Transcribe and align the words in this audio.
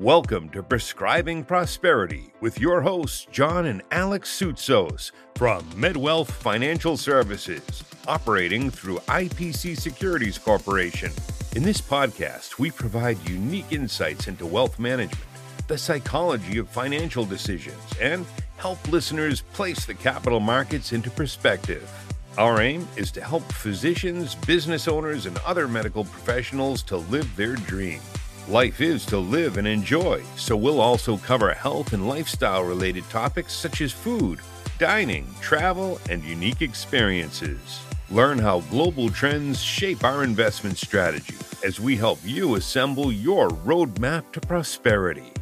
Welcome 0.00 0.48
to 0.48 0.60
Prescribing 0.64 1.44
Prosperity 1.44 2.32
with 2.40 2.58
your 2.58 2.80
hosts, 2.80 3.28
John 3.30 3.66
and 3.66 3.80
Alex 3.92 4.28
Soutsos 4.28 5.12
from 5.36 5.62
MedWealth 5.70 6.32
Financial 6.32 6.96
Services, 6.96 7.84
operating 8.08 8.72
through 8.72 8.98
IPC 9.06 9.78
Securities 9.78 10.36
Corporation. 10.36 11.12
In 11.54 11.62
this 11.62 11.80
podcast, 11.80 12.58
we 12.58 12.72
provide 12.72 13.28
unique 13.28 13.70
insights 13.70 14.26
into 14.26 14.44
wealth 14.46 14.80
management, 14.80 15.28
the 15.68 15.78
psychology 15.78 16.58
of 16.58 16.68
financial 16.68 17.24
decisions, 17.24 17.78
and 18.00 18.26
help 18.56 18.84
listeners 18.90 19.42
place 19.52 19.84
the 19.84 19.94
capital 19.94 20.40
markets 20.40 20.92
into 20.92 21.08
perspective. 21.08 21.88
Our 22.36 22.60
aim 22.60 22.88
is 22.96 23.12
to 23.12 23.22
help 23.22 23.44
physicians, 23.52 24.34
business 24.34 24.88
owners, 24.88 25.26
and 25.26 25.38
other 25.46 25.68
medical 25.68 26.02
professionals 26.02 26.82
to 26.84 26.96
live 26.96 27.36
their 27.36 27.54
dream. 27.54 28.00
Life 28.48 28.82
is 28.82 29.06
to 29.06 29.18
live 29.18 29.56
and 29.56 29.66
enjoy, 29.66 30.22
so 30.36 30.54
we'll 30.54 30.82
also 30.82 31.16
cover 31.16 31.54
health 31.54 31.94
and 31.94 32.06
lifestyle 32.06 32.62
related 32.62 33.08
topics 33.08 33.54
such 33.54 33.80
as 33.80 33.90
food, 33.90 34.38
dining, 34.78 35.26
travel, 35.40 35.98
and 36.10 36.22
unique 36.22 36.60
experiences. 36.60 37.80
Learn 38.10 38.38
how 38.38 38.60
global 38.60 39.08
trends 39.08 39.62
shape 39.62 40.04
our 40.04 40.22
investment 40.22 40.76
strategy 40.76 41.36
as 41.64 41.80
we 41.80 41.96
help 41.96 42.18
you 42.22 42.56
assemble 42.56 43.10
your 43.10 43.48
roadmap 43.48 44.30
to 44.32 44.42
prosperity. 44.42 45.32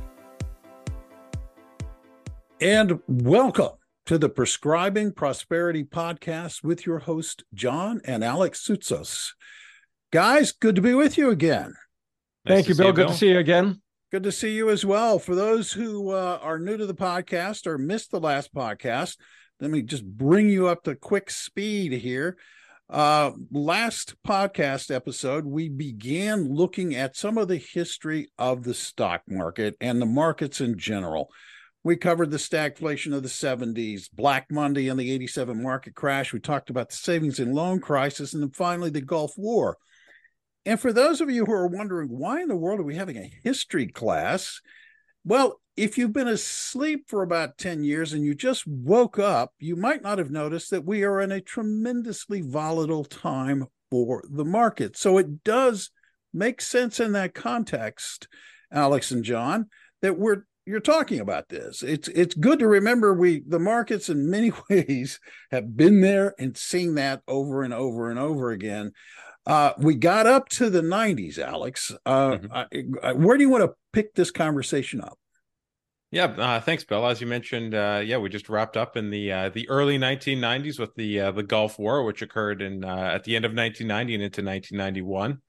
And 2.60 3.01
welcome 3.09 3.73
to 4.07 4.16
the 4.16 4.29
Prescribing 4.29 5.10
Prosperity 5.10 5.82
Podcast 5.82 6.62
with 6.62 6.87
your 6.87 7.01
host, 7.01 7.43
John 7.52 8.01
and 8.05 8.23
Alex 8.23 8.65
Soutsos. 8.65 9.32
Guys, 10.12 10.52
good 10.52 10.77
to 10.77 10.82
be 10.82 10.95
with 10.95 11.19
you 11.19 11.30
again. 11.30 11.74
Nice 12.45 12.56
Thank 12.56 12.69
you, 12.69 12.74
Bill. 12.74 12.87
You, 12.88 12.92
Good 12.92 13.09
to 13.09 13.14
see 13.14 13.30
you 13.30 13.38
again. 13.38 13.80
Good 14.10 14.24
to 14.24 14.32
see 14.32 14.55
you 14.55 14.69
as 14.69 14.84
well. 14.84 15.19
For 15.19 15.34
those 15.34 15.73
who 15.73 16.10
uh, 16.10 16.38
are 16.43 16.59
new 16.59 16.76
to 16.76 16.87
the 16.87 16.95
podcast 16.95 17.66
or 17.66 17.79
missed 17.79 18.10
the 18.10 18.21
last 18.21 18.52
podcast, 18.52 19.16
let 19.60 19.71
me 19.71 19.82
just 19.82 20.04
bring 20.04 20.48
you 20.48 20.66
up 20.66 20.82
to 20.85 20.96
quick 20.96 21.30
speed 21.30 21.93
here. 21.93 22.37
Uh, 22.90 23.30
last 23.51 24.16
podcast 24.26 24.95
episode, 24.95 25.46
we 25.46 25.68
began 25.68 26.52
looking 26.52 26.95
at 26.95 27.16
some 27.16 27.38
of 27.38 27.48
the 27.48 27.57
history 27.57 28.30
of 28.38 28.65
the 28.65 28.74
stock 28.74 29.23
market 29.29 29.76
and 29.80 30.02
the 30.02 30.07
markets 30.07 30.60
in 30.60 30.76
general. 30.76 31.30
We 31.85 31.96
covered 31.96 32.30
the 32.30 32.37
stagflation 32.37 33.15
of 33.15 33.23
the 33.23 33.29
70s, 33.29 34.10
Black 34.13 34.48
Monday 34.51 34.88
and 34.88 35.01
the 35.01 35.10
87 35.10 35.63
market 35.63 35.95
crash. 35.95 36.32
We 36.32 36.40
talked 36.40 36.70
about 36.70 36.90
the 36.90 36.96
savings 36.96 37.38
and 37.38 37.54
loan 37.54 37.80
crisis, 37.80 38.35
and 38.35 38.43
then 38.43 38.51
finally 38.51 38.90
the 38.90 39.01
Gulf 39.01 39.32
War. 39.38 39.79
And 40.65 40.79
for 40.79 40.93
those 40.93 41.21
of 41.21 41.30
you 41.30 41.45
who 41.45 41.52
are 41.52 41.66
wondering 41.66 42.09
why 42.09 42.41
in 42.41 42.49
the 42.49 42.57
world 42.57 42.80
are 42.80 42.85
we 42.85 42.96
having 42.96 43.16
a 43.16 43.32
history 43.43 43.87
class? 43.87 44.60
Well, 45.24 45.60
if 45.77 45.96
you've 45.96 46.13
been 46.13 46.29
asleep 46.29 47.04
for 47.09 47.23
about 47.23 47.59
10 47.59 47.82
years 47.82 48.13
and 48.13 48.24
you 48.24 48.35
just 48.35 48.66
woke 48.66 49.19
up, 49.19 49.52
you 49.59 49.74
might 49.74 50.02
not 50.02 50.19
have 50.19 50.30
noticed 50.30 50.71
that 50.71 50.85
we 50.85 51.02
are 51.02 51.21
in 51.21 51.32
a 51.32 51.41
tremendously 51.41 52.43
volatile 52.43 53.04
time 53.04 53.66
for 53.91 54.23
the 54.30 54.45
market. 54.45 54.96
So 54.96 55.19
it 55.19 55.43
does 55.45 55.91
make 56.32 56.60
sense 56.60 57.01
in 57.01 57.13
that 57.13 57.35
context, 57.35 58.29
Alex 58.71 59.10
and 59.10 59.24
John, 59.24 59.69
that 60.02 60.19
we're 60.19 60.45
you're 60.65 60.80
talking 60.80 61.19
about 61.19 61.49
this. 61.49 61.82
It's 61.82 62.09
it's 62.09 62.35
good 62.35 62.60
to 62.60 62.69
remember 62.69 63.13
we 63.15 63.43
the 63.47 63.59
markets 63.59 64.09
in 64.09 64.31
many 64.31 64.53
ways 64.71 65.19
have 65.50 65.76
been 65.76 66.00
there 66.00 66.34
and 66.38 66.56
seen 66.56 66.94
that 66.94 67.22
over 67.26 67.62
and 67.62 67.75
over 67.75 68.10
and 68.10 68.19
over 68.19 68.50
again. 68.50 68.93
Uh, 69.47 69.72
we 69.78 69.94
got 69.94 70.26
up 70.26 70.48
to 70.48 70.71
the 70.71 70.82
90s, 70.82 71.38
Alex. 71.38 71.93
Uh, 72.06 72.31
mm-hmm. 72.31 72.53
I, 72.53 73.09
I, 73.09 73.12
where 73.12 73.37
do 73.37 73.43
you 73.43 73.50
want 73.50 73.65
to 73.65 73.75
pick 73.93 74.15
this 74.15 74.31
conversation 74.31 75.00
up? 75.00 75.19
Yeah, 76.12 76.26
uh, 76.26 76.60
thanks, 76.60 76.84
Bill. 76.84 77.06
As 77.06 77.22
you 77.22 77.26
mentioned, 77.26 77.75
uh, 77.75 78.03
yeah, 78.04 78.19
we 78.19 78.28
just 78.28 78.50
wrapped 78.50 78.76
up 78.76 78.98
in 78.98 79.09
the 79.09 79.32
uh, 79.32 79.48
the 79.48 79.66
early 79.70 79.98
1990s 79.98 80.78
with 80.78 80.94
the 80.94 81.20
uh, 81.20 81.30
the 81.32 81.42
Gulf 81.42 81.78
War, 81.78 82.04
which 82.04 82.20
occurred 82.20 82.60
in 82.60 82.84
uh, 82.84 83.12
at 83.14 83.25
the 83.25 83.34
end 83.34 83.47
of 83.47 83.53
1990 83.53 84.14
and 84.14 84.22
into 84.22 84.42
1991. 84.42 85.41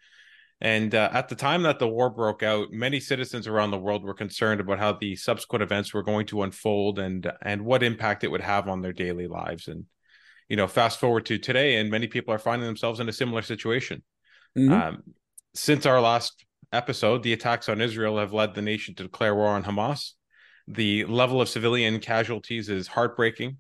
And 0.62 0.96
uh, 0.96 1.10
at 1.12 1.28
the 1.28 1.36
time 1.36 1.64
that 1.64 1.80
the 1.80 1.90
war 1.90 2.10
broke 2.10 2.42
out, 2.42 2.72
many 2.72 3.02
citizens 3.02 3.46
around 3.46 3.72
the 3.72 3.78
world 3.78 4.06
were 4.06 4.14
concerned 4.14 4.62
about 4.62 4.80
how 4.80 4.94
the 4.94 5.18
subsequent 5.18 5.64
events 5.64 5.94
were 5.94 6.04
going 6.04 6.26
to 6.28 6.44
unfold 6.44 6.98
and 6.98 7.30
and 7.42 7.66
what 7.66 7.84
impact 7.84 8.24
it 8.24 8.32
would 8.32 8.40
have 8.40 8.70
on 8.70 8.82
their 8.82 8.94
daily 8.94 9.28
lives. 9.28 9.68
And 9.68 9.84
you 10.54 10.58
know, 10.58 10.68
fast 10.68 11.00
forward 11.00 11.26
to 11.26 11.40
today, 11.40 11.78
and 11.78 11.90
many 11.90 12.06
people 12.06 12.32
are 12.32 12.38
finding 12.38 12.68
themselves 12.68 13.00
in 13.00 13.10
a 13.10 13.12
similar 13.12 13.42
situation. 13.42 14.04
Mm-hmm. 14.56 14.72
Um, 14.72 15.04
since 15.56 15.88
our 15.88 16.00
last 16.00 16.46
episode, 16.72 17.24
the 17.24 17.34
attacks 17.34 17.70
on 17.70 17.82
Israel 17.82 18.20
have 18.20 18.34
led 18.34 18.54
the 18.54 18.62
nation 18.62 18.94
to 18.94 19.02
declare 19.02 19.34
war 19.34 19.48
on 19.48 19.64
Hamas. 19.64 20.12
The 20.68 21.06
level 21.06 21.42
of 21.42 21.50
civilian 21.50 22.00
casualties 22.00 22.70
is 22.70 22.86
heartbreaking. 22.86 23.58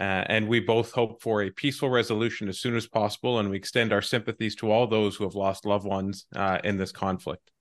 Uh, 0.00 0.24
and 0.26 0.48
we 0.48 0.60
both 0.60 0.92
hope 0.92 1.20
for 1.20 1.42
a 1.42 1.50
peaceful 1.50 1.90
resolution 1.90 2.48
as 2.48 2.58
soon 2.58 2.76
as 2.76 2.86
possible. 2.86 3.38
And 3.38 3.50
we 3.50 3.58
extend 3.58 3.92
our 3.92 4.00
sympathies 4.00 4.56
to 4.56 4.70
all 4.70 4.86
those 4.86 5.16
who 5.16 5.24
have 5.24 5.34
lost 5.34 5.66
loved 5.66 5.84
ones 5.84 6.24
uh, 6.34 6.60
in 6.64 6.78
this 6.78 6.92
conflict 6.92 7.51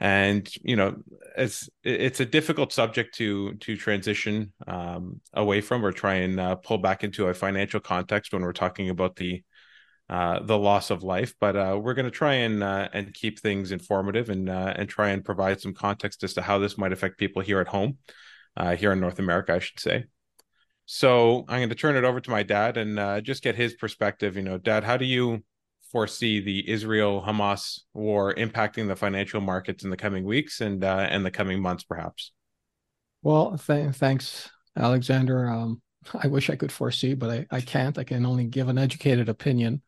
and 0.00 0.50
you 0.62 0.76
know 0.76 0.96
it's 1.36 1.68
it's 1.84 2.20
a 2.20 2.24
difficult 2.24 2.72
subject 2.72 3.14
to 3.14 3.54
to 3.54 3.76
transition 3.76 4.52
um, 4.66 5.20
away 5.34 5.60
from 5.60 5.84
or 5.84 5.92
try 5.92 6.14
and 6.14 6.40
uh, 6.40 6.56
pull 6.56 6.78
back 6.78 7.04
into 7.04 7.28
a 7.28 7.34
financial 7.34 7.80
context 7.80 8.32
when 8.32 8.42
we're 8.42 8.52
talking 8.52 8.88
about 8.88 9.16
the 9.16 9.42
uh, 10.08 10.40
the 10.40 10.58
loss 10.58 10.90
of 10.90 11.02
life. 11.02 11.34
But 11.38 11.54
uh, 11.54 11.78
we're 11.80 11.94
going 11.94 12.06
to 12.06 12.10
try 12.10 12.34
and 12.34 12.62
uh, 12.62 12.88
and 12.92 13.12
keep 13.12 13.38
things 13.38 13.72
informative 13.72 14.30
and 14.30 14.48
uh, 14.48 14.72
and 14.74 14.88
try 14.88 15.10
and 15.10 15.24
provide 15.24 15.60
some 15.60 15.74
context 15.74 16.24
as 16.24 16.34
to 16.34 16.42
how 16.42 16.58
this 16.58 16.78
might 16.78 16.92
affect 16.92 17.18
people 17.18 17.42
here 17.42 17.60
at 17.60 17.68
home 17.68 17.98
uh, 18.56 18.76
here 18.76 18.92
in 18.92 19.00
North 19.00 19.18
America 19.18 19.54
I 19.54 19.58
should 19.58 19.80
say. 19.80 20.04
So 20.86 21.44
I'm 21.46 21.60
going 21.60 21.68
to 21.68 21.74
turn 21.76 21.96
it 21.96 22.04
over 22.04 22.20
to 22.20 22.30
my 22.30 22.42
dad 22.42 22.76
and 22.76 23.24
just 23.24 23.44
get 23.44 23.54
his 23.54 23.74
perspective. 23.74 24.34
You 24.34 24.42
know 24.42 24.56
dad 24.56 24.82
how 24.82 24.96
do 24.96 25.04
you 25.04 25.44
foresee 25.90 26.40
the 26.40 26.68
Israel 26.68 27.22
Hamas 27.26 27.80
war 27.94 28.34
impacting 28.34 28.88
the 28.88 28.96
financial 28.96 29.40
markets 29.40 29.84
in 29.84 29.90
the 29.90 29.96
coming 29.96 30.24
weeks 30.24 30.60
and 30.60 30.84
uh, 30.84 31.06
and 31.08 31.24
the 31.24 31.30
coming 31.30 31.60
months, 31.60 31.84
perhaps? 31.84 32.32
Well, 33.22 33.58
th- 33.58 33.94
thanks, 33.94 34.50
Alexander. 34.76 35.48
Um, 35.48 35.82
I 36.14 36.28
wish 36.28 36.48
I 36.48 36.56
could 36.56 36.72
foresee, 36.72 37.14
but 37.14 37.30
I, 37.30 37.46
I 37.50 37.60
can't. 37.60 37.98
I 37.98 38.04
can 38.04 38.24
only 38.24 38.46
give 38.46 38.68
an 38.68 38.78
educated 38.78 39.28
opinion. 39.28 39.82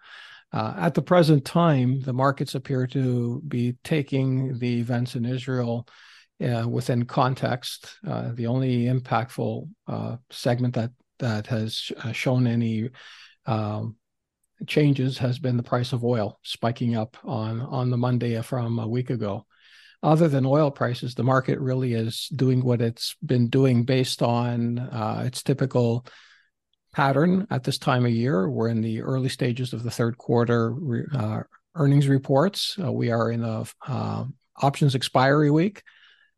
Uh, 0.53 0.75
at 0.77 0.95
the 0.95 1.03
present 1.03 1.45
time, 1.45 2.01
the 2.01 2.13
markets 2.13 2.55
appear 2.55 2.87
to 2.89 3.41
be 3.49 3.77
taking 3.85 4.59
the 4.59 4.81
events 4.81 5.17
in 5.17 5.25
Israel 5.25 5.89
uh, 6.43 6.69
within 6.69 7.05
context. 7.07 7.99
Uh, 8.07 8.33
the 8.35 8.47
only 8.47 8.85
impactful 8.85 9.69
uh, 9.87 10.17
segment 10.31 10.75
that 10.75 10.91
that 11.19 11.47
has 11.47 11.91
uh, 12.05 12.13
shown 12.13 12.47
any 12.47 12.91
um, 13.47 13.97
changes 14.67 15.19
has 15.19 15.39
been 15.39 15.57
the 15.57 15.63
price 15.63 15.93
of 15.93 16.05
oil 16.05 16.39
spiking 16.43 16.97
up 16.97 17.17
on 17.25 17.61
on 17.61 17.91
the 17.91 17.97
Monday 17.97 18.41
from 18.43 18.79
a 18.79 18.89
week 18.89 19.11
ago. 19.11 19.47
Other 20.03 20.29
than 20.29 20.45
oil 20.45 20.71
prices, 20.71 21.15
the 21.15 21.23
market 21.23 21.61
really 21.61 21.95
is 21.95 22.29
doing 22.35 22.65
what 22.65 22.81
it's 22.81 23.15
been 23.25 23.49
doing 23.49 23.85
based 23.85 24.21
on 24.21 24.79
uh, 24.81 25.23
its 25.27 25.43
typical 25.45 26.05
pattern 26.93 27.47
at 27.51 27.63
this 27.63 27.79
time 27.79 28.05
of 28.05 28.13
year. 28.13 28.51
We're 28.51 28.69
in 28.69 28.81
the 28.81 29.03
early 29.03 29.29
stages 29.29 29.73
of 29.73 29.85
the 29.85 29.91
third 29.91 30.19
quarter 30.19 30.75
uh, 31.15 31.43
earnings 31.77 32.09
reports. 32.09 32.77
Uh, 32.83 32.93
we 32.93 33.11
are 33.11 33.31
in 33.31 33.43
the 33.43 33.73
uh, 33.87 34.25
options 34.61 34.95
expiry 34.95 35.51
week, 35.51 35.83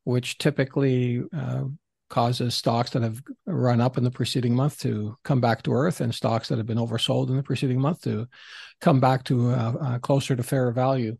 which 0.04 0.38
typically 0.38 1.22
uh, 1.36 1.64
causes 2.10 2.54
stocks 2.54 2.90
that 2.90 3.02
have 3.02 3.22
run 3.46 3.80
up 3.80 3.96
in 3.98 4.04
the 4.04 4.10
preceding 4.10 4.54
month 4.54 4.78
to 4.80 5.16
come 5.24 5.40
back 5.40 5.62
to 5.62 5.72
earth 5.72 6.00
and 6.00 6.14
stocks 6.14 6.48
that 6.48 6.58
have 6.58 6.66
been 6.66 6.78
oversold 6.78 7.28
in 7.28 7.36
the 7.36 7.42
preceding 7.42 7.80
month 7.80 8.02
to 8.02 8.26
come 8.80 9.00
back 9.00 9.24
to 9.24 9.50
uh, 9.50 9.72
uh, 9.80 9.98
closer 9.98 10.36
to 10.36 10.42
fair 10.42 10.70
value. 10.70 11.16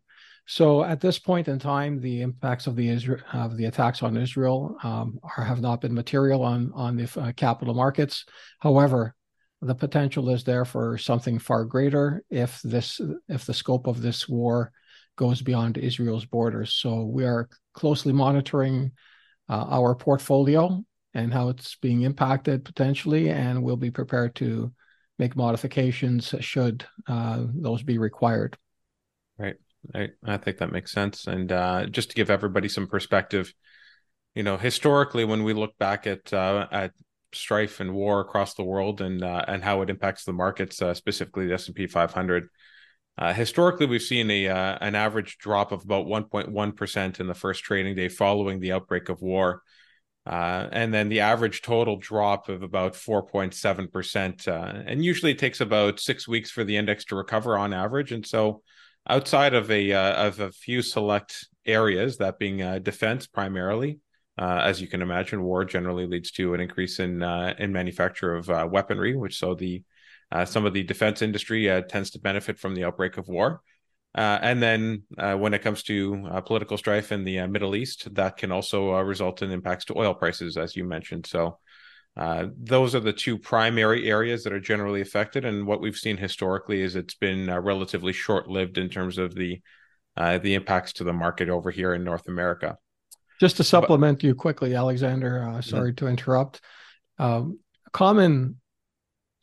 So 0.47 0.83
at 0.83 1.01
this 1.01 1.17
point 1.17 1.47
in 1.47 1.57
time, 1.57 1.99
the 1.99 2.21
impacts 2.21 2.67
of 2.67 2.75
the 2.75 2.91
of 3.33 3.57
the 3.57 3.65
attacks 3.65 4.03
on 4.03 4.15
Israel 4.15 4.77
um, 4.83 5.19
are, 5.37 5.43
have 5.43 5.59
not 5.59 5.81
been 5.81 5.93
material 5.93 6.43
on 6.43 6.71
on 6.75 6.97
the 6.97 7.09
uh, 7.19 7.31
capital 7.31 7.73
markets. 7.73 8.25
However, 8.59 9.15
the 9.61 9.73
potential 9.73 10.29
is 10.29 10.43
there 10.43 10.65
for 10.65 10.99
something 10.99 11.39
far 11.39 11.65
greater 11.65 12.23
if 12.29 12.61
this 12.63 13.01
if 13.27 13.45
the 13.45 13.53
scope 13.55 13.87
of 13.87 14.01
this 14.01 14.29
war 14.29 14.71
goes 15.15 15.41
beyond 15.41 15.77
Israel's 15.77 16.25
borders. 16.25 16.73
So 16.73 17.03
we 17.03 17.25
are 17.25 17.49
closely 17.73 18.13
monitoring 18.13 18.91
uh, 19.49 19.65
our 19.69 19.95
portfolio 19.95 20.83
and 21.13 21.33
how 21.33 21.49
it's 21.49 21.75
being 21.75 22.01
impacted 22.01 22.65
potentially, 22.65 23.29
and 23.29 23.63
we'll 23.63 23.77
be 23.77 23.91
prepared 23.91 24.35
to 24.35 24.71
make 25.17 25.35
modifications 25.35 26.33
should 26.41 26.85
uh, 27.07 27.45
those 27.53 27.83
be 27.83 27.97
required. 27.97 28.57
Right. 29.37 29.55
I, 29.93 30.09
I 30.25 30.37
think 30.37 30.57
that 30.57 30.71
makes 30.71 30.91
sense. 30.91 31.27
And 31.27 31.51
uh, 31.51 31.85
just 31.85 32.09
to 32.09 32.15
give 32.15 32.29
everybody 32.29 32.67
some 32.67 32.87
perspective, 32.87 33.53
you 34.33 34.43
know, 34.43 34.57
historically, 34.57 35.23
when 35.23 35.43
we 35.43 35.53
look 35.53 35.77
back 35.77 36.07
at 36.07 36.33
uh, 36.33 36.67
at 36.71 36.91
strife 37.33 37.79
and 37.79 37.93
war 37.93 38.21
across 38.21 38.53
the 38.53 38.63
world 38.63 39.01
and 39.01 39.23
uh, 39.23 39.45
and 39.47 39.63
how 39.63 39.81
it 39.81 39.89
impacts 39.89 40.25
the 40.25 40.33
markets, 40.33 40.81
uh, 40.81 40.93
specifically 40.93 41.47
the 41.47 41.53
S 41.53 41.67
and 41.67 41.75
P 41.75 41.87
500, 41.87 42.47
Uh, 43.17 43.33
historically, 43.33 43.85
we've 43.85 44.01
seen 44.01 44.29
a 44.29 44.49
uh, 44.49 44.77
an 44.81 44.93
average 44.93 45.37
drop 45.37 45.71
of 45.71 45.83
about 45.83 46.05
1.1 46.05 46.75
percent 46.75 47.19
in 47.19 47.27
the 47.27 47.33
first 47.33 47.63
trading 47.63 47.95
day 47.95 48.09
following 48.09 48.59
the 48.59 48.73
outbreak 48.73 49.07
of 49.07 49.21
war, 49.21 49.61
uh, 50.25 50.67
and 50.71 50.93
then 50.93 51.07
the 51.07 51.21
average 51.21 51.61
total 51.61 51.95
drop 51.95 52.49
of 52.49 52.61
about 52.61 52.93
4.7 52.93 53.91
percent. 53.91 54.47
Uh, 54.47 54.73
and 54.85 55.03
usually, 55.03 55.31
it 55.31 55.39
takes 55.39 55.61
about 55.61 56.01
six 56.01 56.27
weeks 56.27 56.51
for 56.51 56.65
the 56.65 56.75
index 56.75 57.05
to 57.05 57.15
recover 57.15 57.57
on 57.57 57.73
average. 57.73 58.11
And 58.11 58.25
so, 58.25 58.61
outside 59.07 59.53
of 59.53 59.71
a 59.71 59.93
uh, 59.93 60.27
of 60.27 60.41
a 60.41 60.51
few 60.51 60.81
select 60.81 61.47
areas, 61.65 62.17
that 62.17 62.37
being 62.37 62.61
uh, 62.61 62.79
defense 62.79 63.27
primarily, 63.27 63.99
as 64.37 64.81
you 64.81 64.87
can 64.89 65.01
imagine, 65.01 65.41
war 65.41 65.63
generally 65.63 66.05
leads 66.05 66.31
to 66.31 66.53
an 66.53 66.59
increase 66.59 66.99
in 66.99 67.23
in 67.23 67.71
manufacture 67.71 68.35
of 68.35 68.49
weaponry, 68.69 69.15
which 69.15 69.37
so 69.37 69.55
the 69.55 69.83
some 70.45 70.65
of 70.65 70.73
the 70.73 70.83
defense 70.83 71.21
industry 71.21 71.69
uh, 71.69 71.81
tends 71.81 72.11
to 72.11 72.19
benefit 72.19 72.59
from 72.59 72.75
the 72.75 72.83
outbreak 72.83 73.17
of 73.17 73.27
war. 73.27 73.61
Uh, 74.15 74.39
and 74.41 74.63
then 74.63 75.03
uh, 75.17 75.35
when 75.35 75.53
it 75.53 75.61
comes 75.61 75.83
to 75.83 76.25
uh, 76.31 76.39
political 76.39 76.77
strife 76.77 77.11
in 77.11 77.25
the 77.25 77.39
uh, 77.39 77.47
Middle 77.47 77.75
East, 77.75 78.13
that 78.15 78.37
can 78.37 78.51
also 78.51 78.97
result 78.99 79.41
in 79.41 79.51
impacts 79.51 79.85
to 79.85 79.97
oil 79.97 80.13
prices, 80.13 80.55
as 80.57 80.75
you 80.75 80.85
mentioned. 80.85 81.25
So 81.25 81.59
those 82.15 82.95
are 82.95 83.01
the 83.01 83.11
two 83.11 83.37
primary 83.37 84.09
areas 84.09 84.45
that 84.45 84.53
are 84.53 84.59
generally 84.59 85.01
affected. 85.01 85.43
And 85.43 85.67
what 85.67 85.81
we've 85.81 85.97
seen 85.97 86.15
historically 86.15 86.81
is 86.81 86.95
it's 86.95 87.15
been 87.15 87.53
relatively 87.53 88.13
short-lived 88.13 88.77
in 88.77 88.89
terms 88.89 89.17
of 89.17 89.35
the 89.35 89.61
the 90.15 90.53
impacts 90.53 90.93
to 90.93 91.03
the 91.03 91.11
market 91.11 91.49
over 91.49 91.71
here 91.71 91.93
in 91.93 92.05
North 92.05 92.29
America. 92.29 92.77
Just 93.41 93.57
to 93.57 93.65
supplement 93.65 94.19
but, 94.19 94.23
you 94.23 94.33
quickly, 94.33 94.75
Alexander. 94.75 95.59
sorry 95.61 95.93
to 95.95 96.07
interrupt. 96.07 96.61
Um, 97.19 97.59
common 97.91 98.61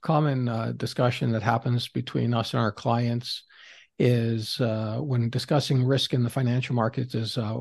common 0.03 0.49
uh, 0.49 0.73
discussion 0.77 1.33
that 1.33 1.43
happens 1.43 1.89
between 1.89 2.35
us 2.35 2.55
and 2.55 2.61
our 2.61 2.73
clients 2.73 3.45
is 3.99 4.61
uh, 4.61 4.99
when 4.99 5.31
discussing 5.31 5.85
risk 5.85 6.13
in 6.13 6.23
the 6.23 6.31
financial 6.31 6.75
markets 6.75 7.15
is 7.15 7.39
uh, 7.39 7.57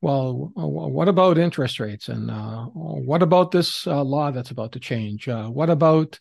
well 0.00 0.52
what 0.54 1.08
about 1.08 1.38
interest 1.38 1.80
rates? 1.80 2.08
And 2.08 2.30
uh, 2.30 2.64
what 2.66 3.22
about 3.22 3.50
this 3.50 3.86
uh, 3.86 4.02
law 4.02 4.30
that's 4.30 4.50
about 4.50 4.72
to 4.72 4.80
change? 4.80 5.28
Uh, 5.28 5.48
what 5.48 5.70
about 5.70 6.18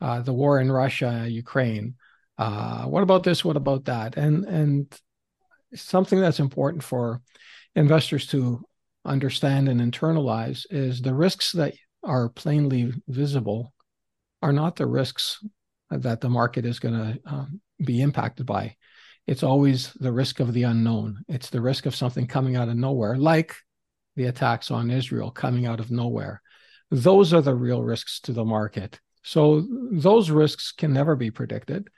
the 0.00 0.32
war 0.32 0.60
in 0.60 0.72
russia 0.72 1.26
ukraine? 1.28 1.94
What 2.36 3.02
about 3.02 3.22
this? 3.22 3.44
What 3.44 3.56
about 3.56 3.84
that? 3.84 4.16
And 4.16 4.44
and 4.44 5.00
something 5.74 6.20
that's 6.20 6.40
important 6.40 6.82
for 6.82 7.20
investors 7.74 8.26
to 8.28 8.64
understand 9.04 9.68
and 9.68 9.80
internalize 9.80 10.66
is 10.70 11.00
the 11.00 11.14
risks 11.14 11.52
that 11.52 11.74
are 12.02 12.28
plainly 12.28 12.92
visible 13.08 13.72
are 14.46 14.52
not 14.52 14.76
the 14.76 14.86
risks 14.86 15.44
that 15.90 16.20
the 16.20 16.28
market 16.28 16.64
is 16.64 16.78
going 16.78 16.94
to 16.94 17.20
um, 17.28 17.60
be 17.84 18.00
impacted 18.00 18.46
by. 18.46 18.76
It's 19.26 19.42
always 19.42 19.92
the 19.94 20.12
risk 20.12 20.38
of 20.38 20.52
the 20.52 20.62
unknown. 20.62 21.24
It's 21.26 21.50
the 21.50 21.60
risk 21.60 21.84
of 21.84 21.96
something 21.96 22.28
coming 22.28 22.54
out 22.54 22.68
of 22.68 22.76
nowhere, 22.76 23.16
like 23.16 23.56
the 24.14 24.26
attacks 24.26 24.70
on 24.70 24.88
Israel 24.88 25.32
coming 25.32 25.66
out 25.66 25.80
of 25.80 25.90
nowhere. 25.90 26.42
Those 26.92 27.34
are 27.34 27.42
the 27.42 27.56
real 27.56 27.82
risks 27.82 28.20
to 28.20 28.32
the 28.32 28.44
market. 28.44 29.00
So 29.24 29.66
those 29.90 30.30
risks 30.30 30.70
can 30.70 30.92
never 30.92 31.16
be 31.16 31.32
predicted. 31.32 31.88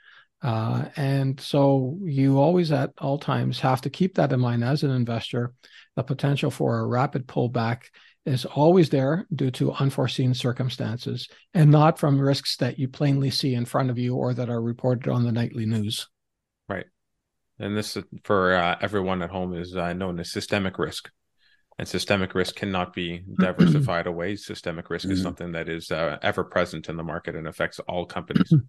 Uh, 0.41 0.85
and 0.95 1.39
so 1.39 1.99
you 2.01 2.39
always 2.39 2.71
at 2.71 2.93
all 2.97 3.19
times 3.19 3.59
have 3.59 3.81
to 3.81 3.91
keep 3.91 4.15
that 4.15 4.33
in 4.33 4.39
mind 4.39 4.63
as 4.63 4.81
an 4.81 4.89
investor 4.89 5.53
the 5.95 6.03
potential 6.03 6.49
for 6.49 6.79
a 6.79 6.87
rapid 6.87 7.27
pullback 7.27 7.83
is 8.25 8.45
always 8.45 8.89
there 8.89 9.25
due 9.33 9.51
to 9.51 9.71
unforeseen 9.73 10.33
circumstances 10.33 11.27
and 11.53 11.71
not 11.71 11.97
from 11.97 12.19
risks 12.19 12.57
that 12.57 12.77
you 12.77 12.87
plainly 12.87 13.29
see 13.29 13.53
in 13.53 13.65
front 13.65 13.89
of 13.89 13.97
you 13.97 14.15
or 14.15 14.33
that 14.33 14.49
are 14.49 14.61
reported 14.61 15.11
on 15.11 15.23
the 15.23 15.31
nightly 15.31 15.65
news. 15.65 16.07
Right. 16.67 16.85
And 17.59 17.75
this, 17.75 17.97
for 18.23 18.53
uh, 18.53 18.77
everyone 18.81 19.21
at 19.21 19.29
home, 19.29 19.53
is 19.53 19.75
uh, 19.75 19.93
known 19.93 20.19
as 20.19 20.31
systemic 20.31 20.77
risk. 20.77 21.09
And 21.77 21.87
systemic 21.87 22.35
risk 22.35 22.55
cannot 22.55 22.93
be 22.93 23.23
diversified 23.39 24.07
away. 24.07 24.35
Systemic 24.35 24.89
risk 24.89 25.05
mm-hmm. 25.05 25.13
is 25.13 25.23
something 25.23 25.53
that 25.53 25.69
is 25.69 25.91
uh, 25.91 26.17
ever 26.21 26.43
present 26.43 26.89
in 26.89 26.97
the 26.97 27.03
market 27.03 27.35
and 27.35 27.47
affects 27.47 27.79
all 27.79 28.05
companies. 28.05 28.53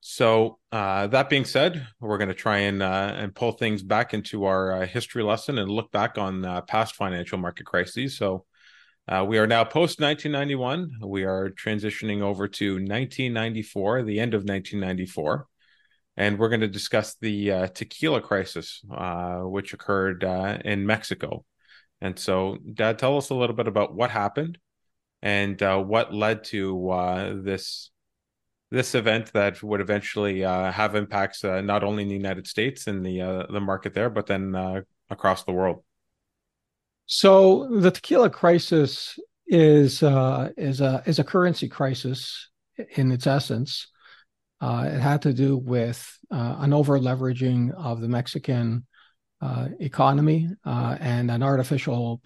So 0.00 0.58
uh, 0.72 1.08
that 1.08 1.28
being 1.28 1.44
said, 1.44 1.86
we're 2.00 2.16
going 2.16 2.28
to 2.28 2.34
try 2.34 2.58
and 2.58 2.82
uh, 2.82 3.12
and 3.14 3.34
pull 3.34 3.52
things 3.52 3.82
back 3.82 4.14
into 4.14 4.46
our 4.46 4.82
uh, 4.82 4.86
history 4.86 5.22
lesson 5.22 5.58
and 5.58 5.70
look 5.70 5.92
back 5.92 6.16
on 6.16 6.44
uh, 6.44 6.62
past 6.62 6.94
financial 6.94 7.36
market 7.36 7.66
crises. 7.66 8.16
So 8.16 8.46
uh, 9.06 9.26
we 9.28 9.36
are 9.38 9.46
now 9.46 9.62
post 9.62 10.00
1991. 10.00 11.06
We 11.06 11.24
are 11.24 11.50
transitioning 11.50 12.22
over 12.22 12.48
to 12.48 12.74
1994, 12.74 14.04
the 14.04 14.20
end 14.20 14.32
of 14.32 14.40
1994, 14.40 15.46
and 16.16 16.38
we're 16.38 16.48
going 16.48 16.60
to 16.62 16.68
discuss 16.68 17.16
the 17.20 17.52
uh, 17.52 17.66
tequila 17.66 18.22
crisis, 18.22 18.80
which 19.42 19.74
occurred 19.74 20.22
in 20.64 20.86
Mexico. 20.86 21.44
And 22.00 22.18
so, 22.18 22.56
Dad, 22.72 22.98
tell 22.98 23.18
us 23.18 23.28
a 23.28 23.34
little 23.34 23.56
bit 23.56 23.68
about 23.68 23.94
what 23.94 24.10
happened 24.10 24.56
and 25.20 25.60
what 25.60 26.14
led 26.14 26.44
to 26.44 27.42
this 27.44 27.90
this 28.70 28.94
event 28.94 29.32
that 29.32 29.62
would 29.62 29.80
eventually 29.80 30.44
uh, 30.44 30.70
have 30.70 30.94
impacts 30.94 31.44
uh, 31.44 31.60
not 31.60 31.82
only 31.82 32.04
in 32.04 32.08
the 32.08 32.14
United 32.14 32.46
States 32.46 32.86
and 32.86 33.04
the 33.04 33.20
uh, 33.20 33.46
the 33.50 33.60
market 33.60 33.94
there, 33.94 34.10
but 34.10 34.26
then 34.26 34.54
uh, 34.54 34.80
across 35.10 35.44
the 35.44 35.52
world. 35.52 35.82
So 37.06 37.68
the 37.80 37.90
tequila 37.90 38.30
crisis 38.30 39.18
is 39.46 40.02
uh, 40.02 40.50
is 40.56 40.80
a 40.80 41.02
is 41.06 41.18
a 41.18 41.24
currency 41.24 41.68
crisis 41.68 42.48
in 42.94 43.10
its 43.10 43.26
essence. 43.26 43.88
Uh, 44.60 44.88
it 44.92 45.00
had 45.00 45.22
to 45.22 45.32
do 45.32 45.56
with 45.56 46.06
an 46.30 46.72
over 46.72 46.98
leveraging 46.98 47.72
of 47.72 48.00
the 48.00 48.08
Mexican 48.08 48.86
economy 49.80 50.48
and 50.64 51.30
an 51.30 51.42
artificial 51.42 52.20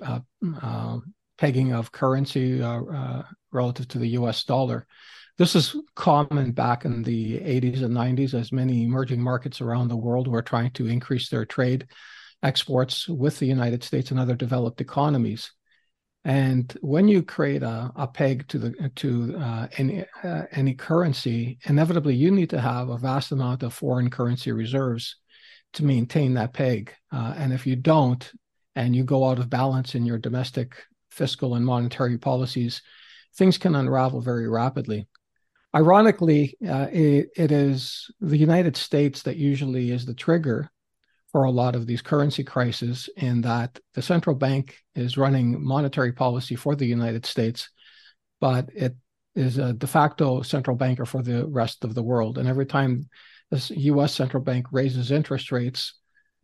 pegging 1.38 1.73
of 1.73 1.93
currency 1.93 2.61
relative 3.52 3.88
to 3.88 3.99
the 3.99 4.08
U.S. 4.08 4.43
dollar. 4.44 4.87
This 5.36 5.56
is 5.56 5.75
common 5.96 6.52
back 6.52 6.84
in 6.84 7.02
the 7.02 7.40
80s 7.40 7.82
and 7.82 7.92
90s 7.92 8.34
as 8.34 8.52
many 8.52 8.84
emerging 8.84 9.20
markets 9.20 9.60
around 9.60 9.88
the 9.88 9.96
world 9.96 10.28
were 10.28 10.42
trying 10.42 10.70
to 10.72 10.86
increase 10.86 11.28
their 11.28 11.44
trade 11.44 11.88
exports 12.44 13.08
with 13.08 13.40
the 13.40 13.46
United 13.46 13.82
States 13.82 14.12
and 14.12 14.20
other 14.20 14.36
developed 14.36 14.81
economies. 14.81 15.50
And 16.25 16.72
when 16.82 17.08
you 17.08 17.22
create 17.22 17.64
a, 17.64 17.90
a 17.96 18.06
peg 18.06 18.46
to 18.48 18.58
the 18.58 18.90
to 18.96 19.36
uh, 19.36 19.66
any 19.76 20.04
uh, 20.22 20.44
any 20.52 20.75
currency, 20.75 21.58
inevitably 21.64 22.14
you 22.14 22.30
need 22.30 22.50
to 22.50 22.60
have 22.60 22.88
a 22.88 22.96
vast 22.96 23.32
amount 23.32 23.64
of 23.64 23.75
foreign 23.75 24.10
currency 24.10 24.52
reserves 24.52 25.16
to 25.75 25.84
maintain 25.84 26.34
that 26.34 26.52
peg. 26.52 26.94
Uh, 27.12 27.34
and 27.37 27.52
if 27.52 27.66
you 27.66 27.75
don't, 27.75 28.32
and 28.76 28.94
you 28.94 29.02
go 29.02 29.28
out 29.28 29.40
of 29.40 29.50
balance 29.50 29.96
in 29.96 30.06
your 30.06 30.19
domestic 30.19 30.76
fiscal 31.11 31.56
and 31.56 31.66
monetary 31.66 32.18
policies, 32.18 32.82
things 33.37 33.59
can 33.59 33.75
unravel 33.75 34.20
very 34.20 34.49
rapidly. 34.49 35.09
Ironically, 35.75 36.57
uh, 36.66 36.87
it, 36.93 37.31
it 37.37 37.50
is 37.50 38.11
the 38.21 38.37
United 38.37 38.76
States 38.76 39.23
that 39.23 39.37
usually 39.37 39.90
is 39.90 40.07
the 40.07 40.14
trigger 40.14 40.71
for 41.33 41.45
a 41.45 41.50
lot 41.50 41.75
of 41.75 41.88
these 41.88 42.00
currency 42.00 42.45
crises, 42.45 43.09
in 43.16 43.40
that 43.40 43.81
the 43.95 44.02
central 44.02 44.37
bank 44.37 44.76
is 44.95 45.19
running 45.19 45.64
monetary 45.64 46.12
policy 46.12 46.54
for 46.54 46.76
the 46.76 46.87
United 46.87 47.26
States, 47.26 47.71
but 48.40 48.71
it 48.73 48.95
is 49.35 49.59
a 49.59 49.73
de 49.73 49.87
facto 49.88 50.43
central 50.43 50.76
banker 50.76 51.04
for 51.04 51.23
the 51.23 51.45
rest 51.49 51.83
of 51.83 51.95
the 51.97 52.04
world. 52.04 52.38
And 52.38 52.49
every 52.49 52.66
time 52.66 53.09
the 53.50 53.73
U.S. 53.76 54.14
central 54.14 54.45
bank 54.45 54.66
raises 54.71 55.11
interest 55.11 55.50
rates, 55.50 55.95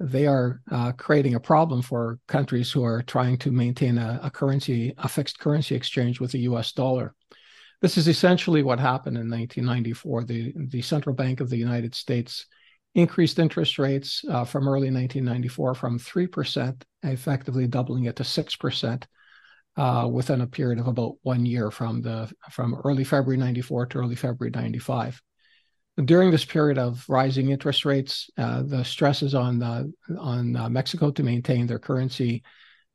they 0.01 0.27
are 0.27 0.61
uh, 0.73 0.91
creating 0.93 1.35
a 1.35 1.41
problem 1.41 1.83
for 1.83 2.19
countries 2.27 2.73
who 2.73 2.83
are 2.83 3.03
trying 3.03 3.39
to 3.39 3.53
maintain 3.53 3.97
a, 3.97 4.19
a 4.25 4.31
currency, 4.31 4.93
a 4.99 5.09
fixed 5.09 5.39
currency 5.39 5.77
exchange 5.77 6.19
with 6.19 6.33
the 6.33 6.41
U.S. 6.41 6.73
dollar. 6.73 7.15
This 7.81 7.97
is 7.97 8.09
essentially 8.09 8.63
what 8.63 8.79
happened 8.79 9.17
in 9.17 9.31
1994. 9.31 10.25
The, 10.25 10.55
the 10.57 10.83
Central 10.83 11.15
Bank 11.15 11.41
of 11.41 11.49
the 11.49 11.57
United 11.57 11.95
States 11.95 12.47
increased 12.95 13.39
interest 13.39 13.79
rates 13.79 14.23
uh, 14.29 14.45
from 14.45 14.69
early 14.69 14.91
1994 14.91 15.75
from 15.75 15.99
3%, 15.99 16.83
effectively 17.05 17.67
doubling 17.67 18.05
it 18.05 18.17
to 18.17 18.23
6% 18.23 19.03
uh, 19.77 20.09
within 20.13 20.41
a 20.43 20.47
period 20.47 20.79
of 20.79 20.89
about 20.89 21.15
one 21.23 21.47
year 21.47 21.71
from, 21.71 22.03
the, 22.03 22.31
from 22.51 22.81
early 22.85 23.05
February 23.05 23.39
94 23.39 23.87
to 23.87 23.99
early 23.99 24.17
February 24.17 24.51
95. 24.51 25.23
During 26.05 26.31
this 26.31 26.45
period 26.45 26.79
of 26.79 27.05
rising 27.09 27.51
interest 27.51 27.85
rates, 27.85 28.29
uh, 28.37 28.63
the 28.63 28.85
stresses 28.85 29.35
on, 29.35 29.63
on 30.19 30.57
uh, 30.57 30.69
Mexico 30.69 31.11
to 31.13 31.23
maintain 31.23 31.67
their 31.67 31.79
currency 31.79 32.43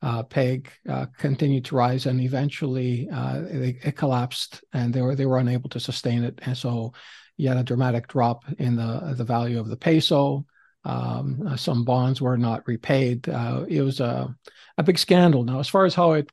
uh, 0.06 0.22
peg 0.22 0.70
uh, 0.88 1.08
continued 1.18 1.66
to 1.66 1.76
rise, 1.76 2.06
and 2.06 2.22
eventually 2.22 3.10
uh, 3.10 3.42
it, 3.50 3.78
it, 3.84 3.98
collapsed, 3.98 4.64
and 4.72 4.94
they 4.94 5.02
were 5.02 5.16
they 5.16 5.26
were 5.26 5.40
unable 5.40 5.68
to 5.68 5.80
sustain 5.80 6.24
it, 6.24 6.40
and 6.44 6.56
so 6.56 6.94
you 7.38 7.50
had 7.50 7.58
a 7.58 7.64
dramatic 7.64 8.08
drop 8.08 8.44
in 8.60 8.76
the 8.76 9.16
the 9.18 9.24
value 9.24 9.60
of 9.60 9.68
the 9.68 9.76
peso. 9.76 10.46
Um, 10.84 11.48
uh, 11.48 11.58
some 11.58 11.84
bonds 11.84 12.22
were 12.22 12.38
not 12.38 12.68
repaid. 12.68 13.28
Uh, 13.28 13.66
it 13.68 13.82
was 13.82 14.00
a 14.00 14.34
a 14.78 14.84
big 14.84 15.00
scandal. 15.00 15.44
Now, 15.44 15.60
as 15.60 15.68
far 15.68 15.86
as 15.86 15.96
how 15.96 16.12
it 16.12 16.32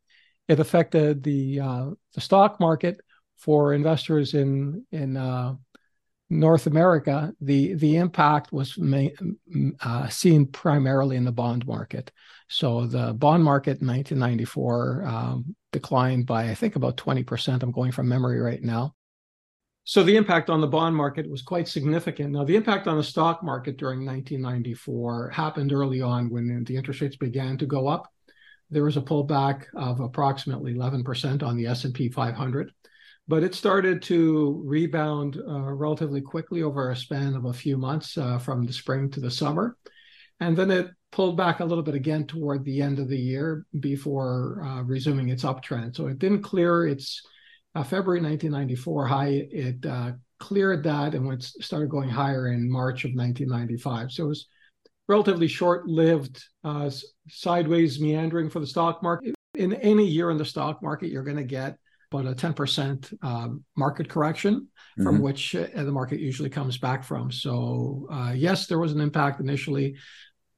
it 0.49 0.61
affected 0.61 1.23
the 1.23 1.61
uh, 1.61 1.91
the 2.13 2.21
stock 2.21 2.61
market 2.61 3.01
for 3.39 3.73
investors 3.73 4.35
in 4.35 4.85
in 4.93 5.17
North 6.29 6.67
America, 6.67 7.33
the 7.41 7.73
the 7.73 7.97
impact 7.97 8.53
was 8.53 8.79
uh, 9.81 10.09
seen 10.09 10.47
primarily 10.47 11.17
in 11.17 11.25
the 11.25 11.33
bond 11.33 11.67
market. 11.67 12.13
So 12.53 12.87
the 12.87 13.15
bond 13.15 13.43
market 13.43 13.81
in 13.81 13.89
1994 13.89 15.05
um, 15.07 15.57
declined 15.73 16.27
by 16.27 16.51
I 16.51 16.55
think 16.55 16.77
about 16.77 16.99
20 16.99 17.25
percent. 17.25 17.63
I'm 17.63 17.73
going 17.73 17.93
from 17.93 18.09
memory 18.09 18.41
right 18.41 18.63
now. 18.63 18.95
So 19.85 20.03
the 20.03 20.17
impact 20.17 20.51
on 20.51 20.61
the 20.61 20.67
bond 20.67 20.95
market 20.95 21.29
was 21.29 21.41
quite 21.41 21.67
significant. 21.67 22.31
Now 22.33 22.45
the 22.45 22.55
impact 22.55 22.87
on 22.87 22.99
the 22.99 23.03
stock 23.03 23.43
market 23.43 23.79
during 23.79 24.05
1994 24.05 25.31
happened 25.31 25.73
early 25.73 26.03
on 26.03 26.29
when 26.29 26.63
the 26.65 26.77
interest 26.77 27.01
rates 27.01 27.17
began 27.17 27.57
to 27.57 27.65
go 27.65 27.89
up. 27.89 28.13
There 28.69 28.85
was 28.85 28.99
a 28.99 29.03
pullback 29.03 29.65
of 29.75 30.01
approximately 30.01 30.75
11 30.75 31.05
percent 31.05 31.43
on 31.43 31.57
the 31.57 31.67
S&P 31.67 32.11
500 32.11 32.71
but 33.29 33.45
it 33.45 33.55
started 33.55 34.03
to 34.03 34.61
rebound 34.67 35.39
uh, 35.49 35.73
relatively 35.73 36.21
quickly 36.21 36.63
over 36.63 36.91
a 36.91 36.97
span 36.97 37.35
of 37.35 37.45
a 37.45 37.53
few 37.53 37.79
months 37.79 38.19
uh, 38.19 38.37
from 38.37 38.67
the 38.67 38.73
spring 38.73 39.09
to 39.09 39.21
the 39.21 39.31
summer. 39.31 39.77
And 40.41 40.57
then 40.57 40.73
it 40.73 40.91
pulled 41.13 41.37
back 41.37 41.61
a 41.61 41.65
little 41.65 41.85
bit 41.85 41.95
again 41.95 42.27
toward 42.27 42.65
the 42.65 42.81
end 42.81 42.99
of 42.99 43.09
the 43.09 43.19
year 43.19 43.67
before 43.81 44.65
uh, 44.65 44.83
resuming 44.83 45.29
its 45.29 45.45
uptrend. 45.45 45.95
So 45.95 46.09
it 46.09 46.19
didn't 46.19 46.43
clear 46.43 46.87
its 46.87 47.23
uh, 47.75 47.85
February 47.85 48.21
1994 48.21 49.07
high. 49.07 49.47
It 49.51 49.87
uh, 49.87 50.13
cleared 50.41 50.83
that 50.85 51.15
and 51.15 51.27
went 51.27 51.43
started 51.43 51.91
going 51.91 52.09
higher 52.09 52.49
in 52.49 52.71
March 52.71 53.05
of 53.05 53.13
1995. 53.15 54.11
So 54.11 54.25
it 54.25 54.29
was 54.29 54.49
relatively 55.07 55.49
short-lived 55.49 56.43
uh, 56.65 56.91
sideways 57.29 58.01
meandering 58.01 58.49
for 58.49 58.61
the 58.61 58.67
stock 58.67 59.03
market. 59.03 59.35
In 59.55 59.75
any 59.75 60.07
year 60.07 60.31
in 60.31 60.39
the 60.39 60.45
stock 60.47 60.83
market, 60.83 61.11
you're 61.11 61.25
going 61.25 61.37
to 61.37 61.45
get 61.45 61.77
but 62.11 62.27
a 62.27 62.35
10% 62.35 63.15
uh, 63.23 63.49
market 63.75 64.07
correction 64.07 64.69
from 64.97 65.15
mm-hmm. 65.15 65.23
which 65.23 65.57
uh, 65.57 65.67
the 65.75 65.91
market 65.91 66.21
usually 66.21 66.51
comes 66.51 66.77
back 66.77 67.03
from. 67.03 67.33
So, 67.33 68.07
uh, 68.13 68.35
yes, 68.37 68.67
there 68.67 68.79
was 68.79 68.93
an 68.93 69.01
impact 69.01 69.41
initially, 69.41 69.97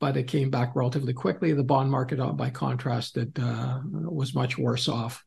but 0.04 0.18
it 0.18 0.24
came 0.24 0.50
back 0.50 0.76
relatively 0.76 1.14
quickly. 1.14 1.54
The 1.54 1.64
bond 1.64 1.90
market, 1.90 2.20
uh, 2.20 2.30
by 2.32 2.50
contrast, 2.50 3.16
it 3.16 3.38
uh, 3.40 3.80
was 3.90 4.34
much 4.34 4.58
worse 4.58 4.86
off. 4.86 5.24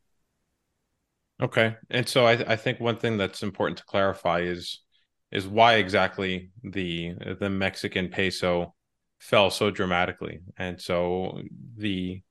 Okay, 1.42 1.74
and 1.90 2.08
so 2.08 2.24
I, 2.24 2.34
I, 2.52 2.54
think 2.54 2.78
one 2.78 2.96
thing 2.96 3.16
that's 3.16 3.42
important 3.42 3.78
to 3.78 3.84
clarify 3.86 4.42
is 4.42 4.78
is 5.32 5.48
why 5.48 5.74
exactly 5.74 6.52
the 6.62 7.14
the 7.40 7.50
Mexican 7.50 8.08
peso 8.08 8.72
fell 9.18 9.50
so 9.50 9.72
dramatically, 9.72 10.42
and 10.56 10.80
so 10.80 11.42
the 11.76 12.22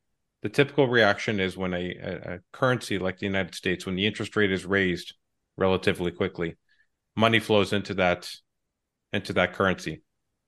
the 0.41 0.47
typical 0.47 0.87
reaction 0.87 1.41
is 1.41 1.57
when 1.57 1.73
a, 1.73 1.95
a, 2.01 2.39
currency 2.53 2.97
like 2.97 3.17
the 3.17 3.25
United 3.25 3.55
States, 3.55 3.85
when 3.85 3.97
the 3.97 4.07
interest 4.07 4.37
rate 4.37 4.53
is 4.53 4.65
raised 4.65 5.15
relatively 5.57 6.11
quickly, 6.11 6.55
money 7.13 7.41
flows 7.41 7.73
into 7.73 7.93
that 7.95 8.31
into 9.11 9.33
that 9.33 9.51
currency 9.51 10.01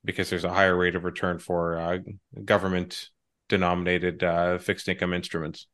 because 0.04 0.30
there's 0.30 0.46
a 0.46 0.54
higher 0.54 0.76
rate 0.76 0.96
of 0.96 1.04
return 1.04 1.40
for 1.40 1.78
uh, 1.78 1.98
government 2.46 3.10
denominated 3.48 4.24
uh, 4.24 4.58
fixed 4.58 4.88
income 4.88 5.14
instruments. 5.14 5.68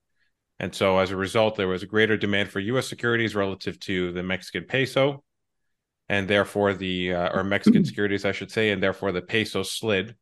And 0.60 0.74
so 0.74 1.00
as 1.00 1.12
a 1.12 1.18
result, 1.18 1.56
there 1.56 1.68
was 1.68 1.84
a 1.84 1.88
greater 1.88 2.18
demand 2.18 2.50
for 2.50 2.60
US 2.60 2.88
securities 2.88 3.36
relative 3.36 3.80
to 3.82 4.12
the 4.14 4.24
Mexican 4.24 4.64
peso. 4.64 5.24
And 6.08 6.28
therefore, 6.28 6.74
the, 6.74 7.14
uh, 7.14 7.38
or 7.38 7.44
Mexican 7.44 7.84
securities, 7.86 8.26
I 8.26 8.32
should 8.32 8.52
say, 8.52 8.72
and 8.72 8.82
therefore 8.82 9.12
the 9.12 9.22
peso 9.22 9.64
slid 9.64 10.16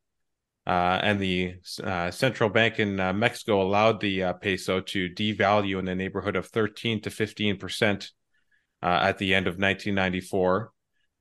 uh, 0.65 0.99
and 1.03 1.19
the 1.19 1.55
uh, 1.83 2.09
central 2.09 2.49
bank 2.49 2.79
in 2.79 2.99
uh, 2.99 3.11
Mexico 3.11 3.61
allowed 3.61 3.99
the 3.99 4.23
uh, 4.23 4.33
peso 4.33 4.79
to 4.79 5.09
devalue 5.09 5.77
in 5.77 5.85
the 5.85 5.95
neighborhood 5.95 6.37
of 6.37 6.47
13 6.47 7.01
to 7.01 7.09
15 7.09 7.57
percent 7.57 8.11
uh, 8.81 8.99
at 9.01 9.17
the 9.17 9.33
end 9.33 9.47
of 9.47 9.53
1994, 9.53 10.71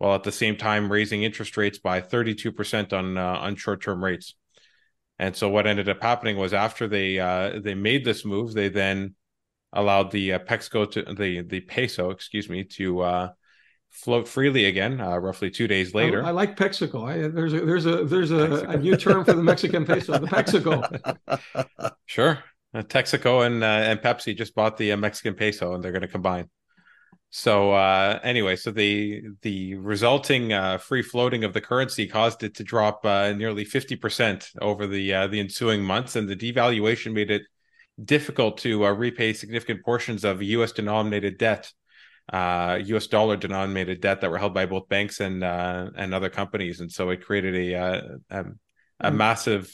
while 0.02 0.16
at 0.16 0.24
the 0.24 0.32
same 0.32 0.56
time 0.56 0.90
raising 0.90 1.22
interest 1.22 1.56
rates 1.56 1.78
by 1.78 2.00
32 2.00 2.50
percent 2.50 2.92
on 2.92 3.16
uh, 3.16 3.38
on 3.40 3.54
short-term 3.54 4.02
rates. 4.02 4.34
And 5.20 5.36
so, 5.36 5.48
what 5.48 5.68
ended 5.68 5.88
up 5.88 6.02
happening 6.02 6.36
was 6.36 6.52
after 6.52 6.88
they 6.88 7.16
they 7.62 7.74
made 7.74 8.04
this 8.04 8.24
move, 8.24 8.52
they 8.52 8.68
then 8.68 9.14
allowed 9.72 10.10
the 10.10 10.30
Pexco 10.30 10.90
to 10.90 11.14
the 11.14 11.42
the 11.42 11.60
peso, 11.60 12.10
excuse 12.10 12.48
me, 12.48 12.64
to 12.64 13.30
float 13.92 14.26
freely 14.26 14.64
again 14.64 15.00
uh, 15.00 15.16
roughly 15.18 15.50
two 15.50 15.68
days 15.68 15.94
later. 15.94 16.24
I, 16.24 16.28
I 16.28 16.30
like 16.32 16.56
Pexico. 16.56 17.04
I, 17.06 17.28
there's 17.28 17.52
a 17.52 17.60
there's 17.60 17.86
a 17.86 18.04
there's 18.04 18.32
a, 18.32 18.64
a, 18.64 18.76
new 18.76 18.96
term 18.96 19.24
for 19.24 19.34
the 19.34 19.42
Mexican 19.42 19.84
peso, 19.84 20.18
the 20.18 20.26
Pexico. 20.26 20.82
sure, 22.06 22.42
uh, 22.74 22.82
Texaco 22.82 23.46
and 23.46 23.62
uh, 23.62 23.66
and 23.66 24.00
Pepsi 24.00 24.36
just 24.36 24.56
bought 24.56 24.78
the 24.78 24.90
uh, 24.90 24.96
Mexican 24.96 25.34
peso, 25.34 25.74
and 25.74 25.84
they're 25.84 25.92
going 25.92 26.02
to 26.02 26.08
combine. 26.08 26.48
So 27.34 27.72
uh, 27.72 28.20
anyway, 28.22 28.56
so 28.56 28.70
the 28.70 29.22
the 29.40 29.74
resulting 29.76 30.52
uh, 30.52 30.78
free 30.78 31.02
floating 31.02 31.44
of 31.44 31.54
the 31.54 31.62
currency 31.62 32.06
caused 32.06 32.42
it 32.42 32.54
to 32.56 32.64
drop 32.64 33.04
uh, 33.04 33.32
nearly 33.32 33.64
fifty 33.64 33.96
percent 33.96 34.50
over 34.60 34.86
the 34.86 35.14
uh, 35.14 35.26
the 35.28 35.40
ensuing 35.40 35.82
months, 35.82 36.14
and 36.14 36.28
the 36.28 36.36
devaluation 36.36 37.14
made 37.14 37.30
it 37.30 37.42
difficult 38.02 38.58
to 38.58 38.84
uh, 38.84 38.90
repay 38.90 39.32
significant 39.32 39.82
portions 39.82 40.24
of 40.24 40.42
U.S. 40.42 40.72
denominated 40.72 41.38
debt 41.38 41.72
uh, 42.30 42.78
U.S. 42.84 43.06
dollar 43.06 43.36
denominated 43.36 44.00
debt 44.00 44.20
that 44.20 44.30
were 44.30 44.38
held 44.38 44.54
by 44.54 44.66
both 44.66 44.88
banks 44.88 45.20
and 45.20 45.42
uh, 45.42 45.90
and 45.96 46.14
other 46.14 46.30
companies, 46.30 46.80
and 46.80 46.90
so 46.90 47.10
it 47.10 47.24
created 47.24 47.54
a 47.54 47.74
uh, 47.74 48.02
a, 48.30 48.44
a 49.00 49.10
mm. 49.10 49.14
massive 49.16 49.72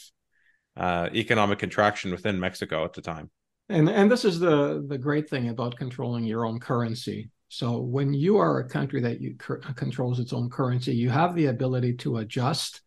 uh, 0.75 1.09
economic 1.13 1.59
contraction 1.59 2.11
within 2.11 2.39
Mexico 2.39 2.83
at 2.85 2.93
the 2.93 3.01
time. 3.01 3.29
And 3.69 3.89
and 3.89 4.11
this 4.11 4.25
is 4.25 4.39
the 4.39 4.83
the 4.87 4.97
great 4.97 5.29
thing 5.29 5.49
about 5.49 5.77
controlling 5.77 6.23
your 6.23 6.45
own 6.45 6.59
currency. 6.59 7.29
So 7.49 7.79
when 7.79 8.13
you 8.13 8.37
are 8.37 8.59
a 8.59 8.69
country 8.69 9.01
that 9.01 9.19
you 9.19 9.35
controls 9.35 10.19
its 10.19 10.33
own 10.33 10.49
currency, 10.49 10.93
you 10.93 11.09
have 11.09 11.35
the 11.35 11.47
ability 11.47 11.93
to 11.97 12.17
adjust 12.17 12.81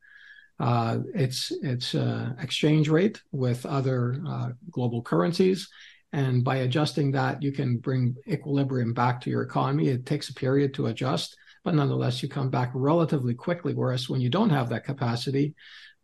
uh, 0.61 0.99
its 1.15 1.51
its 1.63 1.95
uh, 1.95 2.33
exchange 2.41 2.89
rate 2.89 3.21
with 3.33 3.67
other 3.67 4.23
uh, 4.29 4.51
global 4.71 5.03
currencies, 5.03 5.69
and 6.13 6.45
by 6.45 6.57
adjusting 6.57 7.11
that, 7.13 7.43
you 7.43 7.51
can 7.51 7.79
bring 7.79 8.15
equilibrium 8.29 8.93
back 8.95 9.21
to 9.23 9.31
your 9.31 9.43
economy. 9.43 9.89
It 9.89 10.07
takes 10.07 10.29
a 10.29 10.35
period 10.35 10.75
to 10.75 10.87
adjust, 10.87 11.37
but 11.65 11.75
nonetheless, 11.75 12.23
you 12.23 12.29
come 12.29 12.51
back 12.51 12.71
relatively 12.75 13.35
quickly. 13.35 13.75
Whereas 13.75 14.09
when 14.09 14.21
you 14.21 14.31
don't 14.31 14.51
have 14.51 14.69
that 14.69 14.85
capacity, 14.85 15.55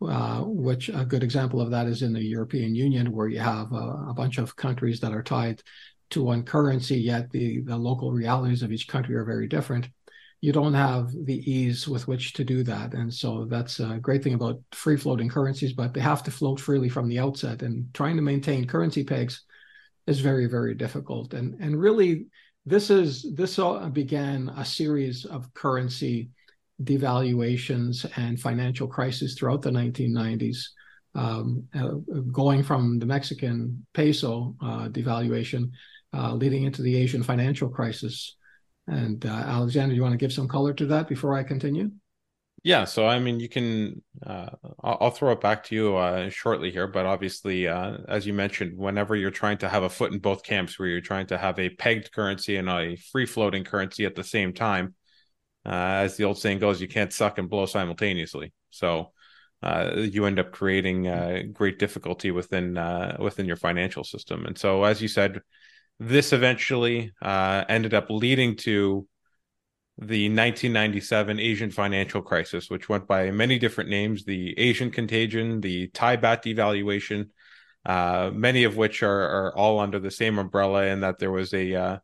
uh, 0.01 0.41
which 0.41 0.89
a 0.89 1.05
good 1.05 1.23
example 1.23 1.61
of 1.61 1.71
that 1.71 1.87
is 1.87 2.01
in 2.01 2.11
the 2.11 2.23
European 2.23 2.75
Union, 2.75 3.11
where 3.11 3.27
you 3.27 3.39
have 3.39 3.71
a, 3.71 4.07
a 4.09 4.13
bunch 4.13 4.37
of 4.37 4.55
countries 4.55 4.99
that 4.99 5.13
are 5.13 5.23
tied 5.23 5.61
to 6.11 6.23
one 6.23 6.43
currency, 6.43 6.97
yet 6.97 7.29
the, 7.31 7.61
the 7.61 7.77
local 7.77 8.11
realities 8.11 8.63
of 8.63 8.71
each 8.71 8.87
country 8.87 9.15
are 9.15 9.25
very 9.25 9.47
different. 9.47 9.89
You 10.41 10.53
don't 10.53 10.73
have 10.73 11.11
the 11.11 11.51
ease 11.51 11.87
with 11.87 12.07
which 12.07 12.33
to 12.33 12.43
do 12.43 12.63
that. 12.63 12.93
And 12.93 13.13
so 13.13 13.45
that's 13.45 13.79
a 13.79 13.99
great 14.01 14.23
thing 14.23 14.35
about 14.35 14.61
free 14.71 14.95
floating 14.95 15.29
currencies, 15.29 15.73
but 15.73 15.93
they 15.93 15.99
have 15.99 16.23
to 16.23 16.31
float 16.31 16.59
freely 16.59 16.89
from 16.89 17.09
the 17.09 17.19
outset. 17.19 17.61
And 17.61 17.93
trying 17.93 18.15
to 18.15 18.21
maintain 18.21 18.65
currency 18.65 19.03
pegs 19.03 19.43
is 20.09 20.19
very 20.19 20.47
very 20.47 20.73
difficult 20.73 21.33
and 21.35 21.53
and 21.61 21.79
really 21.79 22.25
this 22.65 22.89
is 22.89 23.31
this 23.35 23.59
all 23.59 23.87
began 23.89 24.49
a 24.57 24.65
series 24.65 25.23
of 25.25 25.53
currency 25.53 26.29
devaluations 26.83 28.09
and 28.17 28.41
financial 28.41 28.87
crises 28.87 29.35
throughout 29.35 29.61
the 29.61 29.69
1990s 29.69 30.69
um, 31.15 31.63
uh, 31.75 31.91
going 32.31 32.63
from 32.63 32.97
the 32.97 33.05
mexican 33.05 33.85
peso 33.93 34.55
uh, 34.61 34.87
devaluation 34.89 35.69
uh, 36.13 36.33
leading 36.33 36.63
into 36.63 36.81
the 36.81 36.95
asian 36.95 37.23
financial 37.23 37.69
crisis 37.69 38.35
and 38.87 39.25
uh, 39.25 39.29
alexander 39.29 39.93
do 39.93 39.95
you 39.95 40.01
want 40.01 40.13
to 40.13 40.17
give 40.17 40.33
some 40.33 40.47
color 40.47 40.73
to 40.73 40.85
that 40.85 41.07
before 41.07 41.35
i 41.35 41.43
continue 41.43 41.91
yeah, 42.63 42.83
so 42.85 43.07
I 43.07 43.19
mean, 43.19 43.39
you 43.39 43.47
can. 43.47 44.01
Uh, 44.25 44.49
I'll, 44.83 44.97
I'll, 45.01 45.11
throw 45.11 45.31
it 45.31 45.39
back 45.41 45.63
to 45.65 45.75
you 45.75 45.95
uh, 45.95 46.29
shortly 46.29 46.71
here, 46.71 46.87
but 46.87 47.05
obviously, 47.05 47.67
uh, 47.67 47.97
as 48.07 48.27
you 48.27 48.33
mentioned, 48.33 48.77
whenever 48.77 49.15
you're 49.15 49.31
trying 49.31 49.59
to 49.59 49.69
have 49.69 49.83
a 49.83 49.89
foot 49.89 50.11
in 50.11 50.19
both 50.19 50.43
camps, 50.43 50.77
where 50.77 50.89
you're 50.89 50.99
trying 50.99 51.27
to 51.27 51.37
have 51.37 51.57
a 51.57 51.69
pegged 51.69 52.11
currency 52.11 52.57
and 52.57 52.69
a 52.69 52.97
free 52.97 53.25
floating 53.25 53.63
currency 53.63 54.05
at 54.05 54.15
the 54.15 54.23
same 54.23 54.53
time, 54.53 54.95
uh, 55.65 56.03
as 56.03 56.17
the 56.17 56.25
old 56.25 56.37
saying 56.37 56.59
goes, 56.59 56.81
you 56.81 56.87
can't 56.87 57.13
suck 57.13 57.37
and 57.37 57.49
blow 57.49 57.65
simultaneously. 57.65 58.51
So 58.71 59.13
uh, 59.63 59.91
you 59.95 60.25
end 60.25 60.39
up 60.39 60.51
creating 60.51 61.07
uh, 61.07 61.43
great 61.53 61.79
difficulty 61.79 62.31
within 62.31 62.73
within 63.19 63.45
your 63.45 63.57
financial 63.57 64.03
system. 64.03 64.45
And 64.45 64.57
so, 64.57 64.83
as 64.83 65.01
you 65.01 65.07
said, 65.07 65.41
this 65.99 66.33
eventually 66.33 67.11
ended 67.21 67.93
up 67.93 68.09
leading 68.09 68.55
to 68.57 69.07
the 70.01 70.29
1997 70.29 71.39
Asian 71.39 71.71
financial 71.71 72.21
crisis, 72.21 72.69
which 72.69 72.87
went 72.87 73.05
by 73.05 73.31
many 73.31 73.59
different 73.59 73.89
names 73.89 74.23
the 74.23 74.57
Asian 74.57 74.91
contagion, 74.91 75.59
the 75.59 75.87
Thai 75.87 76.15
baht 76.15 76.41
devaluation, 76.41 77.29
uh, 77.85 78.31
many 78.33 78.63
of 78.63 78.77
which 78.77 79.03
are, 79.03 79.47
are 79.47 79.57
all 79.57 79.77
under 79.79 79.99
the 79.99 80.11
same 80.11 80.39
umbrella, 80.39 80.85
and 80.85 81.03
that 81.03 81.19
there 81.19 81.31
was 81.31 81.53
a 81.53 81.75
uh, 81.75 81.97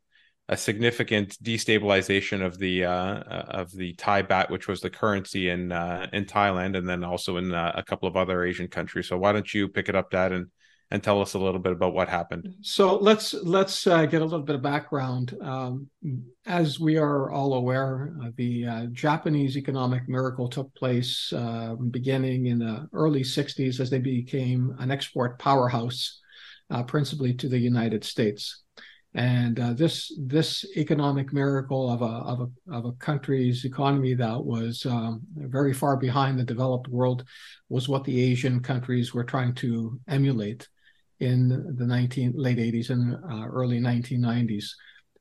a 0.50 0.58
significant 0.58 1.42
destabilization 1.42 2.46
of 2.46 2.58
the 2.60 2.84
uh, 2.84 3.20
of 3.20 3.72
the 3.72 3.94
Thai 3.94 4.24
baht, 4.24 4.50
which 4.50 4.68
was 4.68 4.82
the 4.82 4.90
currency 4.90 5.50
in 5.50 5.72
uh, 5.72 6.08
in 6.12 6.26
Thailand, 6.26 6.78
and 6.78 6.88
then 6.88 7.06
also 7.06 7.38
in 7.38 7.54
uh, 7.54 7.72
a 7.76 7.84
couple 7.84 8.10
of 8.10 8.18
other 8.18 8.44
Asian 8.44 8.68
countries. 8.68 9.08
So 9.08 9.18
why 9.18 9.32
don't 9.32 9.54
you 9.54 9.70
pick 9.70 9.88
it 9.88 9.96
up, 9.96 10.12
Dad, 10.12 10.34
and 10.34 10.48
and 10.96 11.04
tell 11.04 11.22
us 11.22 11.34
a 11.34 11.40
little 11.40 11.60
bit 11.60 11.74
about 11.74 11.94
what 11.94 12.08
happened. 12.08 12.56
So 12.62 12.96
let's 12.96 13.34
let's 13.34 13.86
uh, 13.86 14.06
get 14.06 14.22
a 14.22 14.26
little 14.26 14.46
bit 14.46 14.56
of 14.56 14.62
background. 14.62 15.38
Um, 15.42 15.88
as 16.46 16.80
we 16.80 16.98
are 16.98 17.30
all 17.32 17.56
aware, 17.56 18.16
uh, 18.24 18.30
the 18.38 18.66
uh, 18.66 18.86
Japanese 18.94 19.58
economic 19.58 20.08
miracle 20.08 20.48
took 20.48 20.74
place 20.74 21.34
uh, 21.34 21.76
beginning 21.92 22.46
in 22.46 22.60
the 22.60 22.88
early 22.94 23.24
'60s 23.24 23.82
as 23.82 23.90
they 23.90 24.00
became 24.00 24.74
an 24.80 24.90
export 24.90 25.38
powerhouse, 25.38 26.22
uh, 26.70 26.82
principally 26.84 27.34
to 27.34 27.50
the 27.50 27.60
United 27.60 28.06
States. 28.06 28.64
And 29.14 29.60
uh, 29.60 29.74
this 29.74 30.18
this 30.18 30.66
economic 30.78 31.34
miracle 31.34 31.92
of 31.92 32.02
a 32.02 32.06
of 32.06 32.40
a 32.40 32.74
of 32.74 32.86
a 32.86 32.94
country's 32.94 33.66
economy 33.66 34.14
that 34.14 34.46
was 34.46 34.86
um, 34.86 35.22
very 35.36 35.74
far 35.74 35.98
behind 35.98 36.40
the 36.40 36.46
developed 36.46 36.88
world 36.88 37.26
was 37.68 37.90
what 37.90 38.06
the 38.06 38.32
Asian 38.32 38.62
countries 38.62 39.14
were 39.14 39.26
trying 39.26 39.56
to 39.56 40.00
emulate 40.08 40.70
in 41.20 41.76
the 41.78 41.86
19 41.86 42.34
late 42.36 42.58
80s 42.58 42.90
and 42.90 43.16
uh, 43.16 43.48
early 43.48 43.80
1990s. 43.80 44.66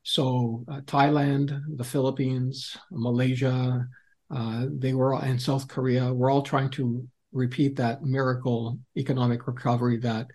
So 0.03 0.65
uh, 0.69 0.81
Thailand, 0.83 1.59
the 1.77 1.85
Philippines, 1.85 2.77
Malaysia, 2.91 3.87
uh, 4.35 4.67
they 4.71 4.93
were 4.93 5.15
and 5.15 5.41
South 5.41 5.69
Korea 5.69 6.13
were 6.13 6.31
all 6.31 6.43
trying 6.43 6.71
to 6.71 7.07
repeat 7.33 7.77
that 7.77 8.03
miracle 8.03 8.79
economic 8.97 9.47
recovery 9.47 9.99
that 9.99 10.27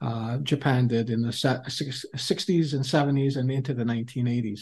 uh, 0.00 0.38
Japan 0.38 0.88
did 0.88 1.10
in 1.10 1.20
the 1.20 1.28
60s 1.28 2.72
and 2.72 2.84
70s 2.84 3.36
and 3.36 3.50
into 3.50 3.74
the 3.74 3.84
1980s. 3.84 4.60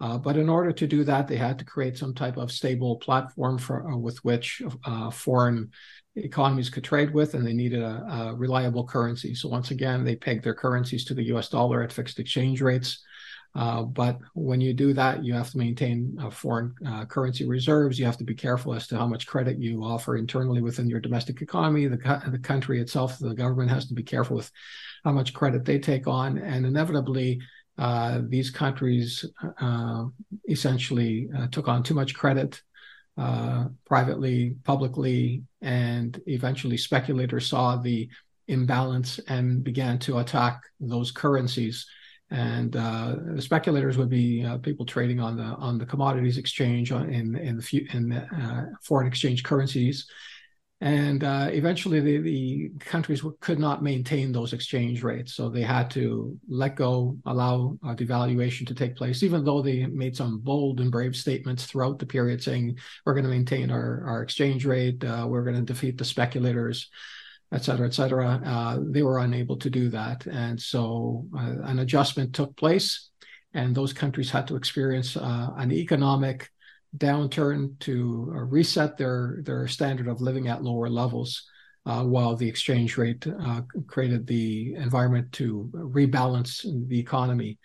Uh, 0.00 0.16
but 0.16 0.36
in 0.36 0.48
order 0.48 0.70
to 0.70 0.86
do 0.86 1.02
that, 1.02 1.26
they 1.26 1.36
had 1.36 1.58
to 1.58 1.64
create 1.64 1.98
some 1.98 2.14
type 2.14 2.36
of 2.36 2.52
stable 2.52 2.96
platform 2.96 3.58
for, 3.58 3.90
uh, 3.90 3.96
with 3.96 4.24
which 4.24 4.62
foreign 5.12 5.70
economies 6.24 6.70
could 6.70 6.84
trade 6.84 7.12
with, 7.12 7.34
and 7.34 7.46
they 7.46 7.52
needed 7.52 7.82
a, 7.82 8.30
a, 8.30 8.34
reliable 8.34 8.86
currency. 8.86 9.34
So 9.34 9.48
once 9.48 9.70
again, 9.70 10.04
they 10.04 10.16
pegged 10.16 10.44
their 10.44 10.54
currencies 10.54 11.04
to 11.06 11.14
the 11.14 11.24
U.S. 11.24 11.48
dollar 11.48 11.82
at 11.82 11.92
fixed 11.92 12.18
exchange 12.18 12.60
rates. 12.60 13.04
Uh, 13.54 13.82
but 13.82 14.18
when 14.34 14.60
you 14.60 14.74
do 14.74 14.92
that, 14.92 15.24
you 15.24 15.32
have 15.32 15.50
to 15.50 15.58
maintain 15.58 16.16
uh, 16.20 16.30
foreign 16.30 16.74
uh, 16.86 17.04
currency 17.06 17.46
reserves. 17.46 17.98
You 17.98 18.04
have 18.04 18.18
to 18.18 18.24
be 18.24 18.34
careful 18.34 18.74
as 18.74 18.86
to 18.88 18.98
how 18.98 19.06
much 19.06 19.26
credit 19.26 19.58
you 19.58 19.82
offer 19.82 20.16
internally 20.16 20.60
within 20.60 20.88
your 20.88 21.00
domestic 21.00 21.40
economy. 21.40 21.86
The, 21.86 22.22
the 22.28 22.38
country 22.38 22.80
itself, 22.80 23.18
the 23.18 23.34
government 23.34 23.70
has 23.70 23.86
to 23.86 23.94
be 23.94 24.02
careful 24.02 24.36
with 24.36 24.50
how 25.04 25.12
much 25.12 25.32
credit 25.32 25.64
they 25.64 25.78
take 25.78 26.06
on. 26.06 26.38
And 26.38 26.66
inevitably, 26.66 27.40
uh, 27.78 28.20
these 28.28 28.50
countries 28.50 29.24
uh, 29.60 30.04
essentially 30.48 31.28
uh, 31.36 31.46
took 31.48 31.68
on 31.68 31.82
too 31.82 31.94
much 31.94 32.14
credit 32.14 32.60
privately, 33.84 34.56
publicly, 34.64 35.42
and 35.60 36.20
eventually 36.26 36.76
speculators 36.76 37.46
saw 37.48 37.76
the 37.76 38.08
imbalance 38.48 39.18
and 39.28 39.62
began 39.62 39.98
to 39.98 40.18
attack 40.18 40.62
those 40.80 41.10
currencies. 41.10 41.86
And 42.30 42.76
uh, 42.76 43.16
the 43.34 43.42
speculators 43.42 43.96
would 43.96 44.10
be 44.10 44.44
uh, 44.44 44.58
people 44.58 44.84
trading 44.84 45.18
on 45.18 45.36
the 45.36 45.44
on 45.44 45.78
the 45.78 45.86
commodities 45.86 46.36
exchange 46.36 46.92
uh, 46.92 46.98
in 46.98 47.36
in 47.36 47.56
the 47.56 47.88
in 47.92 48.12
uh, 48.12 48.66
foreign 48.82 49.06
exchange 49.06 49.42
currencies, 49.42 50.06
and 50.80 51.24
uh, 51.24 51.48
eventually 51.50 52.00
the, 52.00 52.18
the 52.18 52.70
countries 52.78 53.24
could 53.40 53.58
not 53.58 53.82
maintain 53.82 54.32
those 54.32 54.52
exchange 54.52 55.02
rates, 55.02 55.34
so 55.34 55.48
they 55.48 55.62
had 55.62 55.90
to 55.90 56.38
let 56.48 56.76
go, 56.76 57.16
allow 57.26 57.76
devaluation 57.84 58.66
to 58.66 58.74
take 58.74 58.94
place, 58.94 59.22
even 59.22 59.44
though 59.44 59.62
they 59.62 59.86
made 59.86 60.16
some 60.16 60.38
bold 60.38 60.80
and 60.80 60.92
brave 60.92 61.16
statements 61.16 61.66
throughout 61.66 61.98
the 61.98 62.06
period 62.06 62.42
saying 62.42 62.78
we're 63.04 63.14
going 63.14 63.24
to 63.24 63.30
maintain 63.30 63.70
our 63.70 64.04
our 64.06 64.22
exchange 64.22 64.64
rate, 64.64 65.02
uh, 65.04 65.26
we're 65.28 65.44
going 65.44 65.56
to 65.56 65.72
defeat 65.72 65.98
the 65.98 66.04
speculators 66.04 66.88
et 67.50 67.64
cetera, 67.64 67.86
et 67.86 67.94
cetera. 67.94 68.40
Uh, 68.44 68.78
they 68.90 69.02
were 69.02 69.20
unable 69.20 69.56
to 69.56 69.70
do 69.70 69.88
that. 69.88 70.26
And 70.26 70.60
so 70.60 71.26
uh, 71.34 71.62
an 71.62 71.78
adjustment 71.78 72.34
took 72.34 72.54
place, 72.56 73.08
and 73.54 73.74
those 73.74 73.94
countries 73.94 74.30
had 74.30 74.46
to 74.48 74.56
experience 74.56 75.16
uh, 75.16 75.50
an 75.56 75.72
economic 75.72 76.50
downturn 76.96 77.78
to 77.80 78.32
uh, 78.34 78.40
reset 78.40 78.96
their, 78.96 79.38
their 79.42 79.68
standard 79.68 80.08
of 80.08 80.20
living 80.20 80.48
at 80.48 80.62
lower 80.62 80.88
levels. 80.88 81.44
Uh, 81.86 82.04
while 82.04 82.36
the 82.36 82.46
exchange 82.46 82.98
rate 82.98 83.26
uh, 83.26 83.62
created 83.86 84.26
the 84.26 84.74
environment 84.74 85.32
to 85.32 85.70
rebalance 85.72 86.66
the 86.88 86.98
economy. 86.98 87.56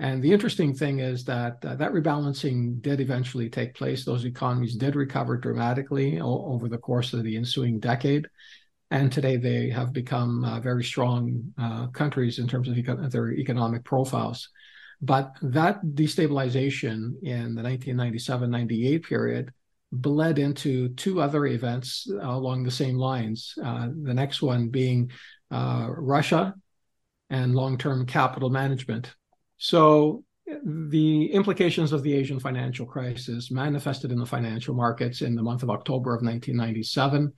And 0.00 0.20
the 0.20 0.32
interesting 0.32 0.74
thing 0.74 0.98
is 0.98 1.24
that 1.26 1.64
uh, 1.64 1.76
that 1.76 1.92
rebalancing 1.92 2.82
did 2.82 3.00
eventually 3.00 3.48
take 3.48 3.76
place. 3.76 4.04
Those 4.04 4.24
economies 4.24 4.74
did 4.74 4.96
recover 4.96 5.36
dramatically 5.36 6.18
o- 6.18 6.46
over 6.46 6.68
the 6.68 6.78
course 6.78 7.12
of 7.12 7.22
the 7.22 7.36
ensuing 7.36 7.78
decade 7.78 8.26
and 8.92 9.10
today 9.10 9.38
they 9.38 9.70
have 9.70 9.92
become 9.94 10.44
uh, 10.44 10.60
very 10.60 10.84
strong 10.84 11.42
uh, 11.58 11.86
countries 11.88 12.38
in 12.38 12.46
terms 12.46 12.68
of 12.68 12.76
eco- 12.76 13.08
their 13.08 13.32
economic 13.32 13.84
profiles. 13.84 14.50
But 15.02 15.34
that 15.42 15.84
destabilization 15.84 17.20
in 17.22 17.56
the 17.56 17.62
1997-98 17.62 19.02
period 19.04 19.52
bled 19.90 20.38
into 20.38 20.88
two 20.90 21.20
other 21.20 21.44
events 21.46 22.08
along 22.20 22.62
the 22.62 22.70
same 22.70 22.96
lines. 22.96 23.54
Uh, 23.62 23.88
the 24.02 24.14
next 24.14 24.40
one 24.40 24.68
being 24.68 25.10
uh, 25.50 25.88
Russia 25.90 26.54
and 27.28 27.54
long-term 27.54 28.06
capital 28.06 28.48
management. 28.48 29.14
So 29.58 30.24
the 30.64 31.32
implications 31.32 31.92
of 31.92 32.02
the 32.02 32.14
Asian 32.14 32.38
financial 32.38 32.86
crisis 32.86 33.50
manifested 33.50 34.12
in 34.12 34.18
the 34.18 34.26
financial 34.26 34.74
markets 34.74 35.22
in 35.22 35.34
the 35.34 35.42
month 35.42 35.62
of 35.62 35.70
October 35.70 36.14
of 36.14 36.22
1997 36.22 37.26
uh, 37.26 37.30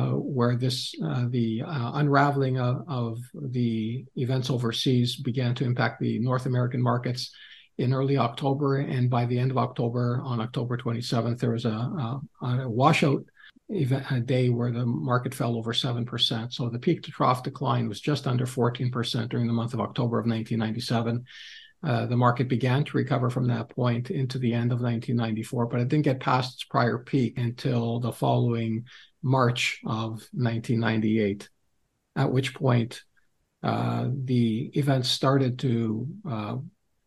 where 0.00 0.56
this 0.56 0.94
uh, 1.04 1.26
the 1.28 1.62
uh, 1.62 1.92
unraveling 1.94 2.58
of, 2.58 2.84
of, 2.88 3.18
the 3.34 4.04
events 4.16 4.50
overseas 4.50 5.16
began 5.16 5.54
to 5.54 5.64
impact 5.64 6.00
the 6.00 6.18
North 6.18 6.46
American 6.46 6.80
markets 6.80 7.34
in 7.78 7.92
early 7.92 8.18
October, 8.18 8.78
and 8.78 9.10
by 9.10 9.24
the 9.24 9.38
end 9.38 9.50
of 9.50 9.58
October, 9.58 10.20
on 10.24 10.40
October 10.40 10.76
27th, 10.76 11.38
there 11.38 11.52
was 11.52 11.64
a, 11.64 11.70
a, 11.70 12.20
a 12.42 12.68
washout 12.68 13.24
event, 13.70 14.04
a 14.10 14.20
day 14.20 14.50
where 14.50 14.70
the 14.70 14.84
market 14.84 15.34
fell 15.34 15.56
over 15.56 15.72
seven 15.72 16.04
percent. 16.04 16.52
So 16.52 16.68
the 16.68 16.78
peak 16.78 17.02
to 17.02 17.10
trough 17.10 17.42
decline 17.42 17.88
was 17.88 18.00
just 18.00 18.26
under 18.26 18.46
14 18.46 18.90
percent 18.90 19.30
during 19.30 19.46
the 19.46 19.52
month 19.52 19.74
of 19.74 19.80
October 19.80 20.18
of 20.18 20.26
1997. 20.26 21.24
Uh, 21.84 22.06
the 22.06 22.16
market 22.16 22.48
began 22.48 22.84
to 22.84 22.96
recover 22.96 23.28
from 23.28 23.48
that 23.48 23.68
point 23.68 24.10
into 24.10 24.38
the 24.38 24.52
end 24.52 24.70
of 24.70 24.80
1994, 24.80 25.66
but 25.66 25.80
it 25.80 25.88
didn't 25.88 26.04
get 26.04 26.20
past 26.20 26.54
its 26.54 26.64
prior 26.64 26.98
peak 26.98 27.36
until 27.38 27.98
the 27.98 28.12
following 28.12 28.84
March 29.22 29.80
of 29.84 30.26
1998, 30.32 31.48
at 32.16 32.30
which 32.30 32.54
point 32.54 33.02
uh, 33.62 34.08
the 34.24 34.70
events 34.74 35.08
started 35.08 35.58
to 35.60 36.08
uh, 36.28 36.56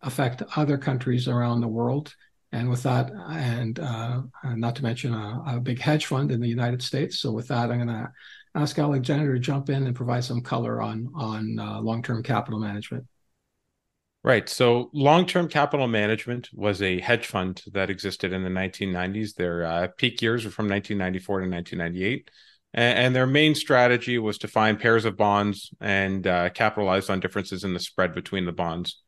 affect 0.01 0.43
other 0.55 0.77
countries 0.77 1.27
around 1.27 1.61
the 1.61 1.67
world. 1.67 2.15
And 2.51 2.69
with 2.69 2.83
that, 2.83 3.11
and 3.29 3.77
uh, 3.79 4.21
not 4.43 4.77
to 4.77 4.83
mention 4.83 5.13
a, 5.13 5.43
a, 5.47 5.59
big 5.59 5.79
hedge 5.79 6.05
fund 6.05 6.31
in 6.31 6.39
the 6.39 6.47
United 6.47 6.81
States. 6.81 7.19
So 7.19 7.31
with 7.33 7.49
that, 7.49 7.69
I'm 7.69 7.85
going 7.85 7.87
to 7.89 8.09
ask 8.53 8.79
Alexander 8.79 9.33
to 9.33 9.39
jump 9.39 9.69
in 9.69 9.85
and 9.85 9.95
provide 9.95 10.23
some 10.23 10.39
color 10.39 10.81
on 10.81 11.09
on 11.13 11.59
uh, 11.59 11.81
long-term 11.81 12.23
capital 12.23 12.59
management. 12.59 13.05
Right. 14.25 14.49
So 14.49 14.89
long 14.91 15.27
term 15.27 15.47
capital 15.47 15.87
management 15.87 16.49
was 16.51 16.81
a 16.81 16.99
hedge 16.99 17.27
fund 17.27 17.61
that 17.73 17.91
existed 17.91 18.33
in 18.33 18.43
the 18.43 18.49
1990s. 18.49 19.35
Their 19.35 19.63
uh, 19.63 19.87
peak 19.97 20.19
years 20.19 20.43
were 20.43 20.49
from 20.49 20.67
1994 20.67 21.41
to 21.41 21.47
1998. 21.47 22.31
And, 22.73 23.15
their 23.15 23.27
main 23.27 23.53
strategy 23.53 24.17
was 24.17 24.39
to 24.39 24.47
find 24.47 24.79
pairs 24.79 25.05
of 25.05 25.15
bonds 25.15 25.69
and 25.79 26.25
uh, 26.25 26.49
capitalize 26.49 27.11
on 27.11 27.19
differences 27.19 27.63
in 27.63 27.75
the 27.75 27.79
spread 27.79 28.15
between 28.15 28.45
the 28.45 28.51
bonds 28.51 28.99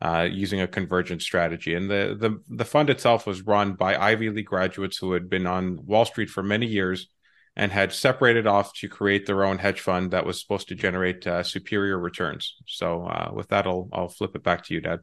uh, 0.00 0.28
using 0.30 0.60
a 0.60 0.68
convergence 0.68 1.24
strategy. 1.24 1.74
And 1.74 1.90
the, 1.90 2.16
the, 2.18 2.40
the 2.48 2.64
fund 2.64 2.90
itself 2.90 3.26
was 3.26 3.42
run 3.42 3.74
by 3.74 3.96
Ivy 3.96 4.30
League 4.30 4.46
graduates 4.46 4.98
who 4.98 5.14
had 5.14 5.28
been 5.28 5.48
on 5.48 5.84
Wall 5.84 6.04
Street 6.04 6.30
for 6.30 6.44
many 6.44 6.66
years 6.66 7.08
and 7.56 7.72
had 7.72 7.92
separated 7.92 8.46
off 8.46 8.72
to 8.74 8.88
create 8.88 9.26
their 9.26 9.44
own 9.44 9.58
hedge 9.58 9.80
fund 9.80 10.12
that 10.12 10.24
was 10.24 10.40
supposed 10.40 10.68
to 10.68 10.74
generate 10.74 11.26
uh, 11.26 11.42
superior 11.42 11.98
returns. 11.98 12.56
So, 12.66 13.06
uh, 13.06 13.30
with 13.32 13.48
that, 13.48 13.66
I'll 13.66 13.88
I'll 13.92 14.08
flip 14.08 14.34
it 14.34 14.42
back 14.42 14.64
to 14.64 14.74
you, 14.74 14.80
Dad. 14.80 15.00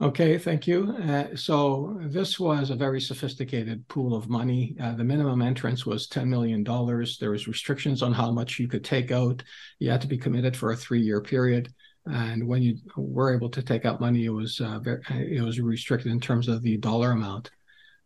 Okay, 0.00 0.38
thank 0.38 0.68
you. 0.68 0.92
Uh, 0.92 1.34
so 1.34 1.98
this 2.02 2.38
was 2.38 2.70
a 2.70 2.76
very 2.76 3.00
sophisticated 3.00 3.86
pool 3.88 4.14
of 4.14 4.28
money. 4.28 4.76
Uh, 4.80 4.94
the 4.94 5.02
minimum 5.02 5.42
entrance 5.42 5.84
was 5.84 6.06
$10 6.06 6.28
million. 6.28 6.62
There 6.62 7.30
was 7.32 7.48
restrictions 7.48 8.00
on 8.00 8.12
how 8.12 8.30
much 8.30 8.60
you 8.60 8.68
could 8.68 8.84
take 8.84 9.10
out. 9.10 9.42
You 9.80 9.90
had 9.90 10.00
to 10.02 10.06
be 10.06 10.16
committed 10.16 10.56
for 10.56 10.70
a 10.70 10.76
three-year 10.76 11.20
period. 11.20 11.74
And 12.06 12.46
when 12.46 12.62
you 12.62 12.76
were 12.96 13.34
able 13.34 13.50
to 13.50 13.60
take 13.60 13.84
out 13.84 14.00
money, 14.00 14.24
it 14.24 14.30
was 14.30 14.60
uh, 14.60 14.78
very, 14.78 15.02
it 15.36 15.42
was 15.42 15.60
restricted 15.60 16.12
in 16.12 16.20
terms 16.20 16.46
of 16.46 16.62
the 16.62 16.76
dollar 16.76 17.10
amount. 17.10 17.50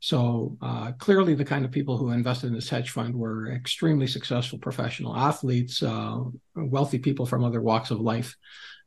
So 0.02 0.58
uh, 0.60 0.90
clearly, 0.98 1.34
the 1.34 1.44
kind 1.44 1.64
of 1.64 1.70
people 1.70 1.96
who 1.96 2.10
invested 2.10 2.48
in 2.48 2.54
this 2.54 2.68
hedge 2.68 2.90
fund 2.90 3.14
were 3.14 3.52
extremely 3.52 4.08
successful 4.08 4.58
professional 4.58 5.16
athletes, 5.16 5.80
uh, 5.80 6.18
wealthy 6.56 6.98
people 6.98 7.24
from 7.24 7.44
other 7.44 7.62
walks 7.62 7.92
of 7.92 8.00
life 8.00 8.36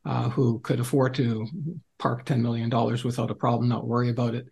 uh, 0.04 0.28
who 0.28 0.58
could 0.58 0.78
afford 0.78 1.14
to 1.14 1.46
park 1.98 2.26
$10 2.26 2.40
million 2.40 2.68
without 3.02 3.30
a 3.30 3.34
problem, 3.34 3.66
not 3.66 3.86
worry 3.86 4.10
about 4.10 4.34
it. 4.34 4.46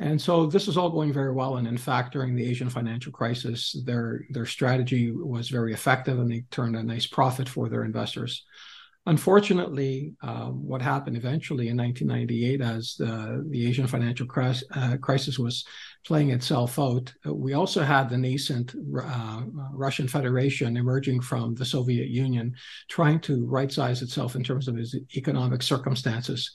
And 0.00 0.20
so 0.20 0.46
this 0.46 0.66
is 0.66 0.76
all 0.76 0.90
going 0.90 1.12
very 1.12 1.32
well. 1.32 1.58
And 1.58 1.68
in 1.68 1.78
fact, 1.78 2.12
during 2.12 2.34
the 2.34 2.44
Asian 2.44 2.70
financial 2.70 3.12
crisis, 3.12 3.80
their 3.84 4.24
their 4.30 4.46
strategy 4.46 5.12
was 5.12 5.48
very 5.48 5.72
effective, 5.72 6.18
and 6.18 6.28
they 6.28 6.42
turned 6.50 6.74
a 6.74 6.82
nice 6.82 7.06
profit 7.06 7.48
for 7.48 7.68
their 7.68 7.84
investors. 7.84 8.44
Unfortunately, 9.10 10.14
um, 10.22 10.64
what 10.64 10.80
happened 10.80 11.16
eventually 11.16 11.66
in 11.66 11.76
1998, 11.76 12.60
as 12.60 12.94
the, 12.96 13.44
the 13.50 13.66
Asian 13.66 13.88
financial 13.88 14.24
crisis, 14.24 14.62
uh, 14.76 14.98
crisis 14.98 15.36
was 15.36 15.64
playing 16.06 16.30
itself 16.30 16.78
out, 16.78 17.12
uh, 17.26 17.34
we 17.34 17.54
also 17.54 17.82
had 17.82 18.08
the 18.08 18.16
nascent 18.16 18.72
uh, 19.02 19.42
Russian 19.72 20.06
Federation 20.06 20.76
emerging 20.76 21.22
from 21.22 21.56
the 21.56 21.64
Soviet 21.64 22.06
Union, 22.06 22.54
trying 22.88 23.18
to 23.22 23.44
right 23.46 23.72
size 23.72 24.00
itself 24.00 24.36
in 24.36 24.44
terms 24.44 24.68
of 24.68 24.78
its 24.78 24.94
economic 25.16 25.62
circumstances. 25.62 26.48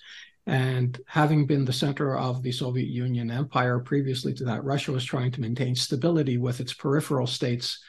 And 0.48 0.98
having 1.08 1.46
been 1.46 1.66
the 1.66 1.74
center 1.74 2.18
of 2.18 2.42
the 2.42 2.54
Soviet 2.54 2.88
Union 2.88 3.32
empire 3.32 3.80
previously 3.80 4.34
to 4.36 4.46
that, 4.46 4.64
Russia 4.64 4.94
was 4.94 5.04
trying 5.04 5.32
to 5.34 5.42
maintain 5.42 5.76
stability 5.76 6.38
with 6.38 6.62
its 6.62 6.74
peripheral 6.74 7.28
states 7.28 7.84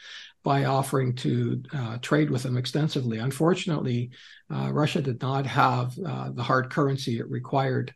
by 0.46 0.64
offering 0.64 1.12
to 1.12 1.60
uh, 1.74 1.98
trade 1.98 2.30
with 2.30 2.44
them 2.44 2.56
extensively. 2.56 3.18
Unfortunately, 3.18 4.10
uh, 4.48 4.70
Russia 4.72 5.02
did 5.02 5.20
not 5.20 5.44
have 5.44 5.92
uh, 6.06 6.30
the 6.30 6.42
hard 6.44 6.70
currency 6.70 7.18
it 7.18 7.28
required 7.28 7.92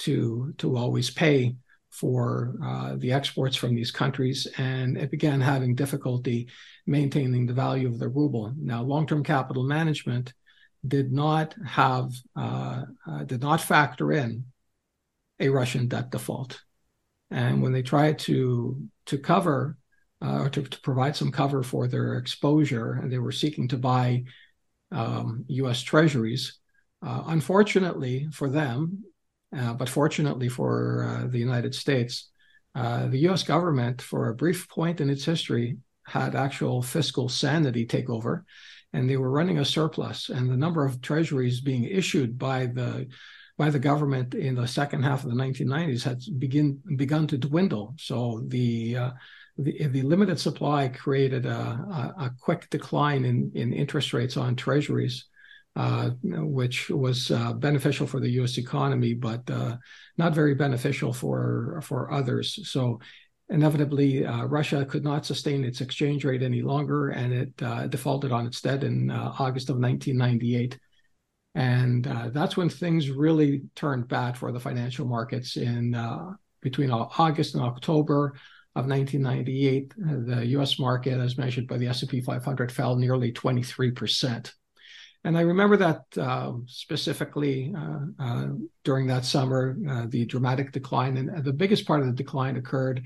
to 0.00 0.52
to 0.58 0.76
always 0.76 1.08
pay 1.08 1.56
for 1.88 2.56
uh, 2.62 2.96
the 2.98 3.10
exports 3.10 3.56
from 3.56 3.74
these 3.74 3.90
countries, 3.90 4.46
and 4.58 4.98
it 4.98 5.10
began 5.10 5.40
having 5.40 5.74
difficulty 5.74 6.46
maintaining 6.86 7.46
the 7.46 7.54
value 7.54 7.88
of 7.88 7.98
the 7.98 8.08
ruble. 8.08 8.52
Now, 8.54 8.82
long-term 8.82 9.24
capital 9.24 9.64
management 9.64 10.34
did 10.86 11.10
not 11.10 11.54
have 11.66 12.12
uh, 12.36 12.82
uh, 13.06 13.24
did 13.24 13.40
not 13.40 13.62
factor 13.62 14.12
in 14.12 14.44
a 15.40 15.48
Russian 15.48 15.88
debt 15.88 16.10
default, 16.10 16.60
and 17.30 17.62
when 17.62 17.72
they 17.72 17.82
tried 17.82 18.18
to 18.28 18.82
to 19.06 19.16
cover 19.16 19.78
uh, 20.24 20.48
to, 20.48 20.62
to, 20.62 20.80
provide 20.80 21.14
some 21.14 21.30
cover 21.30 21.62
for 21.62 21.86
their 21.86 22.14
exposure, 22.14 22.94
and 22.94 23.12
they 23.12 23.18
were 23.18 23.32
seeking 23.32 23.68
to 23.68 23.76
buy 23.76 24.24
um, 24.90 25.44
U.S. 25.48 25.82
Treasuries. 25.82 26.58
Uh, 27.04 27.24
unfortunately 27.26 28.26
for 28.32 28.48
them, 28.48 29.04
uh, 29.54 29.74
but 29.74 29.88
fortunately 29.88 30.48
for 30.48 31.04
uh, 31.04 31.26
the 31.26 31.38
United 31.38 31.74
States, 31.74 32.30
uh, 32.74 33.06
the 33.08 33.18
U.S. 33.28 33.42
government, 33.42 34.00
for 34.00 34.28
a 34.28 34.34
brief 34.34 34.66
point 34.70 35.02
in 35.02 35.10
its 35.10 35.24
history, 35.24 35.76
had 36.06 36.34
actual 36.34 36.80
fiscal 36.80 37.28
sanity 37.28 37.84
take 37.84 38.08
over, 38.08 38.46
and 38.94 39.08
they 39.08 39.18
were 39.18 39.30
running 39.30 39.58
a 39.58 39.64
surplus. 39.64 40.30
And 40.30 40.48
the 40.48 40.56
number 40.56 40.84
of 40.86 41.02
treasuries 41.02 41.60
being 41.60 41.84
issued 41.84 42.38
by 42.38 42.66
the 42.66 43.08
by 43.56 43.70
the 43.70 43.78
government 43.78 44.34
in 44.34 44.56
the 44.56 44.66
second 44.66 45.04
half 45.04 45.22
of 45.22 45.30
the 45.30 45.36
1990s 45.36 46.02
had 46.02 46.20
begin 46.38 46.80
begun 46.96 47.26
to 47.28 47.38
dwindle. 47.38 47.94
So 47.98 48.42
the 48.48 48.96
uh, 48.96 49.10
the, 49.56 49.86
the 49.86 50.02
limited 50.02 50.38
supply 50.38 50.88
created 50.88 51.46
a, 51.46 51.50
a, 51.50 52.14
a, 52.24 52.30
quick 52.40 52.68
decline 52.70 53.24
in, 53.24 53.52
in 53.54 53.72
interest 53.72 54.12
rates 54.12 54.36
on 54.36 54.56
treasuries, 54.56 55.26
uh, 55.76 56.10
which 56.22 56.90
was 56.90 57.30
uh, 57.30 57.52
beneficial 57.52 58.06
for 58.06 58.18
the 58.18 58.30
U.S. 58.30 58.58
economy, 58.58 59.14
but 59.14 59.48
uh, 59.48 59.76
not 60.18 60.34
very 60.34 60.54
beneficial 60.54 61.12
for 61.12 61.80
for 61.84 62.12
others. 62.12 62.68
So 62.68 63.00
inevitably, 63.48 64.26
uh, 64.26 64.44
Russia 64.44 64.84
could 64.84 65.04
not 65.04 65.24
sustain 65.24 65.64
its 65.64 65.80
exchange 65.80 66.24
rate 66.24 66.42
any 66.42 66.62
longer, 66.62 67.10
and 67.10 67.32
it 67.32 67.52
uh, 67.62 67.86
defaulted 67.86 68.32
on 68.32 68.46
its 68.46 68.60
debt 68.60 68.82
in 68.82 69.10
uh, 69.10 69.34
August 69.38 69.70
of 69.70 69.76
1998. 69.76 70.78
And 71.56 72.04
that's 72.32 72.56
when 72.56 72.68
things 72.68 73.10
really 73.10 73.62
turned 73.76 74.08
bad 74.08 74.36
for 74.36 74.50
the 74.50 74.58
financial 74.58 75.06
markets 75.06 75.56
in 75.56 75.94
between 76.60 76.90
August 76.90 77.54
and 77.54 77.62
October 77.62 78.34
of 78.76 78.86
1998, 78.86 79.94
the 79.96 80.46
U.S. 80.46 80.78
market, 80.78 81.20
as 81.20 81.38
measured 81.38 81.68
by 81.68 81.78
the 81.78 81.86
S&P 81.86 82.20
500, 82.20 82.72
fell 82.72 82.96
nearly 82.96 83.30
23 83.30 83.92
percent. 83.92 84.52
And 85.24 85.38
I 85.38 85.40
remember 85.40 85.78
that 85.78 86.02
uh, 86.18 86.52
specifically 86.66 87.74
uh, 87.76 88.00
uh, 88.18 88.48
during 88.84 89.06
that 89.06 89.24
summer, 89.24 89.76
uh, 89.88 90.04
the 90.06 90.26
dramatic 90.26 90.70
decline, 90.70 91.16
and 91.16 91.42
the 91.42 91.52
biggest 91.52 91.86
part 91.86 92.00
of 92.00 92.06
the 92.06 92.12
decline 92.12 92.56
occurred 92.56 93.02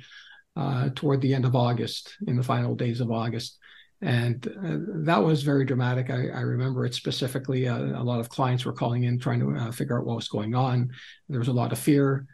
uh, 0.56 0.88
toward 0.96 1.20
the 1.20 1.32
end 1.32 1.44
of 1.44 1.54
August, 1.54 2.16
in 2.26 2.36
the 2.36 2.42
final 2.42 2.74
days 2.74 3.00
of 3.00 3.12
August. 3.12 3.58
And 4.00 4.44
uh, 4.46 5.02
that 5.04 5.22
was 5.22 5.44
very 5.44 5.64
dramatic. 5.64 6.10
I, 6.10 6.28
I 6.28 6.40
remember 6.40 6.84
it 6.84 6.94
specifically. 6.94 7.66
a 7.66 7.76
lot 7.76 8.20
of 8.20 8.28
clients 8.28 8.64
were 8.64 8.72
calling 8.72 9.04
in 9.04 9.20
trying 9.20 9.40
to 9.40 9.72
figure 9.72 9.98
out 9.98 10.06
what 10.06 10.16
was 10.16 10.28
going 10.28 10.56
on. 10.56 10.90
There 11.28 11.38
was 11.38 11.48
a 11.48 11.52
lot 11.52 11.72
of 11.72 11.78
fear. 11.78 12.26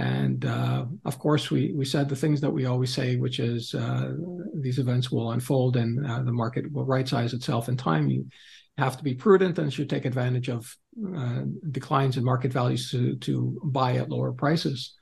And 0.00 0.44
uh, 0.44 0.86
of 1.04 1.18
course, 1.18 1.44
we 1.54 1.62
we 1.80 1.84
said 1.84 2.08
the 2.08 2.22
things 2.22 2.40
that 2.40 2.54
we 2.56 2.64
always 2.66 2.92
say, 2.94 3.16
which 3.24 3.38
is 3.38 3.74
uh, 3.74 4.08
these 4.64 4.80
events 4.80 5.10
will 5.10 5.32
unfold 5.32 5.76
and 5.76 6.06
uh, 6.10 6.22
the 6.28 6.38
market 6.42 6.64
will 6.72 6.86
right 6.94 7.08
size 7.08 7.36
itself 7.36 7.68
in 7.68 7.76
time. 7.76 8.08
You 8.08 8.22
have 8.78 8.96
to 8.96 9.04
be 9.04 9.14
prudent 9.14 9.58
and 9.58 9.72
should 9.72 9.90
take 9.90 10.08
advantage 10.08 10.48
of 10.56 10.62
uh, 11.20 11.42
declines 11.70 12.16
in 12.16 12.24
market 12.24 12.52
values 12.52 12.90
to 12.90 13.16
to 13.26 13.32
buy 13.64 13.90
at 13.96 14.08
lower 14.08 14.32
prices. 14.32 14.96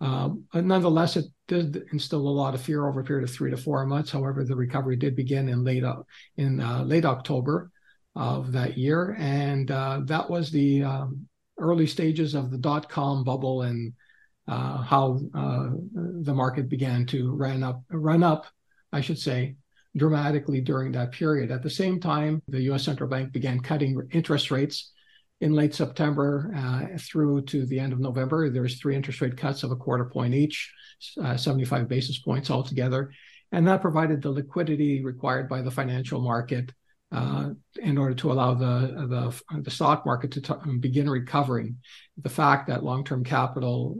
Um, 0.00 0.44
nonetheless, 0.52 1.16
it 1.16 1.26
did 1.48 1.82
instill 1.92 2.28
a 2.28 2.38
lot 2.42 2.54
of 2.54 2.60
fear 2.60 2.86
over 2.86 3.00
a 3.00 3.04
period 3.04 3.28
of 3.28 3.34
three 3.34 3.50
to 3.50 3.56
four 3.56 3.86
months. 3.86 4.12
However, 4.12 4.44
the 4.44 4.62
recovery 4.66 4.96
did 4.96 5.16
begin 5.16 5.48
in 5.48 5.64
late 5.64 5.84
in 6.36 6.60
uh, 6.60 6.82
late 6.92 7.08
October 7.08 7.70
of 8.14 8.52
that 8.52 8.72
year, 8.78 9.16
and 9.18 9.70
uh, 9.70 10.00
that 10.04 10.30
was 10.30 10.50
the 10.50 10.84
um, 10.92 11.26
early 11.58 11.86
stages 11.86 12.34
of 12.34 12.50
the 12.50 12.58
dot 12.58 12.84
com 12.88 13.24
bubble 13.24 13.62
and 13.68 13.92
uh, 14.48 14.82
how 14.82 15.18
uh, 15.34 15.70
the 15.94 16.34
market 16.34 16.68
began 16.68 17.06
to 17.06 17.32
run 17.32 17.62
up, 17.62 17.82
run 17.90 18.22
up, 18.22 18.46
I 18.92 19.00
should 19.00 19.18
say, 19.18 19.56
dramatically 19.96 20.60
during 20.60 20.92
that 20.92 21.12
period. 21.12 21.50
At 21.50 21.62
the 21.62 21.70
same 21.70 22.00
time, 22.00 22.42
the 22.48 22.62
U.S. 22.62 22.84
central 22.84 23.08
bank 23.08 23.32
began 23.32 23.60
cutting 23.60 24.00
interest 24.12 24.50
rates 24.50 24.92
in 25.40 25.52
late 25.52 25.74
September 25.74 26.52
uh, 26.56 26.98
through 26.98 27.42
to 27.42 27.66
the 27.66 27.78
end 27.78 27.92
of 27.92 28.00
November. 28.00 28.48
There's 28.48 28.78
three 28.78 28.96
interest 28.96 29.20
rate 29.20 29.36
cuts 29.36 29.62
of 29.62 29.70
a 29.70 29.76
quarter 29.76 30.06
point 30.06 30.34
each, 30.34 30.72
uh, 31.22 31.36
75 31.36 31.88
basis 31.88 32.18
points 32.18 32.50
altogether, 32.50 33.12
and 33.52 33.66
that 33.66 33.82
provided 33.82 34.22
the 34.22 34.30
liquidity 34.30 35.04
required 35.04 35.48
by 35.48 35.62
the 35.62 35.70
financial 35.70 36.20
market 36.20 36.72
uh, 37.12 37.50
in 37.76 37.98
order 37.98 38.14
to 38.14 38.32
allow 38.32 38.54
the 38.54 39.06
the, 39.08 39.60
the 39.60 39.70
stock 39.70 40.04
market 40.04 40.32
to 40.32 40.40
t- 40.40 40.78
begin 40.80 41.08
recovering. 41.08 41.76
The 42.22 42.28
fact 42.28 42.66
that 42.68 42.84
long-term 42.84 43.24
capital 43.24 43.96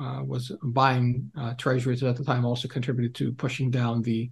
uh, 0.00 0.02
uh, 0.04 0.24
was 0.24 0.50
buying 0.62 1.30
uh, 1.38 1.54
treasuries 1.54 2.02
at 2.02 2.16
the 2.16 2.24
time 2.24 2.44
also 2.44 2.68
contributed 2.68 3.14
to 3.16 3.32
pushing 3.32 3.70
down 3.70 4.02
the 4.02 4.30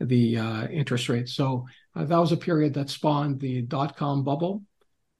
the 0.00 0.36
uh, 0.36 0.66
interest 0.66 1.08
rates. 1.08 1.34
So 1.34 1.66
that 1.94 2.18
was 2.18 2.32
a 2.32 2.36
period 2.36 2.74
that 2.74 2.90
spawned 2.90 3.40
the 3.40 3.62
dot-com 3.62 4.24
bubble, 4.24 4.62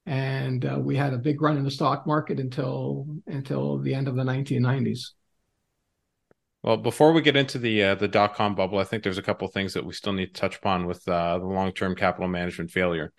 and 0.05 0.63
we 0.83 0.95
had 0.95 1.13
a 1.13 1.17
big 1.17 1.41
run 1.41 1.57
in 1.57 1.63
the 1.63 1.71
stock 1.71 2.05
market 2.05 2.39
until 2.39 3.07
until 3.25 3.79
the 3.79 3.95
end 3.95 4.07
of 4.07 4.15
the 4.15 4.23
1990s. 4.23 5.11
Well, 6.65 6.77
before 6.77 7.13
we 7.13 7.21
get 7.21 7.35
into 7.35 7.59
the 7.59 7.83
uh, 7.83 7.95
the 7.95 8.07
dot 8.07 8.33
com 8.33 8.55
bubble, 8.55 8.79
I 8.79 8.85
think 8.85 9.03
there's 9.03 9.19
a 9.19 9.21
couple 9.21 9.47
things 9.47 9.75
that 9.75 9.85
we 9.85 9.93
still 9.93 10.13
need 10.13 10.33
to 10.33 10.41
touch 10.41 10.57
upon 10.57 10.87
with 10.87 11.07
uh, 11.07 11.37
the 11.37 11.45
long 11.45 11.71
term 11.71 11.93
capital 11.93 12.27
management 12.27 12.71
failure. 12.71 13.13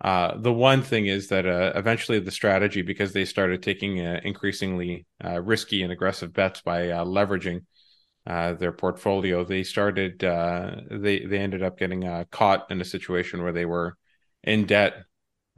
Uh, 0.00 0.38
the 0.38 0.52
one 0.52 0.80
thing 0.80 1.04
is 1.04 1.28
that 1.28 1.44
uh, 1.44 1.72
eventually 1.74 2.18
the 2.20 2.30
strategy, 2.30 2.80
because 2.80 3.12
they 3.12 3.26
started 3.26 3.62
taking 3.62 4.00
uh, 4.00 4.18
increasingly 4.24 5.04
uh, 5.22 5.42
risky 5.42 5.82
and 5.82 5.92
aggressive 5.92 6.32
bets 6.32 6.62
by 6.62 6.84
leveraging 6.84 7.66
their 8.24 8.72
portfolio, 8.72 9.44
they 9.44 9.62
started 9.62 10.18
they 10.18 11.26
they 11.26 11.38
ended 11.38 11.62
up 11.62 11.78
getting 11.78 12.24
caught 12.30 12.70
in 12.70 12.80
a 12.80 12.84
situation 12.86 13.42
where 13.42 13.52
they 13.52 13.66
were 13.66 13.94
in 14.42 14.64
debt 14.64 15.04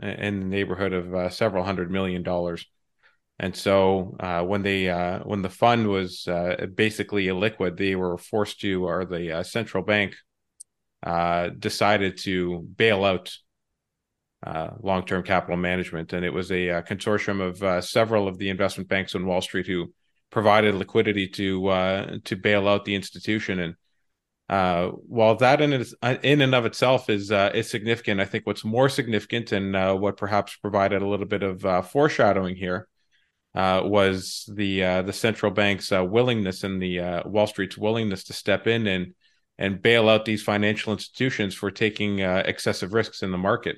in 0.02 0.40
the 0.40 0.46
neighborhood 0.46 0.92
of 0.92 1.32
several 1.32 1.62
hundred 1.62 1.88
million 1.88 2.24
dollars. 2.24 2.66
And 3.38 3.56
so 3.56 4.16
uh, 4.20 4.42
when 4.44 4.62
they 4.62 4.88
uh, 4.88 5.20
when 5.20 5.42
the 5.42 5.50
fund 5.50 5.88
was 5.88 6.28
uh, 6.28 6.66
basically 6.74 7.26
illiquid, 7.26 7.76
they 7.76 7.96
were 7.96 8.16
forced 8.16 8.60
to, 8.60 8.86
or 8.86 9.04
the 9.04 9.38
uh, 9.38 9.42
central 9.42 9.82
bank 9.82 10.14
uh, 11.02 11.48
decided 11.48 12.18
to 12.18 12.60
bail 12.76 13.04
out 13.04 13.34
uh, 14.46 14.70
long 14.80 15.04
term 15.04 15.22
capital 15.22 15.56
management, 15.56 16.12
and 16.12 16.24
it 16.24 16.32
was 16.32 16.52
a, 16.52 16.82
consortium 16.82 17.40
of 17.40 17.84
several 17.84 18.28
of 18.28 18.38
the 18.38 18.48
investment 18.48 18.88
banks 18.88 19.14
on 19.14 19.26
Wall 19.26 19.40
Street 19.40 19.66
who 19.66 19.92
provided 20.30 20.74
liquidity 20.74 21.26
to 21.28 22.20
to 22.24 22.36
bail 22.36 22.68
out 22.68 22.84
the 22.84 22.94
institution. 22.94 23.58
And 23.58 23.74
while 25.06 25.34
that 25.36 25.60
in 25.60 25.72
in 26.22 26.42
and 26.42 26.54
of 26.54 26.66
itself 26.66 27.10
is 27.10 27.32
is 27.32 27.70
significant, 27.70 28.20
I 28.20 28.24
think 28.24 28.46
what's 28.46 28.64
more 28.64 28.88
significant 28.88 29.50
and 29.52 30.00
what 30.00 30.16
perhaps 30.16 30.54
provided 30.56 31.02
a 31.02 31.08
little 31.08 31.26
bit 31.26 31.42
of 31.42 31.90
foreshadowing 31.90 32.54
here 32.56 32.88
uh, 33.54 33.82
was 33.84 34.48
the 34.52 34.82
uh, 34.82 35.02
the 35.02 35.12
central 35.12 35.52
bank's 35.52 35.92
uh, 35.92 36.04
willingness 36.04 36.64
and 36.64 36.80
the 36.80 37.00
uh, 37.00 37.28
Wall 37.28 37.46
Street's 37.46 37.76
willingness 37.76 38.24
to 38.24 38.32
step 38.32 38.66
in 38.66 38.86
and 38.86 39.14
and 39.58 39.82
bail 39.82 40.08
out 40.08 40.24
these 40.24 40.42
financial 40.42 40.92
institutions 40.92 41.54
for 41.54 41.70
taking 41.70 42.22
uh, 42.22 42.42
excessive 42.46 42.94
risks 42.94 43.22
in 43.22 43.30
the 43.30 43.38
market. 43.38 43.76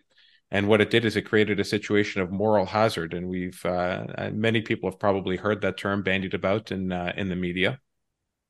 And 0.51 0.69
what 0.69 0.81
it 0.81 0.91
did 0.91 1.05
is 1.05 1.17
it 1.17 1.23
created 1.23 1.59
a 1.59 1.65
situation 1.65 2.23
of 2.23 2.31
moral 2.31 2.67
hazard, 2.67 3.13
and 3.13 3.29
we've 3.29 3.65
uh, 3.67 4.31
many 4.33 4.61
people 4.61 4.91
have 4.91 5.01
probably 5.01 5.37
heard 5.37 5.63
that 5.63 5.77
term 5.77 6.03
bandied 6.03 6.35
about 6.35 6.71
in 6.71 6.93
in 6.93 7.29
the 7.29 7.37
media. 7.37 7.81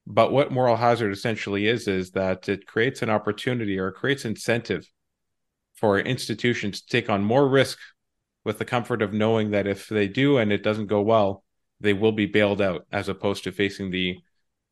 But 0.06 0.32
what 0.32 0.52
moral 0.52 0.76
hazard 0.76 1.12
essentially 1.12 1.66
is 1.66 1.88
is 1.88 2.10
that 2.10 2.48
it 2.50 2.66
creates 2.66 3.00
an 3.00 3.08
opportunity 3.08 3.78
or 3.78 3.88
it 3.88 3.94
creates 3.94 4.26
incentive 4.26 4.86
for 5.74 5.98
institutions 5.98 6.82
to 6.82 6.86
take 6.88 7.08
on 7.08 7.24
more 7.24 7.48
risk 7.48 7.78
with 8.44 8.58
the 8.58 8.64
comfort 8.64 9.02
of 9.02 9.12
knowing 9.12 9.50
that 9.50 9.66
if 9.66 9.88
they 9.88 10.08
do 10.08 10.38
and 10.38 10.52
it 10.52 10.62
doesn't 10.62 10.86
go 10.86 11.00
well, 11.00 11.44
they 11.80 11.92
will 11.92 12.12
be 12.12 12.26
bailed 12.26 12.60
out 12.60 12.86
as 12.92 13.08
opposed 13.08 13.44
to 13.44 13.52
facing 13.52 13.90
the 13.90 14.18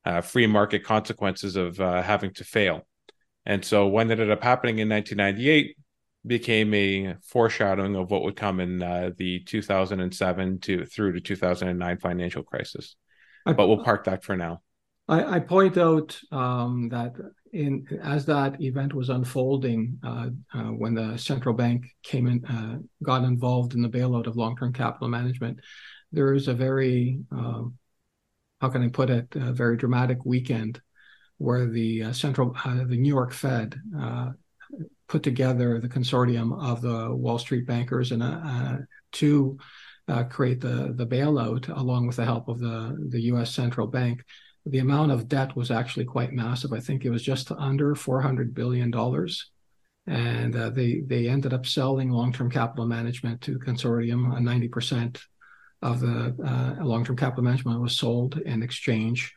uh, 0.05 0.21
free 0.21 0.47
market 0.47 0.85
consequences 0.85 1.57
of 1.57 1.81
uh, 1.81 2.03
having 2.03 2.33
to 2.35 2.45
fail. 2.45 2.87
And 3.45 3.65
so 3.65 3.87
what 3.87 4.11
ended 4.11 4.31
up 4.31 4.43
happening 4.43 4.79
in 4.79 4.89
1998 4.89 5.77
became 6.25 6.73
a 6.75 7.17
foreshadowing 7.23 7.97
of 7.97 8.11
what 8.11 8.23
would 8.23 8.37
come 8.37 8.61
in 8.61 8.83
uh, 8.83 9.11
the 9.17 9.41
2007 9.41 10.61
to 10.61 10.87
through 10.87 11.13
to 11.13 11.21
2009 11.21 11.99
financial 11.99 12.43
crisis. 12.43 12.97
I, 13.45 13.53
but 13.53 13.67
we'll 13.67 13.83
park 13.83 14.05
that 14.05 14.23
for 14.23 14.37
now. 14.37 14.63
I, 15.09 15.37
I 15.37 15.41
point 15.41 15.77
out 15.77 16.19
um, 16.31 16.89
that 16.91 17.15
in 17.53 17.87
as 18.03 18.25
that 18.27 18.61
event 18.62 18.95
was 18.95 19.11
unfolding, 19.11 19.99
uh, 20.03 20.29
uh, 20.55 20.71
when 20.71 20.95
the 20.95 21.17
central 21.19 21.55
bank 21.55 21.85
came 22.03 22.27
in, 22.27 22.45
uh, 22.47 22.79
got 23.03 23.25
involved 23.25 23.75
in 23.75 23.83
the 23.83 23.88
bailout 23.88 24.27
of 24.27 24.37
long-term 24.37 24.73
capital 24.73 25.09
management, 25.09 25.59
there 26.12 26.35
is 26.35 26.49
a 26.49 26.55
very, 26.55 27.21
um, 27.31 27.75
how 28.61 28.71
can 28.71 28.83
I 28.83 28.88
put 28.88 29.11
it, 29.11 29.29
a 29.35 29.53
very 29.53 29.77
dramatic 29.77 30.25
weekend 30.25 30.81
where 31.37 31.67
the 31.67 32.05
uh, 32.05 32.12
central, 32.12 32.57
uh, 32.65 32.85
the 32.85 32.97
New 32.97 33.09
York 33.09 33.33
Fed 33.33 33.79
uh, 33.99 34.31
put 35.09 35.23
together 35.23 35.79
the 35.79 35.88
consortium 35.88 36.59
of 36.62 36.81
the 36.81 37.15
Wall 37.15 37.38
Street 37.38 37.67
bankers 37.67 38.12
and 38.12 38.87
to 39.12 39.59
create 40.31 40.61
the 40.61 40.95
the 40.97 41.07
bailout, 41.07 41.69
along 41.69 42.07
with 42.07 42.17
the 42.17 42.25
help 42.25 42.49
of 42.49 42.59
the 42.61 42.97
the 43.11 43.21
U.S. 43.23 43.55
central 43.55 43.87
bank 43.87 44.25
the 44.66 44.79
amount 44.79 45.12
of 45.12 45.29
debt 45.29 45.57
was 45.57 45.70
actually 45.70 46.05
quite 46.05 46.33
massive. 46.33 46.72
I 46.72 46.81
think 46.81 47.05
it 47.05 47.11
was 47.11 47.22
just 47.22 47.51
under 47.53 47.94
$400 47.94 48.55
billion. 48.55 48.92
And 50.07 50.57
uh, 50.57 50.70
they, 50.70 51.01
they 51.07 51.29
ended 51.29 51.53
up 51.53 51.66
selling 51.66 52.11
long 52.11 52.33
term 52.33 52.51
capital 52.51 52.87
management 52.87 53.40
to 53.42 53.59
consortium. 53.59 54.33
Uh, 54.33 54.38
90% 54.38 55.20
of 55.83 56.01
the 56.01 56.37
uh, 56.44 56.85
long 56.85 57.05
term 57.05 57.16
capital 57.16 57.44
management 57.44 57.81
was 57.81 57.96
sold 57.96 58.38
in 58.38 58.62
exchange 58.62 59.35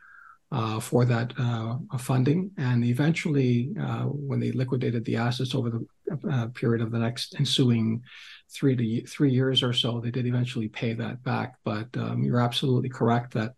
uh, 0.52 0.80
for 0.80 1.06
that 1.06 1.34
uh, 1.40 1.78
funding. 1.98 2.52
And 2.58 2.84
eventually, 2.86 3.74
uh, 3.80 4.04
when 4.04 4.40
they 4.40 4.52
liquidated 4.52 5.06
the 5.06 5.18
assets 5.18 5.56
over 5.56 5.70
the 5.70 6.52
period 6.54 6.82
of 6.82 6.92
the 6.92 7.00
next 7.00 7.36
ensuing 7.40 8.02
three 8.52 8.76
to 8.76 9.08
three 9.08 9.32
years 9.32 9.64
or 9.64 9.74
so, 9.74 10.00
they 10.00 10.12
did 10.12 10.28
eventually 10.28 10.70
pay 10.70 10.94
that 10.94 11.24
back. 11.24 11.56
But 11.64 11.88
um, 11.98 12.24
you're 12.24 12.40
absolutely 12.40 12.90
correct 12.90 13.34
that 13.34 13.54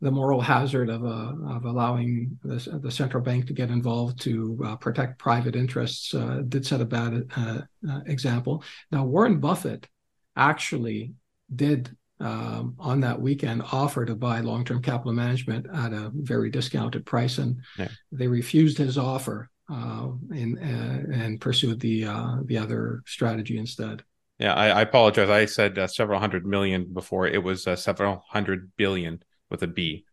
the 0.00 0.10
moral 0.10 0.40
hazard 0.40 0.88
of, 0.88 1.04
uh, 1.04 1.32
of 1.56 1.64
allowing 1.64 2.38
the, 2.44 2.78
the, 2.82 2.90
central 2.90 3.22
bank 3.22 3.46
to 3.46 3.52
get 3.52 3.70
involved 3.70 4.20
to 4.20 4.58
uh, 4.64 4.76
protect 4.76 5.18
private 5.18 5.56
interests 5.56 6.14
uh, 6.14 6.42
did 6.48 6.64
set 6.64 6.80
a 6.80 6.84
bad 6.84 7.26
uh, 7.36 7.60
uh, 7.88 8.00
example. 8.06 8.62
Now, 8.92 9.04
Warren 9.04 9.40
Buffett 9.40 9.88
actually 10.36 11.14
did 11.54 11.96
um, 12.20 12.74
on 12.78 13.00
that 13.00 13.20
weekend 13.20 13.62
offer 13.72 14.04
to 14.04 14.14
buy 14.14 14.40
long-term 14.40 14.82
capital 14.82 15.12
management 15.12 15.66
at 15.72 15.92
a 15.92 16.10
very 16.14 16.50
discounted 16.50 17.04
price, 17.04 17.38
and 17.38 17.60
yeah. 17.76 17.88
they 18.12 18.28
refused 18.28 18.78
his 18.78 18.98
offer 18.98 19.50
uh, 19.70 20.08
and 20.30 20.58
and 20.58 21.40
pursued 21.40 21.78
the 21.78 22.04
the 22.46 22.58
other 22.58 23.02
strategy 23.06 23.56
instead. 23.56 24.02
Yeah, 24.40 24.54
I, 24.54 24.68
I 24.68 24.80
apologize. 24.82 25.30
I 25.30 25.44
said 25.46 25.78
several 25.90 26.18
hundred 26.18 26.44
million 26.44 26.92
before. 26.92 27.28
It 27.28 27.42
was 27.42 27.68
several 27.80 28.24
hundred 28.28 28.72
billion 28.76 29.22
with 29.50 29.62
a 29.62 29.66
B. 29.66 30.04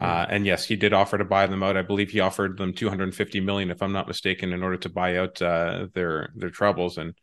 Uh, 0.00 0.26
and 0.28 0.46
yes, 0.46 0.64
he 0.64 0.76
did 0.76 0.92
offer 0.92 1.18
to 1.18 1.24
buy 1.24 1.46
them 1.46 1.62
out. 1.62 1.76
I 1.76 1.82
believe 1.82 2.10
he 2.10 2.20
offered 2.20 2.56
them 2.56 2.72
250 2.72 3.40
million, 3.40 3.70
if 3.70 3.82
I'm 3.82 3.92
not 3.92 4.08
mistaken, 4.08 4.52
in 4.52 4.62
order 4.62 4.78
to 4.78 4.88
buy 4.88 5.18
out 5.18 5.40
uh, 5.42 5.88
their 5.94 6.30
their 6.34 6.50
troubles. 6.50 6.96
And 6.96 7.14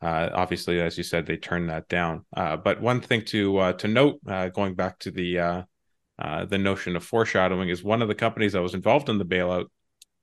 uh, 0.00 0.30
obviously, 0.32 0.80
as 0.80 0.96
you 0.96 1.02
said, 1.02 1.26
they 1.26 1.36
turned 1.36 1.70
that 1.70 1.88
down. 1.88 2.24
Uh, 2.36 2.56
but 2.56 2.80
one 2.80 3.00
thing 3.00 3.24
to 3.26 3.58
uh, 3.58 3.72
to 3.74 3.88
note, 3.88 4.20
uh, 4.28 4.48
going 4.48 4.74
back 4.74 4.98
to 5.00 5.10
the 5.10 5.66
the 6.48 6.58
notion 6.58 6.94
of 6.94 7.04
foreshadowing, 7.04 7.68
is 7.68 7.82
one 7.82 8.00
of 8.00 8.08
the 8.08 8.14
companies 8.14 8.52
that 8.52 8.62
was 8.62 8.74
involved 8.74 9.08
in 9.08 9.18
the 9.18 9.24
bailout 9.24 9.66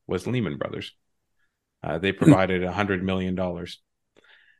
was 0.07 0.25
Lehman 0.27 0.57
Brothers. 0.57 0.93
they 1.99 2.11
hmm. 2.11 2.17
provided 2.17 2.63
hundred 2.63 3.03
million 3.03 3.35
dollars 3.35 3.81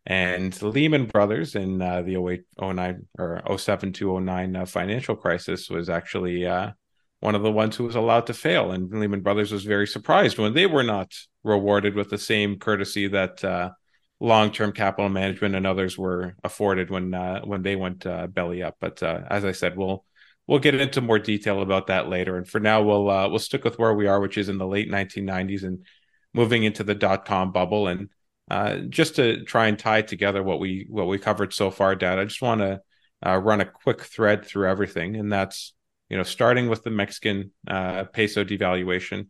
and 0.06 0.60
Lehman 0.62 1.06
Brothers 1.06 1.56
in 1.56 1.82
uh, 1.82 2.02
the 2.02 2.16
08, 2.16 2.44
09 2.60 3.08
or 3.20 3.58
07 3.58 3.94
to 3.94 4.20
09 4.20 4.56
uh, 4.56 4.66
financial 4.66 5.16
crisis 5.16 5.70
was 5.70 5.90
actually 5.90 6.48
uh, 6.48 6.72
one 7.20 7.36
of 7.36 7.44
the 7.44 7.52
ones 7.52 7.76
who 7.76 7.84
was 7.84 7.96
allowed 7.96 8.28
to 8.28 8.34
fail. 8.34 8.72
And 8.72 8.92
Lehman 8.92 9.22
Brothers 9.22 9.52
was 9.52 9.64
very 9.64 9.86
surprised 9.86 10.40
when 10.40 10.54
they 10.54 10.66
were 10.66 10.84
not 10.84 11.14
rewarded 11.44 11.94
with 11.94 12.10
the 12.10 12.18
same 12.18 12.58
courtesy 12.58 13.08
that 13.10 13.44
uh, 13.44 13.72
long-term 14.20 14.72
capital 14.72 15.10
management 15.10 15.56
and 15.56 15.68
others 15.68 15.98
were 15.98 16.36
afforded 16.44 16.90
when 16.90 17.14
uh, 17.14 17.42
when 17.42 17.62
they 17.62 17.76
went 17.76 18.06
uh, 18.08 18.26
belly 18.26 18.64
up. 18.64 18.78
But 18.80 19.04
as 19.04 19.46
I 19.46 19.52
said, 19.52 19.78
we'll 19.78 20.04
we'll 20.48 20.60
get 20.60 20.74
into 20.74 21.02
more 21.02 21.20
detail 21.20 21.62
about 21.62 21.88
that 21.88 22.10
later. 22.10 22.38
And 22.38 22.48
for 22.48 22.60
now, 22.60 22.82
we'll 22.82 23.06
we'll 23.06 23.38
stick 23.38 23.64
with 23.64 23.78
where 23.78 23.94
we 23.94 24.08
are, 24.08 24.20
which 24.20 24.40
is 24.40 24.50
in 24.50 24.58
the 24.58 24.68
late 24.68 24.90
1990s 24.90 25.64
and 25.64 25.86
moving 26.34 26.64
into 26.64 26.84
the 26.84 26.96
dot 26.96 27.26
com 27.26 27.52
bubble 27.52 27.88
and 27.88 28.10
uh, 28.52 28.78
just 28.90 29.16
to 29.16 29.46
try 29.46 29.68
and 29.68 29.80
tie 29.80 30.02
together 30.02 30.44
what 30.44 30.60
we 30.60 30.86
what 30.90 31.08
we 31.08 31.18
covered 31.18 31.54
so 31.54 31.72
far, 31.72 31.96
Dad, 31.96 32.20
I 32.20 32.26
just 32.26 32.42
want 32.42 32.60
to 32.60 32.82
uh, 33.26 33.38
run 33.38 33.62
a 33.62 33.66
quick 33.66 34.02
thread 34.02 34.44
through 34.44 34.68
everything, 34.68 35.16
and 35.16 35.32
that's 35.32 35.74
you 36.10 36.18
know 36.18 36.24
starting 36.24 36.68
with 36.68 36.84
the 36.84 36.90
Mexican 36.90 37.54
uh, 37.66 38.04
peso 38.04 38.44
devaluation 38.44 39.30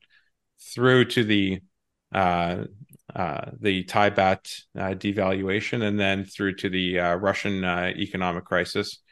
through 0.73 1.05
to 1.05 1.23
the 1.23 1.59
uh, 2.11 2.63
uh, 3.15 3.51
the 3.59 3.83
Thai 3.83 4.09
baht 4.09 4.63
devaluation, 4.75 5.83
and 5.83 5.99
then 5.99 6.25
through 6.25 6.55
to 6.55 6.69
the 6.69 6.97
Russian 6.97 7.63
economic 7.63 8.45
crisis. 8.45 9.03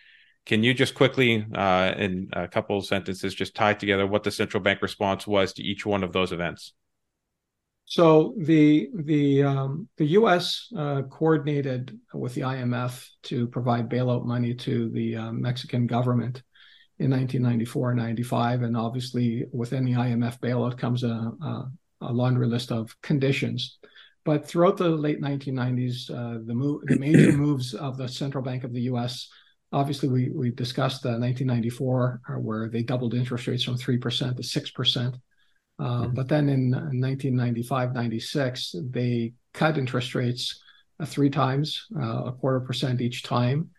Can 0.48 0.64
you 0.64 0.74
just 0.74 0.96
quickly, 0.96 1.34
in 1.34 2.30
a 2.34 2.48
couple 2.48 2.80
of 2.80 2.86
sentences, 2.88 3.36
just 3.36 3.54
tie 3.54 3.76
together 3.76 4.08
what 4.08 4.24
the 4.24 4.32
central 4.32 4.64
bank 4.64 4.82
response 4.82 5.28
was 5.28 5.54
to 5.54 5.62
each 5.62 5.86
one 5.86 6.04
of 6.04 6.14
those 6.14 6.32
events? 6.32 6.74
So 7.90 8.36
the 8.38 8.88
the 8.94 9.42
um, 9.42 9.90
the 9.98 10.06
U.S. 10.20 10.68
Uh, 10.78 11.02
coordinated 11.10 11.98
with 12.14 12.36
the 12.36 12.42
IMF 12.42 13.10
to 13.24 13.48
provide 13.48 13.90
bailout 13.90 14.26
money 14.28 14.54
to 14.54 14.92
the 14.92 15.16
uh, 15.16 15.32
Mexican 15.32 15.88
government 15.88 16.44
in 17.00 17.10
1994 17.10 17.92
and 17.92 18.00
95, 18.00 18.62
and 18.62 18.78
obviously 18.78 19.46
within 19.52 19.86
the 19.86 19.94
IMF 19.94 20.40
bailout 20.40 20.78
comes 20.78 21.04
a, 21.04 21.08
a, 21.08 21.72
a 22.02 22.14
laundry 22.14 22.46
list 22.46 22.72
of 22.72 22.96
conditions. 23.02 23.80
But 24.24 24.48
throughout 24.48 24.78
the 24.78 24.90
late 24.90 25.20
1990s, 25.20 26.12
uh, 26.12 26.44
the, 26.46 26.54
move, 26.54 26.82
the 26.86 27.00
major 27.00 27.32
moves 27.38 27.74
of 27.74 27.98
the 27.98 28.08
central 28.08 28.44
bank 28.44 28.64
of 28.64 28.72
the 28.72 28.82
U.S. 28.82 29.28
Obviously, 29.72 30.10
we 30.10 30.30
we 30.30 30.52
discussed 30.52 31.06
1994, 31.06 32.22
uh, 32.30 32.34
where 32.34 32.70
they 32.70 32.84
doubled 32.84 33.16
interest 33.16 33.48
rates 33.48 33.64
from 33.64 33.78
three 33.78 33.98
percent 33.98 34.38
to 34.38 34.44
six 34.44 34.70
percent. 34.70 35.18
Uh, 35.80 36.04
mm-hmm. 36.04 36.14
But 36.14 36.28
then 36.28 36.50
in 36.50 36.72
1995, 36.72 37.94
96, 37.94 38.76
they 38.90 39.34
cut 39.54 39.78
interest 39.78 40.14
rates 40.14 40.62
uh, 41.00 41.06
three 41.06 41.30
times, 41.30 41.86
uh, 41.96 42.26
a 42.26 42.32
quarter 42.34 42.60
percent 42.60 43.02
each 43.02 43.24
time, 43.24 43.70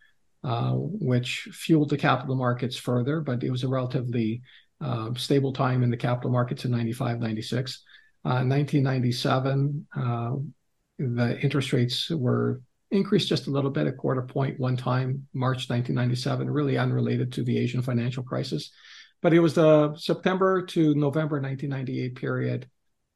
uh, 0.42 0.72
which 0.72 1.48
fueled 1.52 1.90
the 1.90 1.98
capital 1.98 2.36
markets 2.36 2.76
further. 2.76 3.20
But 3.20 3.44
it 3.44 3.50
was 3.50 3.64
a 3.64 3.68
relatively 3.68 4.42
uh, 4.80 5.12
stable 5.14 5.52
time 5.52 5.82
in 5.82 5.90
the 5.90 5.96
capital 5.96 6.30
markets 6.30 6.64
in 6.64 6.70
95, 6.70 7.20
96. 7.20 7.84
1997, 8.22 9.86
the 10.98 11.40
interest 11.40 11.72
rates 11.72 12.10
were 12.10 12.60
increased 12.90 13.28
just 13.28 13.46
a 13.46 13.50
little 13.50 13.70
bit, 13.70 13.86
a 13.86 13.92
quarter 13.92 14.22
point 14.22 14.58
one 14.58 14.76
time, 14.76 15.26
March 15.32 15.70
1997, 15.70 16.50
really 16.50 16.76
unrelated 16.76 17.32
to 17.32 17.42
the 17.42 17.56
Asian 17.56 17.80
financial 17.80 18.22
crisis. 18.22 18.70
But 19.22 19.34
it 19.34 19.40
was 19.40 19.54
the 19.54 19.94
September 19.96 20.62
to 20.66 20.94
November 20.94 21.40
1998 21.40 22.14
period 22.14 22.68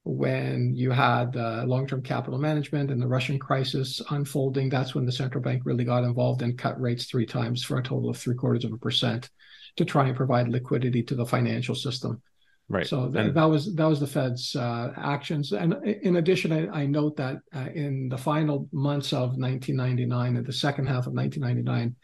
when 0.05 0.75
you 0.77 0.91
had 0.91 1.35
uh, 1.35 1.65
long-term 1.67 2.03
capital 2.03 2.39
management 2.39 2.91
and 2.91 3.01
the 3.01 3.07
Russian 3.07 3.39
crisis 3.39 4.03
unfolding. 4.11 4.69
That's 4.69 4.95
when 4.95 5.07
the 5.07 5.13
central 5.13 5.43
bank 5.43 5.63
really 5.65 5.85
got 5.85 6.05
involved 6.05 6.43
and 6.43 6.59
cut 6.59 6.79
rates 6.79 7.07
three 7.07 7.25
times 7.25 7.65
for 7.65 7.79
a 7.79 7.83
total 7.83 8.11
of 8.11 8.19
three 8.19 8.35
quarters 8.35 8.65
of 8.65 8.73
a 8.73 8.77
percent 8.77 9.31
to 9.77 9.85
try 9.85 10.07
and 10.07 10.17
provide 10.17 10.49
liquidity 10.49 11.03
to 11.05 11.15
the 11.15 11.25
financial 11.25 11.75
system. 11.75 12.21
Right. 12.69 12.87
So 12.87 13.09
th- 13.09 13.27
and- 13.27 13.35
that 13.35 13.45
was 13.45 13.75
that 13.75 13.87
was 13.87 14.01
the 14.01 14.07
Fed's 14.07 14.55
uh, 14.57 14.93
actions. 14.97 15.53
And 15.53 15.75
in 15.85 16.17
addition, 16.17 16.53
I, 16.53 16.83
I 16.83 16.87
note 16.87 17.17
that 17.17 17.39
uh, 17.55 17.69
in 17.75 18.09
the 18.09 18.19
final 18.19 18.69
months 18.73 19.13
of 19.13 19.37
1999 19.37 20.37
and 20.37 20.47
the 20.47 20.53
second 20.53 20.87
half 20.87 21.07
of 21.07 21.13
1999 21.13 21.97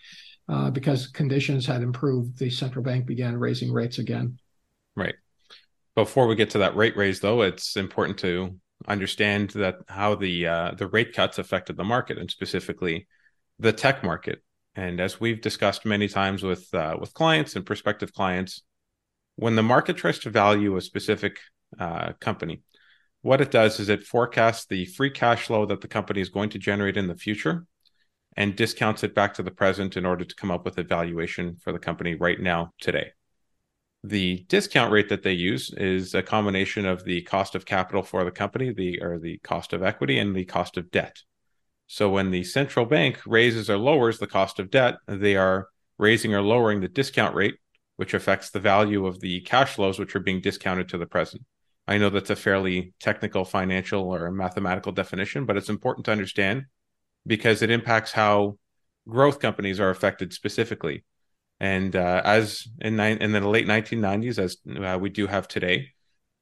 uh, 0.50 0.70
because 0.70 1.06
conditions 1.06 1.64
had 1.64 1.82
improved, 1.82 2.38
the 2.38 2.50
central 2.50 2.82
bank 2.82 3.06
began 3.06 3.36
raising 3.36 3.72
rates 3.72 3.98
again. 3.98 4.38
Right. 4.96 5.14
Before 5.94 6.26
we 6.26 6.34
get 6.34 6.50
to 6.50 6.58
that 6.58 6.74
rate 6.74 6.96
raise, 6.96 7.20
though, 7.20 7.42
it's 7.42 7.76
important 7.76 8.18
to 8.18 8.58
understand 8.88 9.50
that 9.50 9.76
how 9.86 10.14
the 10.14 10.46
uh, 10.46 10.72
the 10.72 10.88
rate 10.88 11.12
cuts 11.14 11.38
affected 11.38 11.76
the 11.76 11.84
market 11.84 12.18
and 12.18 12.30
specifically 12.30 13.06
the 13.58 13.72
tech 13.72 14.02
market. 14.02 14.42
And 14.74 15.00
as 15.00 15.20
we've 15.20 15.40
discussed 15.40 15.84
many 15.84 16.08
times 16.08 16.42
with 16.42 16.72
uh, 16.74 16.96
with 16.98 17.14
clients 17.14 17.54
and 17.54 17.64
prospective 17.64 18.12
clients, 18.12 18.62
when 19.36 19.54
the 19.54 19.62
market 19.62 19.96
tries 19.96 20.18
to 20.20 20.30
value 20.30 20.76
a 20.76 20.80
specific 20.80 21.38
uh, 21.78 22.12
company, 22.20 22.62
what 23.22 23.40
it 23.40 23.50
does 23.52 23.78
is 23.78 23.88
it 23.88 24.02
forecasts 24.02 24.66
the 24.66 24.84
free 24.86 25.10
cash 25.10 25.46
flow 25.46 25.66
that 25.66 25.80
the 25.80 25.88
company 25.88 26.20
is 26.20 26.28
going 26.28 26.50
to 26.50 26.58
generate 26.58 26.96
in 26.96 27.06
the 27.06 27.16
future 27.16 27.66
and 28.36 28.56
discounts 28.56 29.02
it 29.02 29.14
back 29.14 29.34
to 29.34 29.42
the 29.42 29.50
present 29.50 29.96
in 29.96 30.06
order 30.06 30.24
to 30.24 30.34
come 30.34 30.50
up 30.50 30.64
with 30.64 30.78
a 30.78 30.84
valuation 30.84 31.56
for 31.56 31.72
the 31.72 31.78
company 31.78 32.14
right 32.14 32.40
now 32.40 32.72
today. 32.80 33.10
The 34.02 34.46
discount 34.48 34.92
rate 34.92 35.10
that 35.10 35.22
they 35.22 35.32
use 35.32 35.72
is 35.76 36.14
a 36.14 36.22
combination 36.22 36.86
of 36.86 37.04
the 37.04 37.22
cost 37.22 37.54
of 37.54 37.66
capital 37.66 38.02
for 38.02 38.24
the 38.24 38.30
company, 38.30 38.72
the 38.72 39.02
or 39.02 39.18
the 39.18 39.38
cost 39.38 39.72
of 39.72 39.82
equity, 39.82 40.18
and 40.18 40.34
the 40.34 40.46
cost 40.46 40.78
of 40.78 40.90
debt. 40.90 41.18
So 41.86 42.08
when 42.08 42.30
the 42.30 42.44
central 42.44 42.86
bank 42.86 43.20
raises 43.26 43.68
or 43.68 43.76
lowers 43.76 44.18
the 44.18 44.26
cost 44.26 44.58
of 44.58 44.70
debt, 44.70 44.94
they 45.06 45.36
are 45.36 45.68
raising 45.98 46.34
or 46.34 46.40
lowering 46.40 46.80
the 46.80 46.88
discount 46.88 47.34
rate, 47.34 47.56
which 47.96 48.14
affects 48.14 48.50
the 48.50 48.60
value 48.60 49.06
of 49.06 49.20
the 49.20 49.40
cash 49.42 49.74
flows, 49.74 49.98
which 49.98 50.16
are 50.16 50.20
being 50.20 50.40
discounted 50.40 50.88
to 50.88 50.98
the 50.98 51.06
present. 51.06 51.42
I 51.86 51.98
know 51.98 52.08
that's 52.08 52.30
a 52.30 52.36
fairly 52.36 52.94
technical 53.00 53.44
financial 53.44 54.14
or 54.14 54.30
mathematical 54.30 54.92
definition, 54.92 55.44
but 55.44 55.56
it's 55.56 55.68
important 55.68 56.06
to 56.06 56.12
understand 56.12 56.64
because 57.26 57.62
it 57.62 57.70
impacts 57.70 58.12
how 58.12 58.56
growth 59.09 59.40
companies 59.40 59.80
are 59.80 59.90
affected 59.90 60.33
specifically. 60.33 61.04
And 61.59 61.94
uh, 61.94 62.22
as 62.24 62.66
in, 62.80 62.96
ni- 62.96 63.20
in 63.20 63.33
the 63.33 63.46
late 63.46 63.66
1990s, 63.66 64.38
as 64.38 64.56
uh, 64.83 64.98
we 64.98 65.11
do 65.11 65.26
have 65.26 65.46
today, 65.46 65.88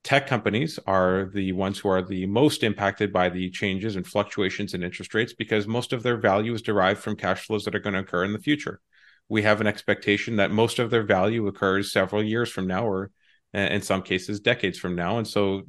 tech 0.05 0.27
companies 0.27 0.79
are 0.87 1.31
the 1.35 1.53
ones 1.53 1.79
who 1.79 1.89
are 1.89 2.03
the 2.03 2.27
most 2.27 2.63
impacted 2.63 3.13
by 3.13 3.29
the 3.29 3.51
changes 3.51 3.97
and 3.97 4.07
fluctuations 4.07 4.75
in 4.75 4.85
interest 4.85 5.15
rates 5.15 5.35
because 5.35 5.67
most 5.67 5.93
of 5.93 6.03
their 6.03 6.17
value 6.17 6.55
is 6.55 6.63
derived 6.63 7.01
from 7.01 7.17
cash 7.17 7.47
flows 7.47 7.65
that 7.65 7.75
are 7.75 7.81
going 7.81 7.95
to 7.95 8.01
occur 8.01 8.25
in 8.25 8.33
the 8.33 8.39
future. 8.39 8.81
We 9.29 9.43
have 9.43 9.61
an 9.61 9.67
expectation 9.67 10.37
that 10.37 10.51
most 10.51 10.79
of 10.79 10.91
their 10.91 11.03
value 11.03 11.47
occurs 11.49 11.93
several 11.93 12.23
years 12.23 12.49
from 12.49 12.67
now, 12.67 12.87
or 12.87 13.11
uh, 13.55 13.59
in 13.59 13.83
some 13.83 14.03
cases, 14.03 14.41
decades 14.41 14.79
from 14.79 14.95
now. 14.95 15.19
And 15.19 15.27
so 15.27 15.63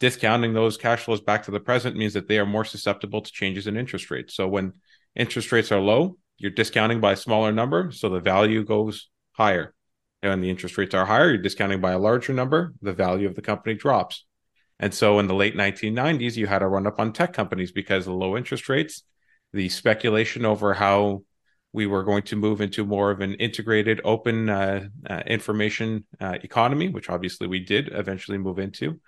discounting 0.00 0.52
those 0.52 0.76
cash 0.76 1.00
flows 1.00 1.20
back 1.20 1.44
to 1.44 1.50
the 1.50 1.60
present 1.60 1.96
means 1.96 2.14
that 2.14 2.28
they 2.28 2.38
are 2.38 2.46
more 2.46 2.64
susceptible 2.64 3.20
to 3.20 3.32
changes 3.32 3.66
in 3.66 3.76
interest 3.76 4.10
rates. 4.10 4.34
So 4.34 4.48
when 4.48 4.72
interest 5.14 5.52
rates 5.52 5.72
are 5.72 5.80
low, 5.80 6.16
you're 6.36 6.50
discounting 6.50 7.00
by 7.00 7.12
a 7.12 7.16
smaller 7.16 7.52
number, 7.52 7.90
so 7.92 8.08
the 8.08 8.20
value 8.20 8.64
goes 8.64 9.08
higher. 9.32 9.74
And 10.22 10.30
when 10.30 10.40
the 10.40 10.50
interest 10.50 10.76
rates 10.78 10.94
are 10.94 11.06
higher, 11.06 11.28
you're 11.28 11.42
discounting 11.42 11.80
by 11.80 11.92
a 11.92 11.98
larger 11.98 12.32
number, 12.32 12.74
the 12.82 12.92
value 12.92 13.28
of 13.28 13.34
the 13.34 13.42
company 13.42 13.74
drops. 13.74 14.24
And 14.80 14.92
so 14.92 15.18
in 15.18 15.28
the 15.28 15.34
late 15.34 15.54
1990s, 15.54 16.36
you 16.36 16.46
had 16.46 16.62
a 16.62 16.66
run 16.66 16.86
up 16.86 16.98
on 16.98 17.12
tech 17.12 17.32
companies 17.32 17.72
because 17.72 18.06
of 18.06 18.14
low 18.14 18.36
interest 18.36 18.68
rates, 18.68 19.02
the 19.52 19.68
speculation 19.68 20.44
over 20.44 20.74
how 20.74 21.22
we 21.72 21.86
were 21.86 22.04
going 22.04 22.22
to 22.22 22.36
move 22.36 22.60
into 22.60 22.84
more 22.84 23.10
of 23.10 23.20
an 23.20 23.34
integrated, 23.34 24.00
open 24.04 24.48
uh, 24.48 24.88
uh, 25.08 25.22
information 25.26 26.04
uh, 26.20 26.38
economy, 26.42 26.88
which 26.88 27.10
obviously 27.10 27.46
we 27.46 27.60
did 27.60 27.90
eventually 27.92 28.38
move 28.38 28.58
into 28.58 29.00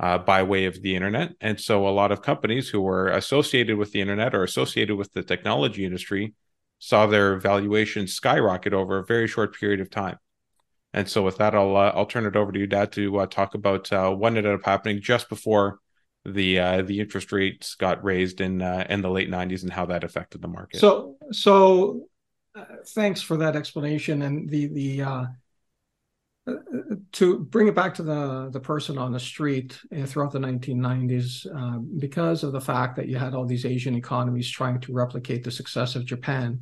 uh, 0.00 0.16
by 0.16 0.42
way 0.42 0.64
of 0.64 0.80
the 0.80 0.96
internet. 0.96 1.34
And 1.40 1.60
so 1.60 1.86
a 1.86 1.90
lot 1.90 2.10
of 2.10 2.22
companies 2.22 2.70
who 2.70 2.80
were 2.80 3.08
associated 3.08 3.76
with 3.76 3.92
the 3.92 4.00
internet 4.00 4.34
or 4.34 4.42
associated 4.42 4.96
with 4.96 5.12
the 5.12 5.22
technology 5.22 5.84
industry 5.84 6.34
saw 6.78 7.06
their 7.06 7.36
valuations 7.36 8.14
skyrocket 8.14 8.72
over 8.72 8.98
a 8.98 9.04
very 9.04 9.28
short 9.28 9.54
period 9.54 9.80
of 9.80 9.90
time. 9.90 10.16
And 10.92 11.08
so, 11.08 11.22
with 11.22 11.36
that, 11.36 11.54
I'll 11.54 11.76
uh, 11.76 11.92
I'll 11.94 12.06
turn 12.06 12.26
it 12.26 12.34
over 12.34 12.50
to 12.50 12.58
you, 12.58 12.66
Dad, 12.66 12.90
to 12.92 13.20
uh, 13.20 13.26
talk 13.26 13.54
about 13.54 13.92
uh, 13.92 14.10
what 14.10 14.34
ended 14.34 14.46
up 14.46 14.64
happening 14.64 15.00
just 15.00 15.28
before 15.28 15.78
the 16.24 16.58
uh, 16.58 16.82
the 16.82 16.98
interest 16.98 17.30
rates 17.30 17.76
got 17.76 18.02
raised 18.02 18.40
in 18.40 18.60
uh, 18.60 18.84
in 18.90 19.00
the 19.00 19.10
late 19.10 19.30
'90s 19.30 19.62
and 19.62 19.72
how 19.72 19.86
that 19.86 20.02
affected 20.02 20.42
the 20.42 20.48
market. 20.48 20.80
So, 20.80 21.14
so 21.30 22.08
uh, 22.56 22.64
thanks 22.88 23.22
for 23.22 23.36
that 23.36 23.54
explanation. 23.54 24.22
And 24.22 24.50
the 24.50 24.66
the 24.66 25.28
to 27.12 27.40
bring 27.40 27.68
it 27.68 27.74
back 27.74 27.94
to 27.94 28.02
the 28.02 28.50
the 28.52 28.60
person 28.60 28.98
on 28.98 29.12
the 29.12 29.20
street 29.20 29.78
throughout 30.06 30.32
the 30.32 30.38
1990s, 30.38 31.98
because 31.98 32.42
of 32.42 32.52
the 32.52 32.60
fact 32.60 32.96
that 32.96 33.08
you 33.08 33.16
had 33.16 33.34
all 33.34 33.46
these 33.46 33.64
Asian 33.64 33.94
economies 33.94 34.50
trying 34.50 34.80
to 34.80 34.92
replicate 34.92 35.44
the 35.44 35.50
success 35.50 35.96
of 35.96 36.04
Japan 36.04 36.60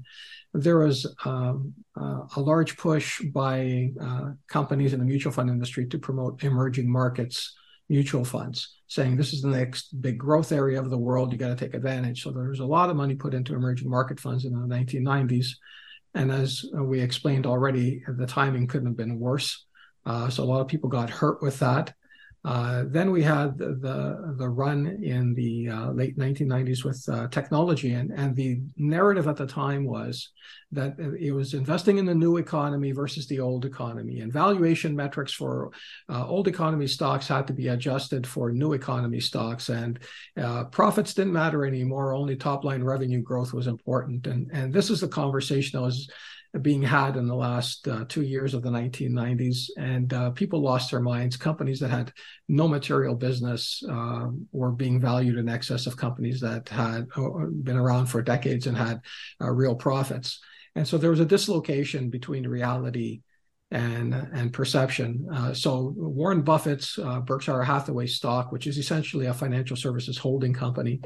there 0.55 0.79
was 0.79 1.07
um, 1.25 1.75
uh, 2.01 2.23
a 2.37 2.41
large 2.41 2.77
push 2.77 3.21
by 3.35 3.91
uh, 4.01 4.31
companies 4.49 4.93
in 4.93 4.99
the 4.99 5.05
mutual 5.05 5.33
fund 5.33 5.51
industry 5.51 5.87
to 5.87 5.99
promote 5.99 6.43
emerging 6.43 6.91
markets 6.91 7.55
mutual 7.89 8.25
funds, 8.25 8.77
saying 8.87 9.17
this 9.17 9.33
is 9.33 9.41
the 9.41 9.49
next 9.49 10.01
big 10.01 10.19
growth 10.19 10.53
area 10.53 10.79
of 10.79 10.91
the 10.91 10.99
world. 10.99 11.33
You 11.33 11.39
got 11.39 11.49
to 11.49 11.57
take 11.57 11.75
advantage. 11.75 12.23
So 12.23 12.31
there 12.31 12.49
was 12.49 12.61
a 12.61 12.67
lot 12.67 12.91
of 12.91 12.97
money 12.97 13.15
put 13.15 13.35
into 13.35 13.55
emerging 13.55 13.89
market 13.89 14.21
funds 14.21 14.45
in 14.45 14.53
the 14.53 14.75
1990s. 14.75 15.49
And 16.15 16.31
as 16.31 16.65
we 16.75 17.01
explained 17.01 17.47
already, 17.47 18.03
the 18.07 18.27
timing 18.27 18.67
couldn't 18.67 18.89
have 18.89 18.97
been 18.97 19.19
worse. 19.19 19.67
Uh, 20.07 20.29
so 20.29 20.43
a 20.43 20.47
lot 20.47 20.61
of 20.61 20.69
people 20.69 20.89
got 20.89 21.11
hurt 21.11 21.43
with 21.43 21.59
that. 21.59 21.95
Uh, 22.45 22.85
then 22.87 23.11
we 23.11 23.23
had 23.23 23.59
the 23.59 23.75
the, 23.75 24.35
the 24.39 24.49
run 24.49 24.87
in 25.03 25.35
the 25.35 25.69
uh, 25.69 25.91
late 25.91 26.17
1990s 26.17 26.85
with 26.85 27.05
uh, 27.13 27.27
technology, 27.29 27.93
and 27.95 28.13
and 28.13 28.37
the 28.37 28.61
narrative 28.77 29.27
at 29.27 29.37
the 29.37 29.47
time 29.47 29.85
was 29.85 30.31
that 30.71 30.95
it 31.19 31.33
was 31.33 31.53
investing 31.53 31.99
in 31.99 32.07
the 32.07 32.15
new 32.15 32.37
economy 32.37 32.93
versus 32.93 33.27
the 33.27 33.41
old 33.41 33.65
economy, 33.65 34.21
and 34.21 34.33
valuation 34.33 34.95
metrics 34.95 35.33
for 35.33 35.73
uh, 36.09 36.27
old 36.27 36.47
economy 36.47 36.87
stocks 36.87 37.27
had 37.27 37.47
to 37.47 37.53
be 37.53 37.69
adjusted 37.69 38.25
for 38.25 38.53
new 38.53 38.73
economy 38.73 39.19
stocks, 39.19 39.69
and 39.69 39.99
uh, 40.37 40.65
profits 40.67 41.15
didn't 41.15 41.33
matter 41.33 41.67
anymore. 41.67 42.15
Only 42.15 42.37
top 42.37 42.63
line 42.63 42.85
revenue 42.85 43.21
growth 43.21 43.53
was 43.53 43.67
important, 43.67 44.29
and 44.29 44.49
and 44.53 44.73
this 44.73 44.91
is 44.91 45.01
the 45.01 45.09
conversation 45.09 45.79
that 45.79 45.85
was 45.85 46.09
being 46.63 46.83
had 46.83 47.17
in 47.17 47.27
the 47.27 47.35
last 47.35 47.87
uh, 47.89 48.05
two 48.09 48.23
years 48.23 48.55
of 48.55 48.63
the 48.63 48.71
1990s, 48.71 49.69
and 49.77 50.13
uh, 50.13 50.31
people 50.31 50.61
lost 50.61 50.91
their 50.91 51.01
minds. 51.01 51.37
Companies 51.37 51.79
that 51.81 51.91
had 51.91 52.13
no 52.49 52.67
material 52.67 53.15
business 53.15 53.83
uh, 53.89 54.29
were 54.51 54.73
being 54.73 54.99
valued 54.99 55.37
in 55.37 55.49
excess 55.49 55.87
of 55.87 55.97
companies 55.97 56.41
that 56.41 56.69
had 56.69 57.07
uh, 57.17 57.29
been 57.63 57.77
around 57.77 58.07
for 58.07 58.23
decades 58.23 58.67
and 58.67 58.77
had 58.77 59.01
uh, 59.43 59.51
real 59.51 59.75
profits. 59.75 60.41
And 60.75 60.89
so 60.89 60.97
there 60.97 61.11
was 61.11 61.21
a 61.21 61.27
dislocation 61.27 62.09
between 62.09 62.47
reality 62.47 63.21
and 63.71 64.15
and 64.15 64.51
perception. 64.51 65.29
Uh, 65.31 65.53
so 65.53 65.93
Warren 65.97 66.41
Buffett's 66.41 66.99
Berkshire 67.27 67.63
Hathaway 67.63 68.07
stock, 68.07 68.53
which 68.53 68.67
is 68.67 68.79
essentially 68.79 69.27
a 69.27 69.35
financial 69.35 69.77
services 69.77 70.17
holding 70.17 70.55
company, 70.55 71.03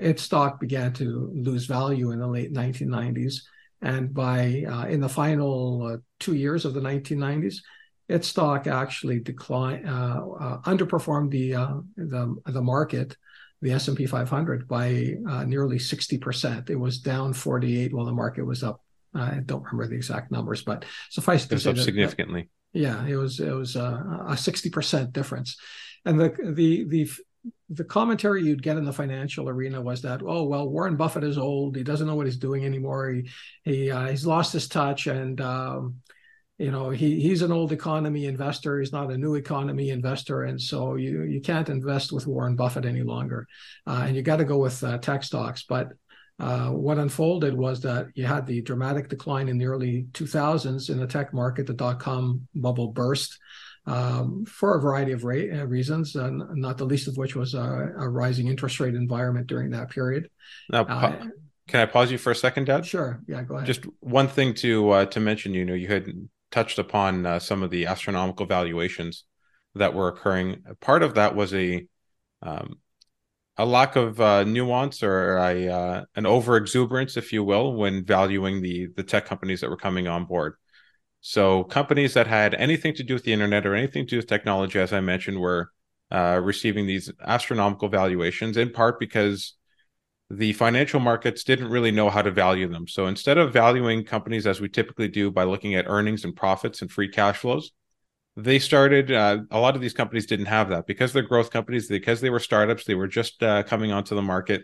its 0.00 0.22
stock 0.22 0.58
began 0.58 0.92
to 0.94 1.30
lose 1.32 1.66
value 1.66 2.10
in 2.10 2.18
the 2.18 2.26
late 2.26 2.52
1990s 2.52 3.42
and 3.82 4.12
by 4.12 4.64
uh, 4.68 4.86
in 4.86 5.00
the 5.00 5.08
final 5.08 5.86
uh, 5.86 5.96
two 6.18 6.34
years 6.34 6.64
of 6.64 6.74
the 6.74 6.80
1990s, 6.80 7.56
its 8.08 8.28
stock 8.28 8.66
actually 8.66 9.20
declined, 9.20 9.88
uh, 9.88 10.26
uh, 10.40 10.60
underperformed 10.62 11.30
the, 11.30 11.54
uh, 11.54 11.74
the 11.96 12.36
the 12.46 12.60
market, 12.60 13.16
the 13.62 13.72
S&P 13.72 14.06
500 14.06 14.66
by 14.66 15.14
nearly 15.46 15.78
60 15.78 16.18
percent. 16.18 16.70
It 16.70 16.76
was 16.76 16.98
down 16.98 17.32
48 17.32 17.94
while 17.94 18.06
the 18.06 18.12
market 18.12 18.44
was 18.44 18.62
up. 18.62 18.82
I 19.14 19.40
don't 19.44 19.64
remember 19.64 19.88
the 19.88 19.96
exact 19.96 20.30
numbers, 20.30 20.62
but 20.62 20.84
suffice 21.10 21.46
to 21.46 21.58
say, 21.58 21.70
up 21.70 21.78
significantly. 21.78 22.48
That, 22.72 22.78
yeah, 22.78 23.06
it 23.06 23.16
was 23.16 23.40
it 23.40 23.50
was 23.50 23.76
a 23.76 24.36
60 24.36 24.70
percent 24.70 25.12
difference, 25.12 25.56
and 26.04 26.18
the 26.18 26.34
the 26.54 26.84
the 26.84 27.10
the 27.70 27.84
commentary 27.84 28.42
you'd 28.42 28.62
get 28.62 28.76
in 28.76 28.84
the 28.84 28.92
financial 28.92 29.48
arena 29.48 29.80
was 29.80 30.02
that 30.02 30.22
oh 30.26 30.42
well 30.42 30.68
Warren 30.68 30.96
Buffett 30.96 31.24
is 31.24 31.38
old. 31.38 31.76
He 31.76 31.84
doesn't 31.84 32.06
know 32.06 32.16
what 32.16 32.26
he's 32.26 32.36
doing 32.36 32.64
anymore. 32.64 33.10
He 33.10 33.30
he 33.64 33.90
uh, 33.90 34.08
he's 34.08 34.26
lost 34.26 34.52
his 34.52 34.66
touch 34.66 35.06
and 35.06 35.40
um, 35.40 35.96
you 36.58 36.72
know 36.72 36.90
he 36.90 37.20
he's 37.20 37.42
an 37.42 37.52
old 37.52 37.70
economy 37.70 38.26
investor. 38.26 38.80
He's 38.80 38.92
not 38.92 39.12
a 39.12 39.16
new 39.16 39.36
economy 39.36 39.90
investor. 39.90 40.42
And 40.44 40.60
so 40.60 40.96
you 40.96 41.22
you 41.22 41.40
can't 41.40 41.68
invest 41.68 42.12
with 42.12 42.26
Warren 42.26 42.56
Buffett 42.56 42.84
any 42.84 43.02
longer. 43.02 43.46
Uh, 43.86 44.04
and 44.06 44.16
you 44.16 44.22
got 44.22 44.36
to 44.36 44.44
go 44.44 44.58
with 44.58 44.82
uh, 44.82 44.98
tech 44.98 45.22
stocks. 45.22 45.62
But 45.62 45.92
uh, 46.40 46.70
what 46.70 46.98
unfolded 46.98 47.54
was 47.54 47.82
that 47.82 48.08
you 48.14 48.24
had 48.24 48.46
the 48.46 48.62
dramatic 48.62 49.08
decline 49.08 49.48
in 49.48 49.58
the 49.58 49.66
early 49.66 50.06
2000s 50.12 50.90
in 50.90 50.98
the 50.98 51.06
tech 51.06 51.32
market. 51.32 51.66
The 51.68 51.74
dot 51.74 52.00
com 52.00 52.48
bubble 52.54 52.88
burst 52.88 53.38
um, 53.86 54.44
for 54.46 54.76
a 54.76 54.80
variety 54.80 55.12
of 55.12 55.24
ra- 55.24 55.60
uh, 55.60 55.66
reasons, 55.66 56.14
uh, 56.14 56.30
not 56.30 56.78
the 56.78 56.84
least 56.84 57.08
of 57.08 57.16
which 57.16 57.34
was 57.34 57.54
a, 57.54 57.92
a, 57.98 58.08
rising 58.08 58.46
interest 58.46 58.78
rate 58.78 58.94
environment 58.94 59.46
during 59.46 59.70
that 59.70 59.90
period. 59.90 60.30
Now, 60.70 60.82
uh, 60.82 61.28
can 61.66 61.80
I 61.80 61.86
pause 61.86 62.10
you 62.10 62.18
for 62.18 62.30
a 62.30 62.36
second, 62.36 62.64
Dad? 62.64 62.84
Sure. 62.84 63.20
Yeah, 63.26 63.42
go 63.42 63.56
ahead. 63.56 63.66
Just 63.66 63.84
one 64.00 64.28
thing 64.28 64.54
to 64.54 64.90
uh, 64.90 65.04
to 65.06 65.20
mention. 65.20 65.54
You 65.54 65.64
know, 65.64 65.74
you 65.74 65.88
had 65.88 66.06
touched 66.50 66.78
upon 66.78 67.24
uh, 67.24 67.38
some 67.38 67.62
of 67.62 67.70
the 67.70 67.86
astronomical 67.86 68.46
valuations 68.46 69.24
that 69.74 69.94
were 69.94 70.08
occurring. 70.08 70.62
Part 70.80 71.02
of 71.02 71.14
that 71.14 71.34
was 71.34 71.54
a 71.54 71.86
um, 72.42 72.80
a 73.56 73.64
lack 73.64 73.96
of 73.96 74.20
uh, 74.20 74.44
nuance 74.44 75.02
or 75.02 75.36
a 75.36 75.68
uh, 75.68 76.04
an 76.16 76.26
over 76.26 76.56
exuberance, 76.56 77.16
if 77.16 77.32
you 77.32 77.44
will, 77.44 77.74
when 77.74 78.04
valuing 78.04 78.62
the 78.62 78.88
the 78.96 79.02
tech 79.02 79.26
companies 79.26 79.60
that 79.60 79.70
were 79.70 79.76
coming 79.76 80.08
on 80.08 80.24
board. 80.24 80.54
So 81.20 81.64
companies 81.64 82.14
that 82.14 82.26
had 82.26 82.54
anything 82.54 82.94
to 82.94 83.02
do 83.02 83.14
with 83.14 83.24
the 83.24 83.32
internet 83.32 83.66
or 83.66 83.74
anything 83.74 84.06
to 84.06 84.10
do 84.10 84.16
with 84.16 84.26
technology, 84.26 84.78
as 84.78 84.92
I 84.92 85.00
mentioned, 85.00 85.38
were 85.38 85.70
uh, 86.10 86.40
receiving 86.42 86.86
these 86.86 87.10
astronomical 87.24 87.88
valuations 87.88 88.56
in 88.56 88.70
part 88.70 88.98
because 88.98 89.54
the 90.30 90.52
financial 90.54 91.00
markets 91.00 91.44
didn't 91.44 91.68
really 91.68 91.90
know 91.90 92.08
how 92.08 92.22
to 92.22 92.30
value 92.30 92.68
them. 92.68 92.86
So 92.88 93.06
instead 93.06 93.36
of 93.36 93.52
valuing 93.52 94.04
companies 94.04 94.46
as 94.46 94.60
we 94.60 94.68
typically 94.68 95.08
do 95.08 95.30
by 95.30 95.44
looking 95.44 95.74
at 95.74 95.86
earnings 95.88 96.24
and 96.24 96.34
profits 96.34 96.82
and 96.82 96.90
free 96.90 97.08
cash 97.08 97.38
flows, 97.38 97.72
they 98.36 98.58
started. 98.58 99.10
Uh, 99.10 99.38
a 99.50 99.58
lot 99.58 99.74
of 99.74 99.82
these 99.82 99.92
companies 99.92 100.26
didn't 100.26 100.46
have 100.46 100.70
that 100.70 100.86
because 100.86 101.12
they're 101.12 101.22
growth 101.22 101.50
companies. 101.50 101.88
Because 101.88 102.20
they 102.20 102.30
were 102.30 102.38
startups, 102.38 102.84
they 102.84 102.94
were 102.94 103.08
just 103.08 103.42
uh, 103.42 103.62
coming 103.64 103.92
onto 103.92 104.14
the 104.14 104.22
market 104.22 104.62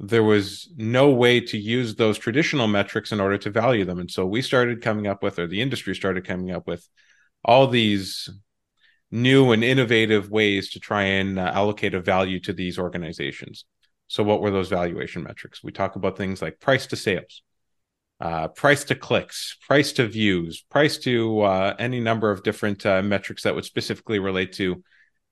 there 0.00 0.22
was 0.22 0.72
no 0.76 1.10
way 1.10 1.40
to 1.40 1.58
use 1.58 1.94
those 1.94 2.18
traditional 2.18 2.68
metrics 2.68 3.10
in 3.10 3.20
order 3.20 3.38
to 3.38 3.50
value 3.50 3.84
them. 3.84 3.98
And 3.98 4.10
so 4.10 4.24
we 4.24 4.42
started 4.42 4.82
coming 4.82 5.06
up 5.06 5.22
with, 5.22 5.38
or 5.38 5.46
the 5.46 5.60
industry 5.60 5.94
started 5.94 6.26
coming 6.26 6.50
up 6.50 6.66
with, 6.66 6.88
all 7.44 7.66
these 7.66 8.28
new 9.10 9.52
and 9.52 9.64
innovative 9.64 10.30
ways 10.30 10.70
to 10.70 10.80
try 10.80 11.02
and 11.02 11.38
uh, 11.38 11.50
allocate 11.54 11.94
a 11.94 12.00
value 12.00 12.40
to 12.40 12.52
these 12.52 12.78
organizations. 12.78 13.64
So, 14.06 14.22
what 14.22 14.40
were 14.40 14.50
those 14.50 14.68
valuation 14.68 15.22
metrics? 15.22 15.62
We 15.62 15.72
talk 15.72 15.96
about 15.96 16.16
things 16.16 16.40
like 16.40 16.60
price 16.60 16.86
to 16.88 16.96
sales, 16.96 17.42
uh, 18.20 18.48
price 18.48 18.84
to 18.84 18.94
clicks, 18.94 19.56
price 19.66 19.92
to 19.92 20.06
views, 20.06 20.62
price 20.70 20.98
to 20.98 21.40
uh, 21.42 21.74
any 21.78 22.00
number 22.00 22.30
of 22.30 22.42
different 22.42 22.84
uh, 22.86 23.02
metrics 23.02 23.42
that 23.42 23.54
would 23.54 23.64
specifically 23.64 24.18
relate 24.18 24.52
to 24.54 24.82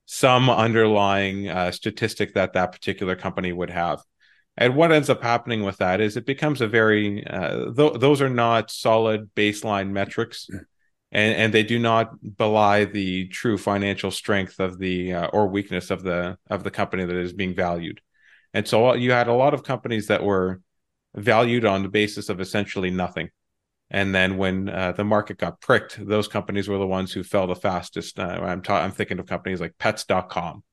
some 0.05 0.49
underlying 0.49 1.49
uh, 1.49 1.71
statistic 1.71 2.35
that 2.35 2.53
that 2.53 2.71
particular 2.71 3.15
company 3.15 3.51
would 3.51 3.69
have. 3.69 4.01
And 4.57 4.75
what 4.75 4.91
ends 4.91 5.09
up 5.09 5.21
happening 5.21 5.63
with 5.63 5.77
that 5.77 6.01
is 6.01 6.17
it 6.17 6.25
becomes 6.25 6.61
a 6.61 6.67
very 6.67 7.25
uh, 7.25 7.71
th- 7.71 7.99
those 7.99 8.21
are 8.21 8.29
not 8.29 8.71
solid 8.71 9.29
baseline 9.35 9.91
metrics, 9.91 10.49
and 11.11 11.35
and 11.35 11.53
they 11.53 11.63
do 11.63 11.77
not 11.77 12.11
belie 12.37 12.85
the 12.85 13.27
true 13.27 13.57
financial 13.57 14.09
strength 14.09 14.59
of 14.59 14.79
the 14.79 15.13
uh, 15.13 15.27
or 15.27 15.47
weakness 15.47 15.91
of 15.91 16.01
the 16.01 16.37
of 16.49 16.63
the 16.63 16.71
company 16.71 17.05
that 17.05 17.15
is 17.15 17.33
being 17.33 17.55
valued. 17.55 18.01
And 18.53 18.67
so 18.67 18.95
you 18.95 19.11
had 19.11 19.27
a 19.27 19.33
lot 19.33 19.53
of 19.53 19.63
companies 19.63 20.07
that 20.07 20.23
were 20.23 20.61
valued 21.15 21.65
on 21.65 21.83
the 21.83 21.89
basis 21.89 22.29
of 22.29 22.39
essentially 22.39 22.89
nothing. 22.89 23.29
And 23.89 24.13
then 24.13 24.37
when 24.37 24.69
uh, 24.69 24.91
the 24.91 25.03
market 25.03 25.37
got 25.37 25.61
pricked, 25.61 26.03
those 26.05 26.27
companies 26.27 26.67
were 26.67 26.77
the 26.77 26.87
ones 26.87 27.13
who 27.13 27.23
fell 27.23 27.47
the 27.47 27.55
fastest. 27.55 28.19
Uh, 28.19 28.39
I'm 28.41 28.61
ta- 28.61 28.81
I'm 28.81 28.91
thinking 28.91 29.19
of 29.19 29.27
companies 29.27 29.61
like 29.61 29.77
Pets.com, 29.77 30.63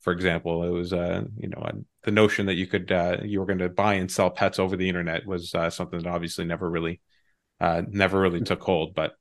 for 0.00 0.12
example. 0.12 0.64
It 0.64 0.70
was 0.70 0.92
uh, 0.92 1.24
you 1.36 1.48
know 1.48 1.70
the 2.02 2.10
notion 2.10 2.46
that 2.46 2.54
you 2.54 2.66
could 2.66 2.90
uh, 2.90 3.18
you 3.22 3.40
were 3.40 3.46
going 3.46 3.58
to 3.58 3.68
buy 3.68 3.94
and 3.94 4.10
sell 4.10 4.30
pets 4.30 4.58
over 4.58 4.76
the 4.76 4.88
internet 4.88 5.26
was 5.26 5.54
uh, 5.54 5.70
something 5.70 6.02
that 6.02 6.08
obviously 6.08 6.44
never 6.44 6.68
really 6.68 7.00
uh, 7.60 7.82
never 7.88 8.20
really 8.20 8.40
took 8.40 8.62
hold. 8.62 8.94
But 8.94 9.14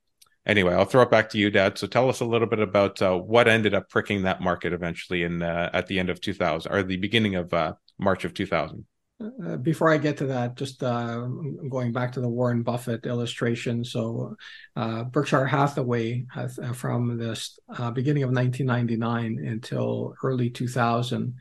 anyway, 0.46 0.74
I'll 0.74 0.86
throw 0.86 1.04
it 1.04 1.12
back 1.12 1.30
to 1.30 1.38
you, 1.38 1.52
Dad. 1.52 1.78
So 1.78 1.88
tell 1.88 2.10
us 2.10 2.22
a 2.22 2.26
little 2.26 2.48
bit 2.48 2.60
about 2.60 3.02
uh, 3.02 3.18
what 3.18 3.48
ended 3.48 3.74
up 3.74 3.90
pricking 3.90 4.24
that 4.24 4.42
market 4.42 4.74
eventually 4.74 5.24
in 5.24 5.42
uh, 5.42 5.70
at 5.74 5.88
the 5.88 6.00
end 6.00 6.10
of 6.10 6.22
2000 6.22 6.72
or 6.72 6.84
the 6.84 6.98
beginning 6.98 7.36
of 7.36 7.54
uh, 7.54 7.74
March 7.98 8.26
of 8.26 8.34
2000. 8.34 8.86
Uh, 9.22 9.58
before 9.58 9.92
I 9.92 9.98
get 9.98 10.16
to 10.18 10.28
that, 10.28 10.56
just 10.56 10.82
uh, 10.82 11.28
going 11.70 11.92
back 11.92 12.14
to 12.14 12.22
the 12.22 12.30
Warren 12.30 12.64
Buffett 12.64 13.06
illustration. 13.06 13.84
So, 13.84 14.38
uh, 14.78 15.04
Berkshire 15.04 15.46
Hathaway 15.46 16.26
has, 16.34 16.58
from 16.74 17.18
this 17.18 17.60
beginning 17.94 18.24
of 18.24 18.32
1999 18.32 19.46
until 19.46 20.14
early 20.24 20.50
2000 20.50 21.36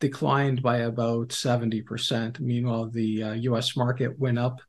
declined 0.00 0.62
by 0.62 0.78
about 0.78 1.28
70%. 1.28 2.40
Meanwhile, 2.40 2.90
the 2.90 3.22
uh, 3.22 3.32
US 3.34 3.76
market 3.76 4.18
went 4.18 4.38
up 4.38 4.60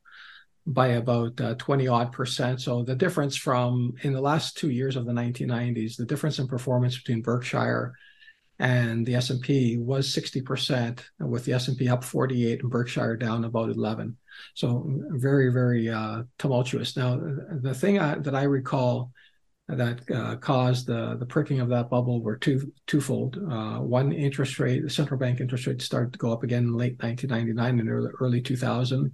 by 0.68 0.90
about 0.90 1.40
uh, 1.42 1.56
20 1.56 1.88
odd 1.88 2.12
percent. 2.12 2.62
So 2.62 2.84
the 2.84 2.96
difference 2.96 3.36
from 3.36 3.96
in 4.04 4.14
the 4.14 4.22
last 4.22 4.58
two 4.58 4.70
years 4.70 4.96
of 4.96 5.06
the 5.06 5.14
1990s, 5.14 5.96
the 5.96 6.06
difference 6.06 6.38
in 6.38 6.48
performance 6.48 6.98
between 6.98 7.22
Berkshire 7.22 7.94
and 8.62 9.08
the 9.08 9.16
S&P 9.16 9.78
was 9.78 10.08
60%, 10.16 11.00
with 11.20 11.46
the 11.46 11.54
S&P 11.54 11.90
up 11.90 12.04
48 12.04 12.62
and 12.62 12.70
Berkshire 12.70 13.18
down 13.18 13.44
about 13.44 13.72
11. 13.72 14.16
So 14.54 14.86
very, 15.14 15.52
very 15.52 15.90
uh, 15.90 16.24
tumultuous. 16.38 16.96
Now, 16.96 17.20
the 17.20 17.74
thing 17.74 17.98
I, 17.98 18.20
that 18.20 18.36
I 18.36 18.44
recall 18.44 19.12
that 19.68 20.02
uh, 20.12 20.36
caused 20.36 20.86
the, 20.86 21.16
the 21.18 21.26
pricking 21.26 21.60
of 21.60 21.70
that 21.70 21.90
bubble 21.90 22.22
were 22.22 22.38
two 22.38 22.72
twofold. 22.86 23.38
Uh, 23.38 23.80
one, 23.80 24.12
interest 24.12 24.60
rate, 24.60 24.84
the 24.84 24.90
central 24.92 25.20
bank 25.20 25.40
interest 25.40 25.66
rate 25.66 25.82
started 25.82 26.14
to 26.14 26.20
go 26.20 26.32
up 26.32 26.44
again 26.44 26.64
in 26.64 26.78
late 26.78 27.02
1999 27.02 27.80
and 27.80 27.90
early, 27.90 28.12
early 28.20 28.42
2000. 28.42 29.12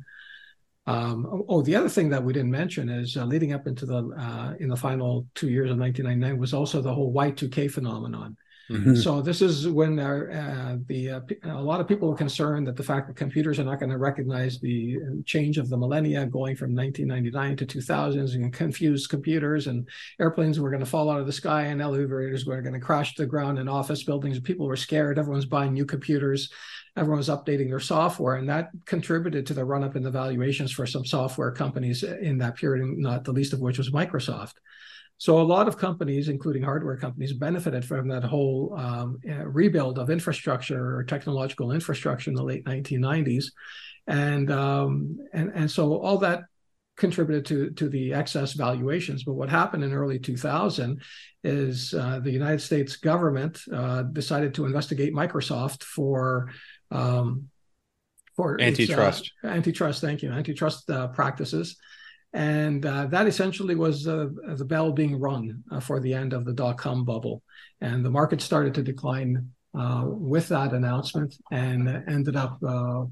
Um, 0.87 1.45
oh, 1.47 1.61
the 1.61 1.75
other 1.75 1.89
thing 1.89 2.09
that 2.09 2.23
we 2.23 2.33
didn't 2.33 2.51
mention 2.51 2.89
is 2.89 3.15
uh, 3.15 3.23
leading 3.23 3.53
up 3.53 3.65
into 3.65 3.85
the 3.85 4.09
uh, 4.19 4.55
in 4.59 4.67
the 4.67 4.75
final 4.75 5.25
two 5.35 5.49
years 5.49 5.71
of 5.71 5.77
1999 5.77 6.37
was 6.37 6.53
also 6.53 6.81
the 6.81 6.93
whole 6.93 7.13
Y2K 7.13 7.71
phenomenon. 7.71 8.35
Mm-hmm. 8.69 8.95
So 8.95 9.21
this 9.21 9.41
is 9.41 9.67
when 9.67 9.97
uh, 9.97 10.77
the 10.87 11.11
uh, 11.11 11.21
a 11.43 11.61
lot 11.61 11.79
of 11.79 11.87
people 11.87 12.11
are 12.11 12.17
concerned 12.17 12.67
that 12.67 12.75
the 12.75 12.83
fact 12.83 13.07
that 13.07 13.15
computers 13.15 13.59
are 13.59 13.63
not 13.63 13.79
going 13.79 13.91
to 13.91 13.97
recognize 13.97 14.59
the 14.59 14.99
change 15.25 15.57
of 15.57 15.69
the 15.69 15.77
millennia 15.77 16.25
going 16.25 16.55
from 16.55 16.75
1999 16.75 17.57
to 17.57 17.65
2000s 17.65 18.35
and 18.35 18.51
confuse 18.51 19.07
computers 19.07 19.67
and 19.67 19.87
airplanes 20.19 20.59
were 20.59 20.69
going 20.69 20.81
to 20.81 20.85
fall 20.85 21.09
out 21.09 21.21
of 21.21 21.25
the 21.25 21.31
sky 21.31 21.63
and 21.63 21.81
elevators 21.81 22.45
were 22.45 22.61
going 22.61 22.73
to 22.73 22.79
crash 22.79 23.15
to 23.15 23.21
the 23.21 23.27
ground 23.27 23.57
in 23.57 23.69
office 23.69 24.03
buildings. 24.03 24.39
People 24.39 24.67
were 24.67 24.75
scared. 24.75 25.17
Everyone's 25.17 25.45
buying 25.45 25.73
new 25.73 25.85
computers. 25.85 26.49
Everyone's 26.97 27.29
updating 27.29 27.69
their 27.69 27.79
software, 27.79 28.37
and 28.37 28.49
that 28.49 28.71
contributed 28.85 29.45
to 29.45 29.53
the 29.53 29.63
run 29.63 29.83
up 29.83 29.95
in 29.95 30.01
the 30.01 30.09
valuations 30.09 30.71
for 30.71 30.87
some 30.87 31.05
software 31.05 31.51
companies 31.51 32.01
in 32.01 32.39
that 32.39 32.55
period, 32.55 32.83
not 32.97 33.23
the 33.23 33.31
least 33.31 33.53
of 33.53 33.59
which 33.59 33.77
was 33.77 33.91
Microsoft. 33.91 34.55
So 35.19 35.39
a 35.39 35.41
lot 35.41 35.67
of 35.67 35.77
companies, 35.77 36.29
including 36.29 36.61
hardware 36.61 36.97
companies, 36.97 37.33
benefited 37.33 37.83
from 37.83 38.07
that 38.09 38.23
whole 38.23 38.75
um, 38.77 39.19
uh, 39.27 39.45
rebuild 39.45 39.97
of 39.97 40.09
infrastructure 40.09 40.95
or 40.95 41.03
technological 41.03 41.71
infrastructure 41.71 42.29
in 42.29 42.35
the 42.35 42.43
late 42.43 42.65
1990s, 42.65 43.45
and 44.05 44.51
um, 44.51 45.17
and 45.33 45.51
and 45.55 45.71
so 45.71 45.95
all 45.95 46.19
that 46.19 46.43
contributed 46.97 47.45
to 47.45 47.71
to 47.71 47.89
the 47.89 48.13
excess 48.13 48.53
valuations. 48.53 49.23
But 49.23 49.33
what 49.33 49.49
happened 49.49 49.83
in 49.83 49.93
early 49.93 50.19
2000 50.19 51.01
is 51.43 51.93
uh, 51.95 52.19
the 52.19 52.31
United 52.31 52.61
States 52.61 52.97
government 52.97 53.61
uh, 53.73 54.03
decided 54.03 54.53
to 54.55 54.65
investigate 54.65 55.13
Microsoft 55.13 55.83
for 55.83 56.51
um, 56.91 57.49
for 58.35 58.61
antitrust. 58.61 59.21
Its, 59.21 59.31
uh, 59.43 59.47
antitrust, 59.47 60.01
thank 60.01 60.21
you, 60.21 60.31
antitrust 60.31 60.89
uh, 60.91 61.07
practices. 61.07 61.75
And 62.33 62.85
uh, 62.85 63.07
that 63.07 63.27
essentially 63.27 63.75
was 63.75 64.07
uh, 64.07 64.27
the 64.47 64.65
bell 64.65 64.91
being 64.91 65.19
rung 65.19 65.63
uh, 65.71 65.79
for 65.79 65.99
the 65.99 66.13
end 66.13 66.33
of 66.33 66.45
the 66.45 66.53
dot 66.53 66.77
com 66.77 67.05
bubble. 67.05 67.41
And 67.81 68.03
the 68.03 68.09
market 68.09 68.41
started 68.41 68.73
to 68.75 68.83
decline 68.83 69.49
uh, 69.77 70.03
with 70.05 70.47
that 70.49 70.73
announcement 70.73 71.35
and 71.51 71.87
ended 72.07 72.35
up 72.35 72.59
uh, 72.67 73.05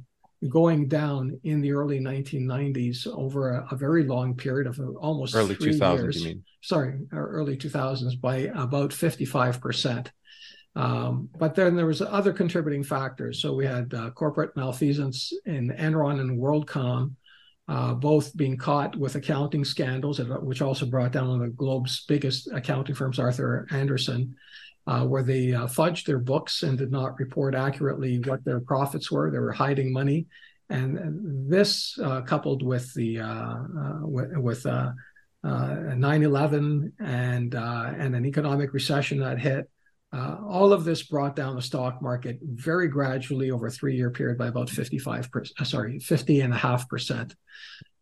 going 0.49 0.87
down 0.87 1.39
in 1.43 1.61
the 1.61 1.71
early 1.71 1.99
1990s 1.99 3.07
over 3.07 3.53
a, 3.53 3.67
a 3.71 3.75
very 3.75 4.03
long 4.03 4.35
period 4.35 4.67
of 4.67 4.79
almost 4.97 5.35
early 5.35 5.55
2000s, 5.55 5.97
years. 5.97 6.21
you 6.21 6.27
mean? 6.29 6.43
Sorry, 6.61 6.99
early 7.13 7.57
2000s 7.57 8.19
by 8.19 8.37
about 8.55 8.91
55%. 8.91 10.07
Um, 10.75 11.29
but 11.37 11.55
then 11.55 11.75
there 11.75 11.85
was 11.85 12.01
other 12.01 12.33
contributing 12.33 12.83
factors. 12.83 13.41
So 13.41 13.53
we 13.53 13.65
had 13.65 13.93
uh, 13.93 14.09
corporate 14.11 14.55
malfeasance 14.57 15.31
in 15.45 15.69
Enron 15.69 16.19
and 16.19 16.37
WorldCom, 16.39 17.13
uh, 17.67 17.93
both 17.93 18.35
being 18.37 18.57
caught 18.57 18.95
with 18.95 19.15
accounting 19.15 19.65
scandals, 19.65 20.19
which 20.19 20.61
also 20.61 20.85
brought 20.85 21.11
down 21.11 21.29
one 21.29 21.41
of 21.41 21.47
the 21.47 21.55
globe's 21.55 22.05
biggest 22.07 22.47
accounting 22.53 22.93
firms, 22.93 23.17
Arthur 23.17 23.65
Andersen, 23.71 24.35
uh, 24.87 25.03
where 25.05 25.23
they 25.23 25.51
uh, 25.53 25.65
fudged 25.65 26.05
their 26.05 26.19
books 26.19 26.61
and 26.61 26.77
did 26.77 26.91
not 26.91 27.19
report 27.19 27.55
accurately 27.55 28.19
what 28.19 28.45
their 28.45 28.59
profits 28.59 29.11
were. 29.11 29.31
They 29.31 29.39
were 29.39 29.51
hiding 29.51 29.91
money, 29.91 30.27
and 30.69 31.49
this 31.49 31.97
uh, 31.99 32.21
coupled 32.21 32.61
with 32.61 32.93
the 32.93 33.19
uh, 33.19 33.25
uh, 33.25 34.01
with 34.03 34.63
9/11 34.63 36.91
and 36.99 37.55
and 37.55 38.15
an 38.15 38.25
economic 38.25 38.73
recession 38.73 39.21
that 39.21 39.39
hit 39.39 39.67
uh, 40.15 40.37
all 40.47 40.71
of 40.71 40.85
this 40.85 41.03
brought 41.03 41.35
down 41.35 41.55
the 41.55 41.61
stock 41.61 42.01
market 42.01 42.39
very 42.41 42.87
gradually 42.87 43.51
over 43.51 43.67
a 43.67 43.71
three-year 43.71 44.11
period 44.11 44.37
by 44.37 44.47
about 44.47 44.69
55 44.69 45.29
percent, 45.29 45.59
uh, 45.59 45.63
sorry, 45.65 45.99
50 45.99 46.39
and 46.39 46.53
a 46.53 46.57
half 46.57 46.87
percent, 46.87 47.35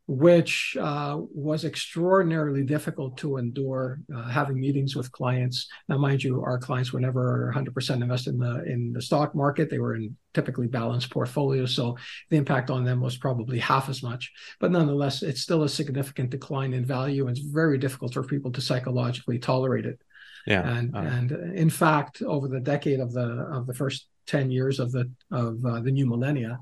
which 0.05 0.78
uh, 0.80 1.18
was 1.34 1.66
extraordinarily 1.66 2.64
difficult 2.64 3.18
to 3.18 3.38
endure. 3.38 3.99
Uh, 4.16 4.28
having 4.28 4.59
meetings 4.59 4.95
with 4.95 5.11
clients. 5.11 5.68
Now, 5.89 5.97
mind 5.97 6.24
you, 6.24 6.43
our 6.43 6.59
clients 6.59 6.93
were 6.93 6.99
never 6.99 7.51
100% 7.55 8.01
invested 8.01 8.36
in 8.36 8.39
the 8.39 8.64
in 8.66 8.93
the 8.93 9.01
stock 9.01 9.34
market. 9.34 9.72
They 9.72 9.80
were 9.80 9.95
in 9.95 10.16
typically 10.36 10.68
balanced 10.68 11.09
portfolios, 11.09 11.76
so 11.76 11.97
the 12.30 12.38
impact 12.38 12.70
on 12.70 12.84
them 12.84 13.01
was 13.01 13.18
probably 13.18 13.57
half 13.57 13.89
as 13.89 14.03
much. 14.03 14.32
But 14.59 14.72
nonetheless, 14.72 15.24
it's 15.24 15.41
still 15.41 15.64
a 15.64 15.70
significant 15.70 16.30
decline 16.30 16.74
in 16.74 16.86
value, 16.86 17.28
and 17.28 17.36
it's 17.36 17.45
very 17.45 17.80
difficult 17.80 18.14
for 18.14 18.24
people 18.24 18.51
to 18.51 18.61
psychologically 18.61 19.39
tolerate 19.39 19.88
it. 19.88 19.99
Yeah. 20.46 20.68
And 20.68 20.96
uh, 20.96 21.00
and 21.00 21.32
in 21.32 21.70
fact, 21.70 22.22
over 22.22 22.48
the 22.48 22.60
decade 22.60 23.00
of 23.00 23.14
the 23.14 23.48
of 23.52 23.68
the 23.68 23.74
first 23.74 24.08
10 24.28 24.52
years 24.52 24.80
of 24.80 24.91
the 24.91 25.12
of 25.32 25.64
uh, 25.66 25.80
the 25.80 25.91
new 25.91 26.06
millennia, 26.06 26.60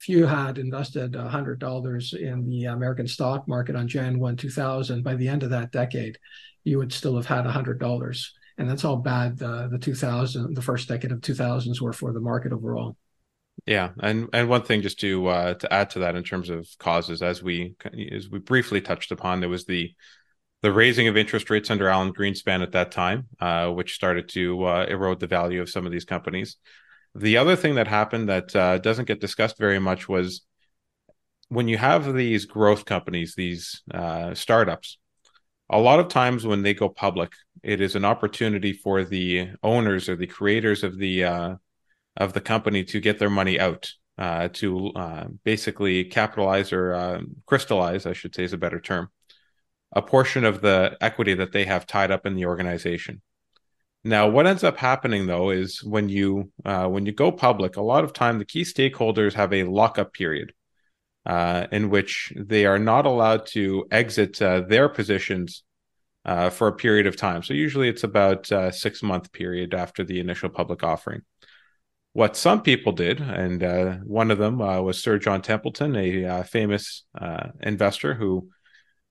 if 0.00 0.08
you 0.08 0.26
had 0.26 0.58
invested 0.58 1.14
hundred 1.14 1.58
dollars 1.58 2.12
in 2.12 2.48
the 2.48 2.64
American 2.64 3.06
stock 3.06 3.46
market 3.48 3.76
on 3.76 3.88
Jan 3.88 4.18
1, 4.18 4.36
2000, 4.36 5.02
by 5.02 5.14
the 5.14 5.28
end 5.28 5.42
of 5.42 5.50
that 5.50 5.72
decade, 5.72 6.18
you 6.64 6.78
would 6.78 6.92
still 6.92 7.16
have 7.16 7.26
had 7.26 7.46
hundred 7.46 7.78
dollars. 7.78 8.32
And 8.58 8.68
that's 8.68 8.82
how 8.82 8.96
bad 8.96 9.38
the, 9.38 9.68
the 9.70 9.78
2000, 9.78 10.54
the 10.54 10.62
first 10.62 10.86
decade 10.86 11.10
of 11.10 11.20
2000s 11.20 11.80
were 11.80 11.92
for 11.92 12.12
the 12.12 12.20
market 12.20 12.52
overall. 12.52 12.96
Yeah, 13.66 13.90
and 14.00 14.28
and 14.32 14.48
one 14.48 14.62
thing 14.62 14.82
just 14.82 14.98
to 15.00 15.26
uh, 15.28 15.54
to 15.54 15.72
add 15.72 15.90
to 15.90 16.00
that 16.00 16.16
in 16.16 16.24
terms 16.24 16.50
of 16.50 16.66
causes, 16.78 17.22
as 17.22 17.42
we 17.42 17.74
as 18.10 18.28
we 18.28 18.40
briefly 18.40 18.80
touched 18.80 19.12
upon, 19.12 19.40
there 19.40 19.48
was 19.48 19.66
the 19.66 19.94
the 20.62 20.72
raising 20.72 21.08
of 21.08 21.16
interest 21.16 21.50
rates 21.50 21.70
under 21.70 21.88
Alan 21.88 22.12
Greenspan 22.12 22.62
at 22.62 22.72
that 22.72 22.92
time, 22.92 23.26
uh, 23.40 23.68
which 23.68 23.94
started 23.94 24.28
to 24.30 24.64
uh, 24.64 24.86
erode 24.88 25.18
the 25.18 25.26
value 25.26 25.60
of 25.60 25.68
some 25.68 25.86
of 25.86 25.92
these 25.92 26.04
companies. 26.04 26.56
The 27.14 27.36
other 27.36 27.56
thing 27.56 27.74
that 27.74 27.88
happened 27.88 28.28
that 28.28 28.54
uh, 28.56 28.78
doesn't 28.78 29.06
get 29.06 29.20
discussed 29.20 29.58
very 29.58 29.80
much 29.80 30.08
was 30.08 30.42
when 31.48 31.68
you 31.68 31.76
have 31.78 32.14
these 32.14 32.46
growth 32.46 32.84
companies, 32.84 33.34
these 33.34 33.82
uh, 33.92 34.34
startups, 34.34 34.98
a 35.68 35.80
lot 35.80 35.98
of 35.98 36.08
times 36.08 36.46
when 36.46 36.62
they 36.62 36.74
go 36.74 36.88
public, 36.88 37.32
it 37.62 37.80
is 37.80 37.96
an 37.96 38.04
opportunity 38.04 38.72
for 38.72 39.04
the 39.04 39.50
owners 39.62 40.08
or 40.08 40.16
the 40.16 40.26
creators 40.26 40.84
of 40.84 40.96
the 40.96 41.24
uh, 41.24 41.54
of 42.16 42.34
the 42.34 42.40
company 42.40 42.84
to 42.84 43.00
get 43.00 43.18
their 43.18 43.30
money 43.30 43.58
out, 43.58 43.90
uh, 44.18 44.48
to 44.52 44.92
basically 45.44 46.04
capitalize 46.04 46.72
or 46.72 47.22
crystallize, 47.46 48.06
I 48.06 48.12
should 48.12 48.34
say 48.34 48.44
is 48.44 48.52
a 48.52 48.58
better 48.58 48.80
term, 48.80 49.08
a 49.92 50.02
portion 50.02 50.44
of 50.44 50.60
the 50.60 50.96
equity 51.00 51.34
that 51.34 51.52
they 51.52 51.64
have 51.64 51.86
tied 51.86 52.10
up 52.10 52.26
in 52.26 52.34
the 52.34 52.46
organization. 52.46 53.20
Now, 54.04 54.28
what 54.28 54.46
ends 54.46 54.64
up 54.64 54.78
happening 54.78 55.26
though 55.26 55.50
is 55.50 55.82
when 55.84 56.08
you 56.08 56.50
uh, 56.64 56.88
when 56.88 57.06
you 57.06 57.12
go 57.12 57.30
public, 57.30 57.76
a 57.76 57.82
lot 57.82 58.04
of 58.04 58.12
time 58.12 58.38
the 58.38 58.44
key 58.44 58.62
stakeholders 58.62 59.34
have 59.34 59.52
a 59.52 59.64
lockup 59.64 60.12
period 60.12 60.52
uh, 61.24 61.66
in 61.70 61.88
which 61.88 62.32
they 62.36 62.66
are 62.66 62.80
not 62.80 63.06
allowed 63.06 63.46
to 63.46 63.86
exit 63.90 64.42
uh, 64.42 64.62
their 64.62 64.88
positions 64.88 65.62
uh, 66.24 66.50
for 66.50 66.68
a 66.68 66.72
period 66.72 67.06
of 67.06 67.16
time. 67.16 67.42
So 67.42 67.54
usually 67.54 67.88
it's 67.88 68.04
about 68.04 68.50
a 68.50 68.58
uh, 68.58 68.70
six 68.70 69.02
month 69.02 69.32
period 69.32 69.72
after 69.72 70.02
the 70.02 70.18
initial 70.18 70.48
public 70.48 70.82
offering. 70.82 71.22
What 72.12 72.36
some 72.36 72.62
people 72.62 72.92
did, 72.92 73.20
and 73.20 73.62
uh, 73.62 73.92
one 74.04 74.30
of 74.30 74.36
them 74.36 74.58
was 74.58 75.02
Sir 75.02 75.18
John 75.18 75.40
Templeton, 75.40 75.96
a 75.96 76.44
famous 76.44 77.04
investor 77.62 78.12
who 78.12 78.50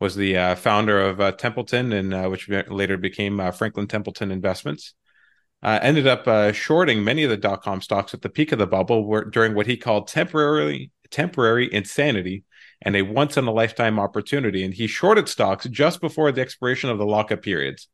was 0.01 0.15
the 0.15 0.55
founder 0.57 0.99
of 0.99 1.37
Templeton, 1.37 1.93
and 1.93 2.29
which 2.29 2.49
later 2.49 2.97
became 2.97 3.51
Franklin 3.53 3.87
Templeton 3.87 4.31
Investments. 4.31 4.95
ended 5.63 6.07
up 6.07 6.53
shorting 6.53 7.03
many 7.03 7.23
of 7.23 7.29
the 7.29 7.37
dot 7.37 7.61
com 7.61 7.81
stocks 7.81 8.13
at 8.13 8.21
the 8.21 8.29
peak 8.29 8.51
of 8.51 8.59
the 8.59 8.67
bubble, 8.67 9.05
where, 9.05 9.23
during 9.23 9.53
what 9.53 9.67
he 9.67 9.77
called 9.77 10.07
temporarily 10.07 10.91
temporary 11.11 11.71
insanity 11.71 12.43
and 12.81 12.95
a 12.95 13.01
once 13.01 13.37
in 13.37 13.45
a 13.45 13.51
lifetime 13.51 13.99
opportunity. 13.99 14.63
And 14.63 14.73
he 14.73 14.87
shorted 14.87 15.27
stocks 15.29 15.67
just 15.67 16.01
before 16.01 16.31
the 16.31 16.41
expiration 16.41 16.89
of 16.89 16.97
the 16.97 17.05
lockup 17.05 17.43
periods, 17.43 17.87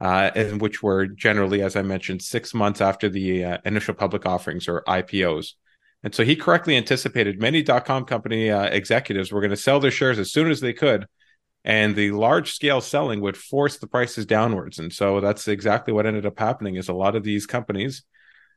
uh, 0.00 0.30
and 0.34 0.60
which 0.60 0.82
were 0.82 1.06
generally, 1.06 1.62
as 1.62 1.76
I 1.76 1.82
mentioned, 1.82 2.22
six 2.22 2.54
months 2.54 2.80
after 2.80 3.08
the 3.08 3.44
uh, 3.44 3.58
initial 3.64 3.94
public 3.94 4.26
offerings 4.26 4.66
or 4.68 4.82
IPOs. 4.88 5.52
And 6.02 6.14
so 6.14 6.24
he 6.24 6.34
correctly 6.34 6.76
anticipated 6.76 7.40
many 7.40 7.62
dot 7.62 7.84
com 7.84 8.04
company 8.04 8.50
uh, 8.50 8.64
executives 8.64 9.30
were 9.30 9.40
going 9.40 9.50
to 9.50 9.56
sell 9.56 9.80
their 9.80 9.90
shares 9.90 10.18
as 10.18 10.32
soon 10.32 10.50
as 10.50 10.60
they 10.60 10.72
could. 10.72 11.06
And 11.66 11.96
the 11.96 12.12
large 12.12 12.52
scale 12.52 12.80
selling 12.80 13.20
would 13.22 13.36
force 13.36 13.78
the 13.78 13.88
prices 13.88 14.24
downwards. 14.24 14.78
And 14.78 14.92
so 14.92 15.20
that's 15.20 15.48
exactly 15.48 15.92
what 15.92 16.06
ended 16.06 16.24
up 16.24 16.38
happening 16.38 16.76
is 16.76 16.88
a 16.88 16.94
lot 16.94 17.16
of 17.16 17.24
these 17.24 17.44
companies 17.44 18.04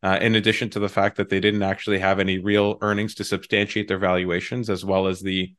uh, 0.04 0.20
in 0.22 0.36
addition 0.36 0.70
to 0.70 0.80
the 0.80 0.88
fact 0.88 1.18
that 1.18 1.28
they 1.28 1.40
didn't 1.40 1.64
actually 1.64 2.00
have 2.00 2.20
any 2.20 2.38
real 2.38 2.78
earnings 2.82 3.16
to 3.16 3.24
substantiate 3.24 3.88
their 3.88 3.98
valuations, 3.98 4.70
as 4.70 4.86
well 4.86 5.08
as 5.08 5.22
the 5.22 5.52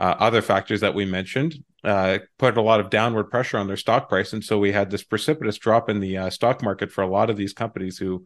uh, 0.00 0.16
other 0.18 0.42
factors 0.42 0.80
that 0.80 0.94
we 0.94 1.06
mentioned, 1.06 1.54
uh, 1.84 2.18
put 2.38 2.58
a 2.58 2.60
lot 2.60 2.80
of 2.80 2.90
downward 2.90 3.30
pressure 3.30 3.56
on 3.56 3.68
their 3.68 3.76
stock 3.76 4.08
price. 4.08 4.32
And 4.32 4.44
so 4.44 4.58
we 4.58 4.72
had 4.72 4.90
this 4.90 5.04
precipitous 5.04 5.56
drop 5.56 5.88
in 5.88 6.00
the 6.00 6.18
uh, 6.18 6.30
stock 6.30 6.60
market 6.60 6.90
for 6.90 7.02
a 7.02 7.08
lot 7.08 7.30
of 7.30 7.36
these 7.36 7.54
companies 7.54 7.96
who 7.96 8.24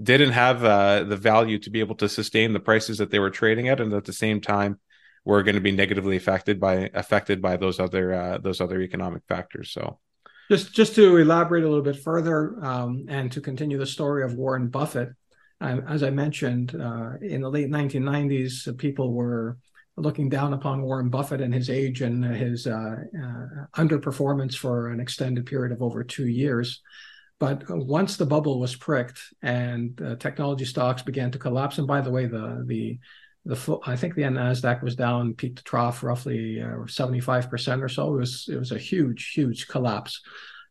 didn't 0.00 0.30
have 0.32 0.62
uh, 0.62 1.02
the 1.02 1.16
value 1.16 1.58
to 1.60 1.70
be 1.70 1.80
able 1.80 1.96
to 1.96 2.08
sustain 2.08 2.52
the 2.52 2.60
prices 2.60 2.98
that 2.98 3.10
they 3.10 3.18
were 3.18 3.30
trading 3.30 3.68
at, 3.68 3.80
and 3.80 3.92
at 3.94 4.04
the 4.04 4.12
same 4.12 4.40
time 4.40 4.78
were 5.24 5.42
going 5.42 5.54
to 5.54 5.60
be 5.60 5.72
negatively 5.72 6.16
affected 6.16 6.60
by 6.60 6.90
affected 6.94 7.42
by 7.42 7.56
those 7.56 7.80
other 7.80 8.14
uh, 8.14 8.38
those 8.38 8.60
other 8.60 8.80
economic 8.80 9.22
factors. 9.28 9.70
So 9.70 9.98
just 10.50 10.72
just 10.72 10.94
to 10.94 11.16
elaborate 11.16 11.64
a 11.64 11.68
little 11.68 11.84
bit 11.84 12.02
further 12.02 12.56
um, 12.64 13.04
and 13.08 13.30
to 13.32 13.40
continue 13.40 13.78
the 13.78 13.86
story 13.86 14.24
of 14.24 14.34
Warren 14.34 14.68
Buffett, 14.68 15.10
uh, 15.60 15.80
as 15.86 16.02
I 16.02 16.10
mentioned, 16.10 16.74
uh, 16.74 17.12
in 17.20 17.42
the 17.42 17.50
late 17.50 17.68
1990s, 17.68 18.68
uh, 18.68 18.72
people 18.78 19.12
were 19.12 19.58
looking 19.96 20.28
down 20.28 20.52
upon 20.52 20.82
Warren 20.82 21.10
Buffett 21.10 21.40
and 21.40 21.52
his 21.52 21.68
age 21.68 22.02
and 22.02 22.24
his 22.24 22.66
uh, 22.66 22.70
uh, 22.70 23.66
underperformance 23.76 24.56
for 24.56 24.90
an 24.90 25.00
extended 25.00 25.44
period 25.44 25.72
of 25.72 25.82
over 25.82 26.04
two 26.04 26.28
years. 26.28 26.82
But 27.40 27.64
once 27.68 28.16
the 28.16 28.26
bubble 28.26 28.58
was 28.58 28.74
pricked 28.74 29.20
and 29.42 29.96
technology 30.18 30.64
stocks 30.64 31.02
began 31.02 31.30
to 31.32 31.38
collapse, 31.38 31.78
and 31.78 31.86
by 31.86 32.00
the 32.00 32.10
way, 32.10 32.26
the 32.26 32.64
the 32.66 32.98
the 33.48 33.56
full, 33.56 33.82
I 33.84 33.96
think 33.96 34.14
the 34.14 34.22
Nasdaq 34.22 34.82
was 34.82 34.94
down 34.94 35.34
peak 35.34 35.56
to 35.56 35.64
trough 35.64 36.04
roughly 36.04 36.60
uh, 36.62 36.84
75% 36.86 37.82
or 37.82 37.88
so. 37.88 38.14
It 38.14 38.18
was 38.18 38.48
it 38.48 38.58
was 38.58 38.72
a 38.72 38.78
huge 38.78 39.32
huge 39.32 39.66
collapse. 39.66 40.20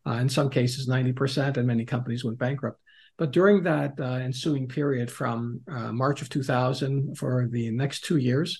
Uh, 0.06 0.14
in 0.14 0.30
some 0.30 0.50
cases 0.50 0.88
90% 0.88 1.58
and 1.58 1.68
many 1.68 1.84
companies 1.84 2.24
went 2.24 2.38
bankrupt. 2.38 2.80
But 3.18 3.32
during 3.32 3.64
that 3.64 4.00
uh, 4.00 4.20
ensuing 4.24 4.70
period 4.70 5.12
from 5.12 5.60
uh, 5.70 5.92
March 5.92 6.22
of 6.22 6.30
2000 6.30 7.18
for 7.18 7.50
the 7.52 7.72
next 7.72 8.06
2 8.06 8.16
years 8.16 8.58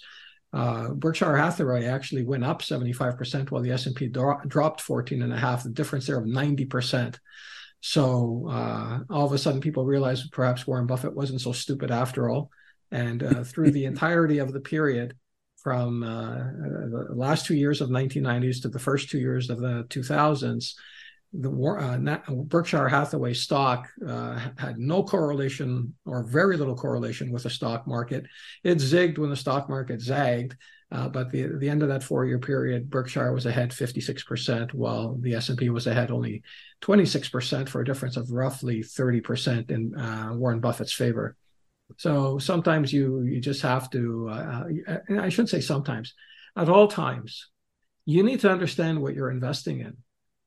uh, 0.54 0.90
Berkshire 0.90 1.38
Hathaway 1.38 1.86
actually 1.86 2.24
went 2.24 2.44
up 2.44 2.62
75% 2.62 3.52
while 3.52 3.62
the 3.62 3.72
S&P 3.72 4.08
dro- 4.08 4.42
dropped 4.48 4.82
14 4.82 5.22
and 5.22 5.34
a 5.34 5.38
half, 5.38 5.64
the 5.64 5.70
difference 5.70 6.08
there 6.08 6.18
of 6.18 6.26
90%. 6.26 7.18
So 7.82 8.48
uh, 8.50 9.00
all 9.10 9.26
of 9.26 9.34
a 9.34 9.38
sudden 9.38 9.62
people 9.62 9.86
realized 9.86 10.32
perhaps 10.32 10.66
Warren 10.66 10.88
Buffett 10.88 11.14
wasn't 11.14 11.42
so 11.42 11.52
stupid 11.52 11.92
after 11.92 12.30
all 12.30 12.50
and 12.92 13.24
uh, 13.24 13.44
through 13.44 13.72
the 13.72 13.86
entirety 13.86 14.40
of 14.40 14.54
the 14.54 14.60
period 14.60 15.16
from 15.62 16.04
uh, 16.04 16.36
the 16.36 17.08
last 17.14 17.46
two 17.46 17.56
years 17.56 17.82
of 17.82 17.90
1990s 17.90 18.62
to 18.62 18.70
the 18.70 18.80
first 18.80 19.10
two 19.10 19.20
years 19.20 19.50
of 19.50 19.60
the 19.60 19.86
2000s, 19.90 20.74
the 21.34 21.50
uh, 21.50 22.32
Berkshire 22.46 22.88
Hathaway 22.88 23.34
stock 23.34 23.90
uh, 24.08 24.40
had 24.58 24.78
no 24.78 25.04
correlation 25.04 25.94
or 26.06 26.24
very 26.24 26.58
little 26.58 26.76
correlation 26.76 27.32
with 27.32 27.44
the 27.44 27.50
stock 27.50 27.86
market. 27.86 28.26
It 28.64 28.78
zigged 28.78 29.18
when 29.18 29.30
the 29.30 29.36
stock 29.36 29.70
market 29.70 30.02
zagged, 30.02 30.56
uh, 30.90 31.10
but 31.10 31.30
the 31.30 31.48
the 31.60 31.70
end 31.70 31.84
of 31.84 31.90
that 31.90 32.04
four 32.04 32.26
year 32.26 32.40
period, 32.40 32.90
Berkshire 32.90 33.34
was 33.34 33.46
ahead 33.46 33.74
56 33.74 34.24
percent, 34.24 34.74
while 34.74 35.18
the 35.20 35.36
S 35.36 35.50
and 35.50 35.58
P 35.58 35.70
was 35.70 35.86
ahead 35.86 36.12
only 36.12 36.44
26 36.82 37.28
percent, 37.30 37.70
for 37.70 37.82
a 37.82 37.86
difference 37.86 38.16
of 38.16 38.32
roughly 38.32 38.82
30 38.82 39.22
percent 39.22 39.70
in 39.70 39.94
uh, 39.96 40.32
Warren 40.34 40.62
Buffett's 40.62 40.94
favor. 40.94 41.36
So 41.96 42.38
sometimes 42.38 42.92
you 42.92 43.22
you 43.22 43.40
just 43.40 43.62
have 43.62 43.90
to. 43.92 44.30
Uh, 44.30 44.64
uh 44.88 45.22
I 45.22 45.30
shouldn't 45.30 45.50
say 45.50 45.62
sometimes. 45.62 46.14
At 46.56 46.70
all 46.70 46.88
times, 46.88 47.50
you 48.06 48.24
need 48.24 48.42
to 48.42 48.52
understand 48.52 49.02
what 49.02 49.14
you're 49.14 49.32
investing 49.32 49.80
in. 49.80 49.98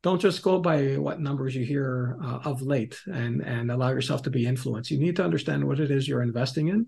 Don't 0.02 0.20
just 0.20 0.42
go 0.42 0.58
by 0.58 0.96
what 0.96 1.20
numbers 1.20 1.54
you 1.54 1.64
hear 1.64 2.18
uh, 2.22 2.40
of 2.44 2.62
late 2.62 2.98
and 3.06 3.42
and 3.42 3.70
allow 3.70 3.90
yourself 3.90 4.22
to 4.22 4.30
be 4.30 4.46
influenced. 4.46 4.90
You 4.90 4.98
need 4.98 5.16
to 5.16 5.24
understand 5.24 5.64
what 5.64 5.80
it 5.80 5.90
is 5.90 6.06
you're 6.06 6.22
investing 6.22 6.68
in, 6.68 6.86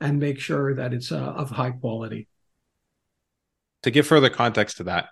and 0.00 0.18
make 0.18 0.40
sure 0.40 0.74
that 0.74 0.92
it's 0.92 1.12
uh, 1.12 1.16
of 1.16 1.50
high 1.50 1.72
quality. 1.72 2.28
To 3.82 3.90
give 3.90 4.06
further 4.06 4.30
context 4.30 4.78
to 4.78 4.84
that, 4.84 5.08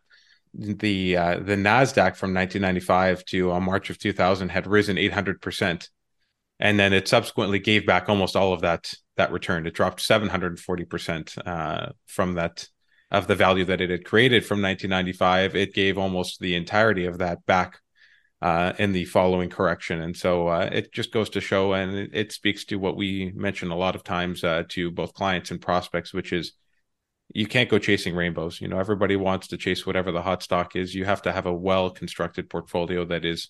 the 0.55 1.16
uh, 1.16 1.35
the 1.41 1.57
Nasdaq 1.57 2.16
from 2.16 2.35
1995 2.35 3.24
to 3.26 3.53
uh, 3.53 3.61
March 3.61 3.91
of 3.91 3.99
2000 3.99 4.49
had 4.49 4.66
risen 4.66 4.99
800 4.99 5.41
percent 5.41 5.89
and 6.62 6.78
then 6.78 6.92
it 6.92 7.08
subsequently 7.08 7.58
gave 7.58 7.84
back 7.84 8.08
almost 8.08 8.36
all 8.36 8.52
of 8.52 8.60
that 8.60 8.94
that 9.16 9.32
return. 9.32 9.66
It 9.66 9.74
dropped 9.74 10.00
740 10.00 10.84
percent 10.84 11.34
uh, 11.44 11.88
from 12.06 12.34
that 12.34 12.68
of 13.10 13.26
the 13.26 13.34
value 13.34 13.64
that 13.66 13.80
it 13.82 13.90
had 13.90 14.04
created 14.06 14.46
from 14.46 14.62
1995. 14.62 15.56
It 15.56 15.74
gave 15.74 15.98
almost 15.98 16.38
the 16.40 16.54
entirety 16.54 17.04
of 17.04 17.18
that 17.18 17.44
back 17.46 17.80
uh, 18.40 18.72
in 18.78 18.92
the 18.92 19.04
following 19.04 19.50
correction, 19.50 20.00
and 20.00 20.16
so 20.16 20.46
uh, 20.48 20.70
it 20.72 20.92
just 20.92 21.12
goes 21.12 21.28
to 21.30 21.40
show, 21.40 21.72
and 21.74 21.94
it, 21.96 22.10
it, 22.12 22.32
speaks 22.32 22.64
to 22.66 22.76
what 22.76 22.96
we 22.96 23.32
mention 23.34 23.70
a 23.70 23.76
lot 23.76 23.96
of 23.96 24.04
times 24.04 24.44
uh, 24.44 24.62
to 24.68 24.90
both 24.90 25.14
clients 25.14 25.50
and 25.50 25.60
prospects, 25.60 26.14
which 26.14 26.32
is 26.32 26.52
you 27.34 27.46
can't 27.46 27.70
go 27.70 27.78
chasing 27.78 28.14
rainbows. 28.14 28.60
You 28.60 28.68
know, 28.68 28.78
everybody 28.78 29.16
wants 29.16 29.48
to 29.48 29.56
chase 29.56 29.84
whatever 29.84 30.12
the 30.12 30.22
hot 30.22 30.44
stock 30.44 30.76
is. 30.76 30.94
You 30.94 31.04
have 31.06 31.22
to 31.22 31.32
have 31.32 31.46
a 31.46 31.52
well 31.52 31.90
constructed 31.90 32.48
portfolio 32.48 33.04
that 33.06 33.24
is 33.24 33.48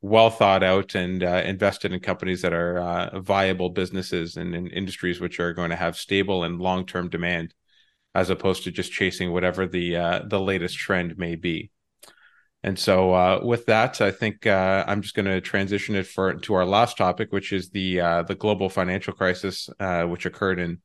well 0.00 0.30
thought 0.30 0.62
out 0.62 0.94
and 0.94 1.22
uh, 1.22 1.42
invested 1.44 1.92
in 1.92 2.00
companies 2.00 2.42
that 2.42 2.52
are 2.52 2.78
uh, 2.78 3.20
viable 3.20 3.70
businesses 3.70 4.36
and 4.36 4.54
in 4.54 4.66
industries 4.68 5.20
which 5.20 5.40
are 5.40 5.52
going 5.52 5.70
to 5.70 5.76
have 5.76 5.96
stable 5.96 6.44
and 6.44 6.60
long 6.60 6.86
term 6.86 7.08
demand, 7.08 7.54
as 8.14 8.30
opposed 8.30 8.64
to 8.64 8.70
just 8.70 8.92
chasing 8.92 9.32
whatever 9.32 9.66
the 9.66 9.96
uh, 9.96 10.22
the 10.26 10.40
latest 10.40 10.76
trend 10.76 11.16
may 11.18 11.34
be. 11.34 11.70
And 12.62 12.78
so, 12.78 13.12
uh, 13.12 13.40
with 13.42 13.66
that, 13.66 14.00
I 14.00 14.10
think 14.10 14.46
uh, 14.46 14.84
I'm 14.86 15.00
just 15.00 15.14
going 15.14 15.26
to 15.26 15.40
transition 15.40 15.94
it 15.94 16.06
for 16.06 16.34
to 16.34 16.54
our 16.54 16.66
last 16.66 16.96
topic, 16.96 17.32
which 17.32 17.52
is 17.52 17.70
the 17.70 18.00
uh, 18.00 18.22
the 18.22 18.34
global 18.34 18.68
financial 18.68 19.12
crisis, 19.12 19.68
which 20.06 20.26
occurred 20.26 20.58
in 20.58 20.80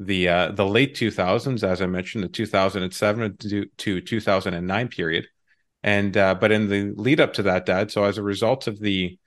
the 0.00 0.26
the 0.54 0.66
late 0.66 0.96
2000s, 0.96 1.62
as 1.62 1.82
I 1.82 1.86
mentioned, 1.86 2.24
the 2.24 2.28
2007 2.28 3.36
to, 3.36 3.66
to 3.66 4.00
2009 4.00 4.88
period 4.88 5.26
and 5.82 6.16
uh, 6.16 6.34
but 6.34 6.52
in 6.52 6.68
the 6.68 6.92
lead 6.94 7.20
up 7.20 7.34
to 7.34 7.42
that, 7.44 7.66
Dad. 7.66 7.90
So 7.90 8.04
as 8.04 8.18
a 8.18 8.22
result 8.22 8.66
of 8.66 8.78
the 8.78 9.18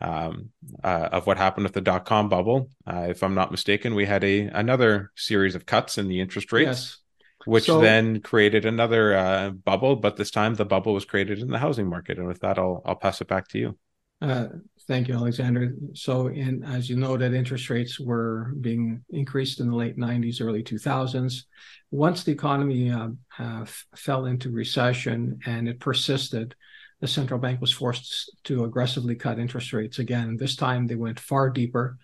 um, 0.00 0.50
uh, 0.82 1.08
of 1.12 1.26
what 1.26 1.38
happened 1.38 1.64
with 1.64 1.74
the 1.74 1.80
dot 1.80 2.04
com 2.04 2.28
bubble, 2.28 2.70
uh, 2.86 3.06
if 3.08 3.22
I'm 3.22 3.34
not 3.34 3.50
mistaken, 3.50 3.94
we 3.94 4.06
had 4.06 4.24
a 4.24 4.46
another 4.46 5.10
series 5.14 5.54
of 5.54 5.66
cuts 5.66 5.98
in 5.98 6.08
the 6.08 6.20
interest 6.20 6.52
rates. 6.52 6.68
Yes. 6.68 6.98
Which 7.44 7.64
so, 7.64 7.80
then 7.80 8.20
created 8.20 8.64
another 8.64 9.16
uh, 9.16 9.50
bubble, 9.50 9.96
but 9.96 10.16
this 10.16 10.30
time 10.30 10.54
the 10.54 10.64
bubble 10.64 10.94
was 10.94 11.04
created 11.04 11.40
in 11.40 11.48
the 11.48 11.58
housing 11.58 11.88
market. 11.88 12.18
And 12.18 12.28
with 12.28 12.38
that, 12.42 12.56
I'll 12.56 12.82
I'll 12.84 12.94
pass 12.94 13.20
it 13.20 13.26
back 13.26 13.48
to 13.48 13.58
you. 13.58 13.78
Uh, 14.22 14.46
thank 14.86 15.08
you, 15.08 15.14
Alexander. 15.14 15.74
So, 15.94 16.28
in 16.28 16.62
as 16.62 16.88
you 16.88 16.96
know, 16.96 17.16
that 17.16 17.34
interest 17.34 17.68
rates 17.68 17.98
were 17.98 18.52
being 18.60 19.04
increased 19.10 19.58
in 19.58 19.68
the 19.68 19.74
late 19.76 19.98
90s, 19.98 20.40
early 20.40 20.62
2000s. 20.62 21.42
Once 21.90 22.22
the 22.22 22.30
economy 22.30 22.90
uh, 22.90 23.08
uh, 23.40 23.66
fell 23.96 24.26
into 24.26 24.50
recession 24.50 25.40
and 25.44 25.68
it 25.68 25.80
persisted, 25.80 26.54
the 27.00 27.08
central 27.08 27.40
bank 27.40 27.60
was 27.60 27.72
forced 27.72 28.30
to 28.44 28.62
aggressively 28.64 29.16
cut 29.16 29.40
interest 29.40 29.72
rates 29.72 29.98
again. 29.98 30.36
This 30.36 30.54
time 30.54 30.86
they 30.86 30.94
went 30.94 31.18
far 31.18 31.50
deeper 31.50 31.98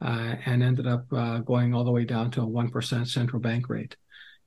uh, 0.00 0.36
and 0.46 0.62
ended 0.62 0.86
up 0.86 1.12
uh, 1.12 1.38
going 1.38 1.74
all 1.74 1.82
the 1.82 1.90
way 1.90 2.04
down 2.04 2.30
to 2.32 2.42
a 2.42 2.46
1% 2.46 3.08
central 3.08 3.42
bank 3.42 3.68
rate. 3.68 3.96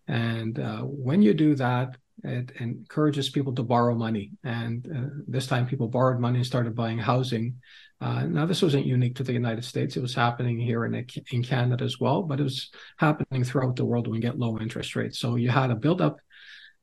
And 0.08 0.58
uh, 0.58 0.84
when 0.84 1.22
you 1.22 1.34
do 1.34 1.56
that, 1.56 1.98
it 2.24 2.52
encourages 2.60 3.30
people 3.30 3.54
to 3.56 3.64
borrow 3.64 3.96
money. 3.96 4.32
And 4.44 4.88
uh, 4.88 5.10
this 5.28 5.48
time 5.48 5.68
people 5.68 5.88
borrowed 5.88 6.20
money 6.20 6.38
and 6.38 6.46
started 6.46 6.76
buying 6.76 6.98
housing. 6.98 7.56
Uh, 8.00 8.24
now, 8.24 8.46
this 8.46 8.62
wasn't 8.62 8.86
unique 8.86 9.16
to 9.16 9.24
the 9.24 9.34
United 9.34 9.64
States. 9.64 9.98
It 9.98 10.02
was 10.02 10.14
happening 10.14 10.60
here 10.60 10.86
in, 10.86 11.06
in 11.32 11.44
Canada 11.44 11.84
as 11.84 12.00
well, 12.00 12.24
but 12.24 12.40
it 12.40 12.44
was 12.44 12.70
happening 12.98 13.44
throughout 13.44 13.76
the 13.76 13.86
world 13.86 14.08
when 14.08 14.16
we 14.16 14.20
get 14.20 14.38
low 14.38 14.58
interest 14.60 14.96
rates. 14.96 15.20
So 15.20 15.36
you 15.36 15.50
had 15.50 15.72
a 15.72 15.76
buildup 15.76 16.18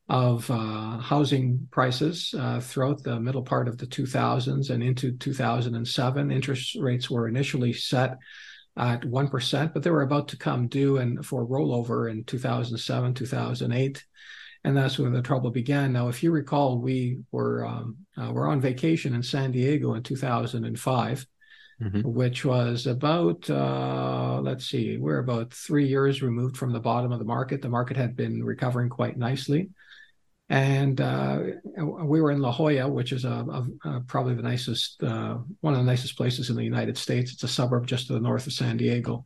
of 0.08 0.50
uh, 0.50 0.98
housing 0.98 1.66
prices 1.70 2.34
uh, 2.38 2.60
throughout 2.60 3.02
the 3.02 3.18
middle 3.18 3.42
part 3.42 3.68
of 3.68 3.78
the 3.78 3.86
2000s 3.86 4.70
and 4.70 4.82
into 4.82 5.12
2007. 5.12 6.30
Interest 6.30 6.76
rates 6.76 7.10
were 7.10 7.28
initially 7.28 7.72
set 7.72 8.18
at 8.76 9.02
1%, 9.02 9.72
but 9.72 9.82
they 9.82 9.90
were 9.90 10.02
about 10.02 10.28
to 10.28 10.36
come 10.36 10.68
due 10.68 10.98
and 10.98 11.24
for 11.24 11.46
rollover 11.46 12.10
in 12.10 12.24
2007, 12.24 13.14
2008. 13.14 14.04
And 14.64 14.76
that's 14.76 14.98
when 14.98 15.12
the 15.12 15.20
trouble 15.20 15.50
began. 15.50 15.92
Now, 15.92 16.08
if 16.08 16.22
you 16.22 16.30
recall, 16.30 16.78
we 16.78 17.18
were 17.32 17.66
um, 17.66 17.98
uh, 18.16 18.32
were 18.32 18.46
on 18.46 18.60
vacation 18.60 19.14
in 19.14 19.22
San 19.22 19.50
Diego 19.50 19.94
in 19.94 20.02
2005, 20.02 21.26
mm-hmm. 21.82 22.00
which 22.02 22.44
was 22.46 22.86
about 22.86 23.48
uh, 23.50 24.40
let's 24.40 24.66
see, 24.66 24.96
we're 24.96 25.18
about 25.18 25.52
three 25.52 25.86
years 25.86 26.22
removed 26.22 26.56
from 26.56 26.72
the 26.72 26.80
bottom 26.80 27.12
of 27.12 27.18
the 27.18 27.24
market. 27.26 27.60
The 27.60 27.68
market 27.68 27.96
had 27.96 28.16
been 28.16 28.42
recovering 28.42 28.88
quite 28.88 29.18
nicely 29.18 29.68
and 30.50 31.00
uh, 31.00 31.38
we 31.78 32.20
were 32.20 32.30
in 32.30 32.40
La 32.40 32.52
Jolla, 32.52 32.88
which 32.88 33.12
is 33.12 33.24
a, 33.24 33.30
a, 33.30 33.88
a 33.88 34.00
probably 34.00 34.34
the 34.34 34.42
nicest, 34.42 35.02
uh, 35.02 35.38
one 35.60 35.72
of 35.72 35.80
the 35.80 35.86
nicest 35.86 36.16
places 36.16 36.50
in 36.50 36.56
the 36.56 36.64
United 36.64 36.98
States. 36.98 37.32
It's 37.32 37.42
a 37.44 37.48
suburb 37.48 37.86
just 37.86 38.08
to 38.08 38.12
the 38.12 38.20
north 38.20 38.46
of 38.46 38.52
San 38.52 38.76
Diego. 38.76 39.24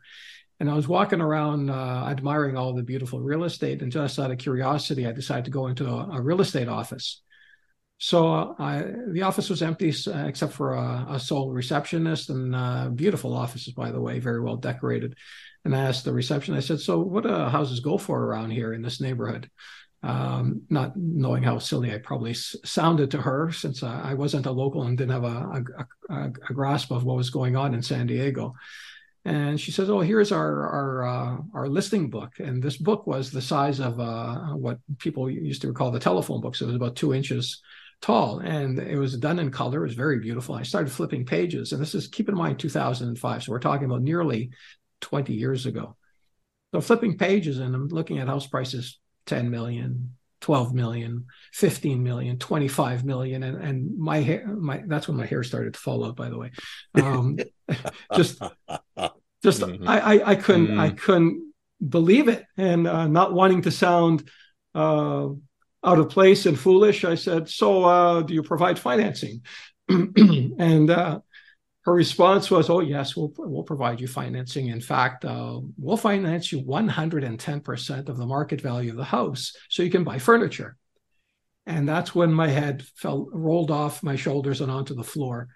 And 0.60 0.68
I 0.68 0.74
was 0.74 0.88
walking 0.88 1.20
around 1.20 1.70
uh, 1.70 2.06
admiring 2.08 2.56
all 2.56 2.74
the 2.74 2.82
beautiful 2.82 3.20
real 3.20 3.44
estate, 3.44 3.80
and 3.80 3.92
just 3.92 4.18
out 4.18 4.30
of 4.30 4.38
curiosity, 4.38 5.06
I 5.06 5.12
decided 5.12 5.44
to 5.44 5.50
go 5.50 5.68
into 5.68 5.88
a, 5.88 6.18
a 6.18 6.20
real 6.20 6.40
estate 6.40 6.68
office. 6.68 7.22
So 7.98 8.32
uh, 8.32 8.54
I, 8.58 8.84
the 9.08 9.22
office 9.22 9.50
was 9.50 9.62
empty 9.62 9.92
uh, 10.06 10.26
except 10.26 10.52
for 10.52 10.74
a, 10.74 11.06
a 11.10 11.20
sole 11.20 11.50
receptionist 11.50 12.30
and 12.30 12.54
uh, 12.54 12.88
beautiful 12.90 13.34
offices, 13.34 13.74
by 13.74 13.90
the 13.90 14.00
way, 14.00 14.18
very 14.18 14.40
well 14.40 14.56
decorated. 14.56 15.16
And 15.64 15.74
I 15.74 15.80
asked 15.80 16.04
the 16.04 16.12
reception, 16.12 16.54
I 16.54 16.60
said, 16.60 16.80
"So 16.80 17.00
what 17.00 17.24
do 17.24 17.30
houses 17.30 17.80
go 17.80 17.98
for 17.98 18.24
around 18.24 18.50
here 18.50 18.72
in 18.72 18.82
this 18.82 19.00
neighborhood?" 19.00 19.50
um, 20.02 20.62
not 20.70 20.96
knowing 20.96 21.42
how 21.42 21.58
silly 21.58 21.92
I 21.92 21.98
probably 21.98 22.30
s- 22.30 22.56
sounded 22.64 23.10
to 23.12 23.18
her 23.20 23.50
since 23.50 23.82
I, 23.82 24.10
I, 24.10 24.14
wasn't 24.14 24.46
a 24.46 24.52
local 24.52 24.84
and 24.84 24.96
didn't 24.96 25.10
have 25.10 25.24
a, 25.24 25.64
a, 26.08 26.30
a, 26.48 26.54
grasp 26.54 26.92
of 26.92 27.02
what 27.02 27.16
was 27.16 27.30
going 27.30 27.56
on 27.56 27.74
in 27.74 27.82
San 27.82 28.06
Diego. 28.06 28.54
And 29.24 29.60
she 29.60 29.72
says, 29.72 29.90
"Oh, 29.90 30.00
here's 30.00 30.32
our 30.32 30.66
our 30.66 31.06
uh, 31.06 31.36
our 31.54 31.68
listing 31.68 32.08
book." 32.08 32.34
And 32.38 32.62
this 32.62 32.76
book 32.76 33.06
was 33.06 33.30
the 33.30 33.42
size 33.42 33.80
of 33.80 34.00
uh, 34.00 34.54
what 34.54 34.78
people 34.98 35.28
used 35.30 35.62
to 35.62 35.72
call 35.72 35.90
the 35.90 36.00
telephone 36.00 36.40
books. 36.40 36.60
It 36.60 36.66
was 36.66 36.76
about 36.76 36.96
two 36.96 37.12
inches 37.14 37.60
tall, 38.00 38.38
and 38.38 38.78
it 38.78 38.96
was 38.96 39.16
done 39.16 39.38
in 39.38 39.50
color. 39.50 39.80
It 39.80 39.88
was 39.88 39.94
very 39.94 40.20
beautiful. 40.20 40.54
I 40.54 40.62
started 40.62 40.90
flipping 40.90 41.26
pages, 41.26 41.72
and 41.72 41.82
this 41.82 41.94
is 41.94 42.08
keep 42.08 42.28
in 42.28 42.34
mind 42.34 42.58
2005, 42.58 43.42
so 43.42 43.52
we're 43.52 43.58
talking 43.58 43.86
about 43.86 44.02
nearly 44.02 44.50
20 45.00 45.34
years 45.34 45.66
ago. 45.66 45.96
So 46.72 46.80
flipping 46.80 47.18
pages, 47.18 47.58
and 47.58 47.74
I'm 47.74 47.88
looking 47.88 48.18
at 48.18 48.28
house 48.28 48.46
prices 48.46 48.98
10 49.26 49.50
million 49.50 50.16
12 50.40 50.74
million 50.74 51.26
15 51.52 52.02
million 52.02 52.38
25 52.38 53.04
million 53.04 53.42
and, 53.42 53.56
and 53.62 53.98
my 53.98 54.18
hair 54.18 54.46
my 54.46 54.82
that's 54.86 55.08
when 55.08 55.16
my 55.16 55.26
hair 55.26 55.42
started 55.42 55.74
to 55.74 55.80
fall 55.80 56.04
out 56.04 56.16
by 56.16 56.28
the 56.28 56.38
way 56.38 56.50
um, 56.94 57.36
just 58.14 58.40
just 59.42 59.60
mm-hmm. 59.62 59.88
I, 59.88 60.00
I, 60.00 60.30
I 60.30 60.34
couldn't 60.36 60.68
mm-hmm. 60.68 60.80
i 60.80 60.90
couldn't 60.90 61.52
believe 61.86 62.28
it 62.28 62.44
and 62.56 62.86
uh, 62.86 63.06
not 63.06 63.32
wanting 63.32 63.62
to 63.62 63.70
sound 63.70 64.28
uh, 64.74 65.28
out 65.84 65.98
of 65.98 66.08
place 66.08 66.46
and 66.46 66.58
foolish 66.58 67.04
i 67.04 67.14
said 67.14 67.48
so 67.48 67.84
uh, 67.84 68.22
do 68.22 68.34
you 68.34 68.42
provide 68.42 68.78
financing 68.78 69.42
and 69.88 70.90
uh, 70.90 71.20
her 71.88 71.94
response 71.94 72.50
was, 72.50 72.68
"Oh 72.68 72.80
yes, 72.80 73.16
we'll 73.16 73.32
we'll 73.38 73.62
provide 73.62 73.98
you 73.98 74.06
financing. 74.06 74.68
In 74.68 74.80
fact, 74.80 75.24
uh, 75.24 75.58
we'll 75.78 75.96
finance 75.96 76.52
you 76.52 76.58
110 76.58 77.60
percent 77.60 78.10
of 78.10 78.18
the 78.18 78.26
market 78.26 78.60
value 78.60 78.90
of 78.90 78.98
the 78.98 79.04
house, 79.04 79.56
so 79.70 79.82
you 79.82 79.90
can 79.90 80.04
buy 80.04 80.18
furniture." 80.18 80.76
And 81.64 81.88
that's 81.88 82.14
when 82.14 82.30
my 82.30 82.48
head 82.48 82.84
fell 82.96 83.30
rolled 83.32 83.70
off 83.70 84.02
my 84.02 84.16
shoulders 84.16 84.60
and 84.60 84.70
onto 84.70 84.94
the 84.94 85.02
floor, 85.02 85.48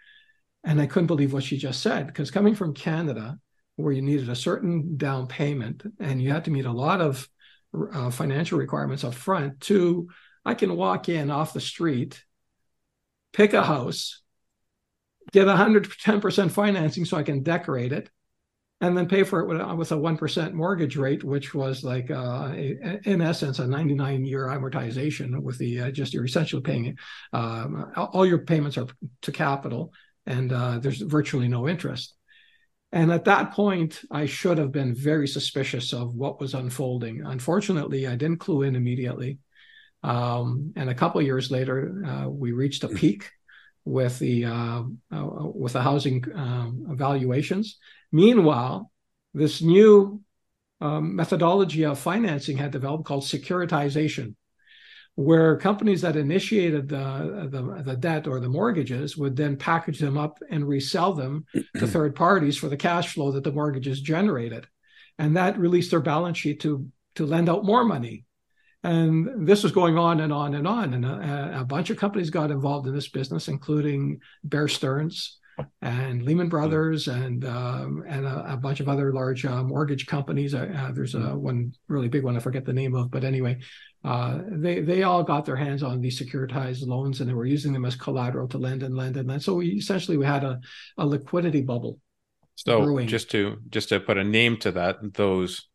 and 0.64 0.80
I 0.80 0.86
couldn't 0.86 1.08
believe 1.08 1.34
what 1.34 1.44
she 1.44 1.58
just 1.58 1.82
said. 1.82 2.06
Because 2.06 2.30
coming 2.30 2.54
from 2.54 2.72
Canada, 2.72 3.38
where 3.76 3.92
you 3.92 4.00
needed 4.00 4.30
a 4.30 4.34
certain 4.34 4.96
down 4.96 5.26
payment 5.26 5.82
and 6.00 6.22
you 6.22 6.30
had 6.30 6.46
to 6.46 6.50
meet 6.50 6.64
a 6.64 6.72
lot 6.72 7.02
of 7.02 7.28
uh, 7.92 8.08
financial 8.08 8.58
requirements 8.58 9.04
up 9.04 9.12
front, 9.12 9.60
to 9.60 10.08
I 10.46 10.54
can 10.54 10.76
walk 10.76 11.10
in 11.10 11.30
off 11.30 11.52
the 11.52 11.60
street, 11.60 12.24
pick 13.34 13.52
a 13.52 13.62
house 13.62 14.21
get 15.30 15.46
110% 15.46 16.50
financing 16.50 17.04
so 17.04 17.16
I 17.16 17.22
can 17.22 17.42
decorate 17.42 17.92
it 17.92 18.10
and 18.82 18.96
then 18.96 19.06
pay 19.06 19.22
for 19.22 19.40
it 19.40 19.46
with, 19.46 19.92
a 19.92 19.96
1% 19.96 20.52
mortgage 20.54 20.96
rate, 20.96 21.22
which 21.22 21.54
was 21.54 21.84
like, 21.84 22.10
uh, 22.10 22.50
a, 22.52 22.98
in 23.04 23.22
essence, 23.22 23.60
a 23.60 23.66
99 23.66 24.24
year 24.24 24.46
amortization 24.46 25.40
with 25.40 25.56
the 25.58 25.82
uh, 25.82 25.90
just 25.92 26.12
you're 26.12 26.24
essentially 26.24 26.62
paying 26.62 26.98
um, 27.32 27.92
all 27.96 28.26
your 28.26 28.38
payments 28.38 28.76
are 28.76 28.88
to 29.22 29.30
capital 29.30 29.92
and 30.26 30.52
uh, 30.52 30.80
there's 30.80 31.00
virtually 31.00 31.46
no 31.46 31.68
interest. 31.68 32.14
And 32.90 33.12
at 33.12 33.24
that 33.24 33.52
point, 33.52 34.00
I 34.10 34.26
should 34.26 34.58
have 34.58 34.72
been 34.72 34.94
very 34.94 35.28
suspicious 35.28 35.92
of 35.92 36.14
what 36.14 36.40
was 36.40 36.52
unfolding. 36.54 37.24
Unfortunately, 37.24 38.06
I 38.08 38.16
didn't 38.16 38.40
clue 38.40 38.62
in 38.62 38.74
immediately. 38.76 39.38
Um, 40.02 40.72
and 40.74 40.90
a 40.90 40.94
couple 40.94 41.22
years 41.22 41.52
later, 41.52 42.04
uh, 42.04 42.28
we 42.28 42.50
reached 42.50 42.82
a 42.82 42.88
peak 42.88 43.30
with 43.84 44.18
the 44.18 44.44
uh, 44.44 44.82
uh, 45.12 45.26
with 45.54 45.72
the 45.72 45.82
housing 45.82 46.24
um, 46.34 46.86
evaluations. 46.90 47.78
Meanwhile, 48.10 48.90
this 49.34 49.62
new 49.62 50.22
um, 50.80 51.16
methodology 51.16 51.84
of 51.84 51.98
financing 51.98 52.56
had 52.56 52.70
developed 52.70 53.04
called 53.04 53.24
securitization, 53.24 54.34
where 55.14 55.56
companies 55.56 56.02
that 56.02 56.16
initiated 56.16 56.88
the, 56.88 57.48
the, 57.50 57.82
the 57.84 57.96
debt 57.96 58.26
or 58.26 58.40
the 58.40 58.48
mortgages 58.48 59.16
would 59.16 59.36
then 59.36 59.56
package 59.56 59.98
them 59.98 60.18
up 60.18 60.38
and 60.50 60.66
resell 60.66 61.12
them 61.12 61.44
to 61.76 61.86
third 61.86 62.14
parties 62.14 62.56
for 62.56 62.68
the 62.68 62.76
cash 62.76 63.14
flow 63.14 63.32
that 63.32 63.44
the 63.44 63.52
mortgages 63.52 64.00
generated, 64.00 64.66
and 65.18 65.36
that 65.36 65.58
released 65.58 65.90
their 65.90 66.00
balance 66.00 66.38
sheet 66.38 66.60
to 66.60 66.88
to 67.14 67.26
lend 67.26 67.48
out 67.48 67.64
more 67.64 67.84
money 67.84 68.24
and 68.84 69.46
this 69.46 69.62
was 69.62 69.72
going 69.72 69.96
on 69.96 70.20
and 70.20 70.32
on 70.32 70.54
and 70.54 70.66
on. 70.66 70.94
And 70.94 71.04
a, 71.04 71.60
a, 71.60 71.64
bunch 71.64 71.90
of 71.90 71.96
companies 71.96 72.30
got 72.30 72.50
involved 72.50 72.86
in 72.88 72.94
this 72.94 73.08
business, 73.08 73.48
including 73.48 74.20
Bear 74.42 74.66
Stearns 74.66 75.38
and 75.80 76.22
Lehman 76.22 76.48
Brothers 76.48 77.08
and 77.08 77.44
um, 77.44 78.02
and 78.08 78.26
a, 78.26 78.54
a, 78.54 78.56
bunch 78.56 78.80
of 78.80 78.88
other 78.88 79.12
large 79.12 79.44
uh, 79.44 79.62
mortgage 79.62 80.06
companies. 80.06 80.54
Uh, 80.54 80.72
uh 80.76 80.92
there's 80.92 81.14
a, 81.14 81.18
mm-hmm. 81.18 81.36
one 81.36 81.72
really 81.88 82.08
big 82.08 82.24
one 82.24 82.36
I 82.36 82.40
forget 82.40 82.64
the 82.64 82.72
name 82.72 82.94
of, 82.94 83.10
but 83.10 83.22
anyway, 83.22 83.58
uh, 84.04 84.40
they 84.48 84.80
they 84.80 85.02
all 85.04 85.22
got 85.22 85.44
their 85.44 85.56
hands 85.56 85.82
on 85.82 86.00
these 86.00 86.20
securitized 86.20 86.86
loans 86.86 87.20
and 87.20 87.28
they 87.28 87.34
were 87.34 87.46
using 87.46 87.72
them 87.72 87.84
as 87.84 87.94
collateral 87.94 88.48
to 88.48 88.58
lend 88.58 88.82
and 88.82 88.96
lend 88.96 89.16
and 89.16 89.28
lend. 89.28 89.42
So 89.42 89.54
we 89.54 89.68
essentially 89.68 90.16
we 90.16 90.26
had 90.26 90.44
a, 90.44 90.60
a 90.98 91.06
liquidity 91.06 91.62
bubble. 91.62 91.98
So 92.56 92.82
brewing. 92.82 93.08
just 93.08 93.30
to 93.30 93.58
just 93.68 93.90
to 93.90 94.00
put 94.00 94.18
a 94.18 94.24
name 94.24 94.56
to 94.58 94.72
that, 94.72 94.96
those 95.14 95.68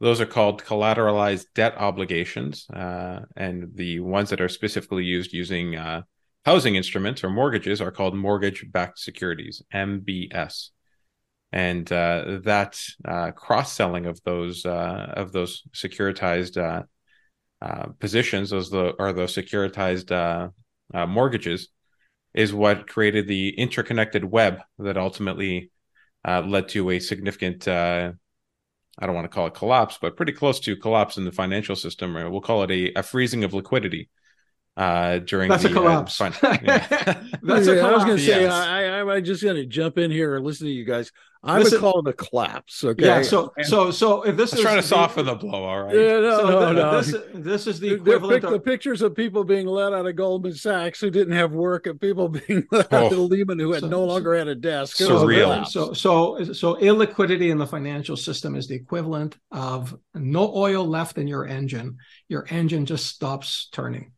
those 0.00 0.20
are 0.20 0.26
called 0.26 0.64
collateralized 0.64 1.46
debt 1.54 1.74
obligations, 1.76 2.66
uh, 2.70 3.20
and 3.36 3.68
the 3.74 4.00
ones 4.00 4.30
that 4.30 4.40
are 4.40 4.48
specifically 4.48 5.04
used 5.04 5.32
using 5.32 5.76
uh, 5.76 6.02
housing 6.46 6.74
instruments 6.74 7.22
or 7.22 7.28
mortgages 7.28 7.82
are 7.82 7.90
called 7.90 8.16
mortgage-backed 8.16 8.98
securities 8.98 9.62
(MBS). 9.74 10.70
And 11.52 11.90
uh, 11.92 12.40
that 12.44 12.80
uh, 13.04 13.32
cross-selling 13.32 14.06
of 14.06 14.22
those 14.22 14.64
uh, 14.64 15.12
of 15.16 15.32
those 15.32 15.64
securitized 15.74 16.56
uh, 16.56 17.86
positions, 17.98 18.50
those 18.50 18.70
the, 18.70 18.94
are 18.98 19.12
those 19.12 19.34
securitized 19.34 20.10
mortgages, 20.94 21.68
is 22.32 22.54
what 22.54 22.88
created 22.88 23.28
the 23.28 23.50
interconnected 23.50 24.24
web 24.24 24.60
that 24.78 24.96
ultimately 24.96 25.70
led 26.24 26.68
to 26.68 26.90
a 26.90 27.00
significant 27.00 27.68
I 29.00 29.06
don't 29.06 29.14
want 29.14 29.24
to 29.24 29.34
call 29.34 29.46
it 29.46 29.54
collapse, 29.54 29.98
but 30.00 30.16
pretty 30.16 30.32
close 30.32 30.60
to 30.60 30.76
collapse 30.76 31.16
in 31.16 31.24
the 31.24 31.32
financial 31.32 31.76
system. 31.76 32.16
Or 32.16 32.30
we'll 32.30 32.40
call 32.40 32.62
it 32.64 32.70
a, 32.70 32.98
a 32.98 33.02
freezing 33.02 33.44
of 33.44 33.54
liquidity 33.54 34.10
uh, 34.76 35.18
during 35.18 35.48
that's 35.48 35.62
the, 35.62 35.70
a 35.70 35.72
collapse. 35.72 36.20
Uh, 36.20 36.30
fun, 36.30 36.58
yeah. 36.62 36.86
that's 37.42 37.66
yeah, 37.66 37.72
a 37.72 37.76
collapse. 37.76 37.82
I 37.82 37.92
was 37.92 38.04
going 38.04 38.16
to 38.16 38.24
say, 38.24 38.40
yes. 38.42 38.52
I, 38.52 38.84
I, 38.84 39.16
I'm 39.16 39.24
just 39.24 39.42
going 39.42 39.56
to 39.56 39.66
jump 39.66 39.98
in 39.98 40.10
here 40.10 40.36
and 40.36 40.44
listen 40.44 40.66
to 40.66 40.72
you 40.72 40.84
guys. 40.84 41.10
I 41.42 41.58
Listen- 41.58 41.80
would 41.80 41.80
call 41.92 42.06
it 42.06 42.10
a 42.10 42.12
collapse. 42.12 42.84
Okay. 42.84 43.06
Yeah. 43.06 43.22
So 43.22 43.50
And- 43.56 43.66
so 43.66 43.90
so 43.90 44.22
if 44.24 44.36
this 44.36 44.52
I 44.52 44.56
was 44.56 44.60
is 44.60 44.62
trying 44.62 44.76
to 44.76 44.82
the- 44.82 44.88
soften 44.88 45.24
the 45.24 45.34
blow. 45.36 45.64
All 45.64 45.82
right. 45.84 45.94
Yeah, 45.94 46.20
no, 46.20 46.38
so 46.38 46.46
no, 46.50 46.60
th- 46.60 46.76
no. 46.76 47.00
This, 47.00 47.16
this 47.46 47.66
is 47.66 47.80
the 47.80 47.88
The- 47.90 47.94
the, 47.96 48.00
equivalent 48.02 48.42
pic- 48.42 48.50
the 48.50 48.56
of 48.56 48.64
pictures 48.64 49.00
of 49.00 49.14
people 49.16 49.42
being 49.44 49.66
let 49.66 49.94
out 49.94 50.04
of 50.04 50.16
Goldman 50.16 50.52
Sachs 50.54 51.00
who 51.00 51.08
didn't 51.08 51.32
have 51.32 51.52
work 51.52 51.86
and 51.86 51.98
people 51.98 52.28
being 52.46 52.66
let 52.70 52.92
out 52.92 53.12
of 53.12 53.18
Oh. 53.18 53.22
Lehman 53.24 53.58
who 53.58 53.72
had 53.72 53.80
So- 53.80 53.88
no 53.88 54.04
longer 54.04 54.34
had 54.36 54.48
a 54.48 54.54
desk. 54.54 54.98
So 54.98 55.04
It 55.08 55.12
was 55.14 55.22
a 55.22 55.24
Surreal. 55.26 55.66
So 55.66 55.92
so 55.94 56.52
so 56.52 56.74
illiquidity 56.74 57.50
in 57.50 57.56
the 57.56 57.66
financial 57.66 58.18
system 58.18 58.54
is 58.54 58.68
the 58.68 58.74
equivalent 58.74 59.38
of 59.50 59.96
no 60.14 60.54
oil 60.54 60.86
left 60.86 61.16
in 61.16 61.26
your 61.26 61.46
engine. 61.46 61.96
Your 62.28 62.44
engine 62.50 62.84
just 62.84 63.06
stops 63.06 63.68
turning. 63.72 64.12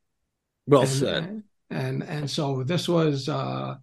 well 0.67 0.81
and, 0.83 0.91
said. 0.91 1.43
And 1.71 2.03
and 2.03 2.29
so 2.29 2.65
this 2.65 2.89
was 2.89 3.29
uh, 3.29 3.77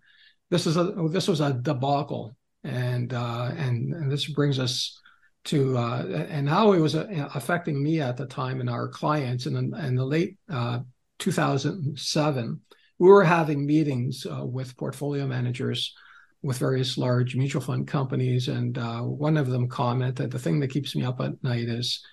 this 0.49 0.67
is 0.67 0.75
a 0.75 0.93
this 1.09 1.27
was 1.29 1.39
a 1.41 1.53
debacle, 1.53 2.35
and 2.64 3.14
uh, 3.14 3.51
and 3.55 3.93
and 3.93 4.12
this 4.12 4.28
brings 4.28 4.60
us 4.60 4.99
to 5.45 5.78
uh, 5.78 6.26
and 6.30 6.49
how 6.49 6.74
it 6.74 6.80
was 6.80 6.95
uh, 6.95 7.30
affecting 7.34 7.82
me 7.82 8.01
at 8.01 8.18
the 8.18 8.26
time 8.26 8.60
and 8.60 8.70
our 8.70 8.88
clients. 8.88 9.45
And 9.45 9.74
in, 9.76 9.95
the 9.95 10.05
late 10.05 10.38
uh, 10.49 10.80
2007, 11.20 12.62
we 12.97 13.10
were 13.10 13.24
having 13.24 13.66
meetings 13.66 14.26
uh, 14.26 14.45
with 14.45 14.78
portfolio 14.78 15.26
managers 15.26 15.93
with 16.41 16.57
various 16.57 16.97
large 16.97 17.36
mutual 17.36 17.62
fund 17.62 17.88
companies, 17.88 18.47
and 18.47 18.78
uh, 18.78 19.01
one 19.01 19.38
of 19.38 19.47
them 19.47 19.68
commented, 19.68 20.32
"The 20.32 20.39
thing 20.39 20.60
that 20.60 20.72
keeps 20.72 20.95
me 20.95 21.03
up 21.03 21.20
at 21.22 21.41
night 21.43 21.68
is." 21.70 22.03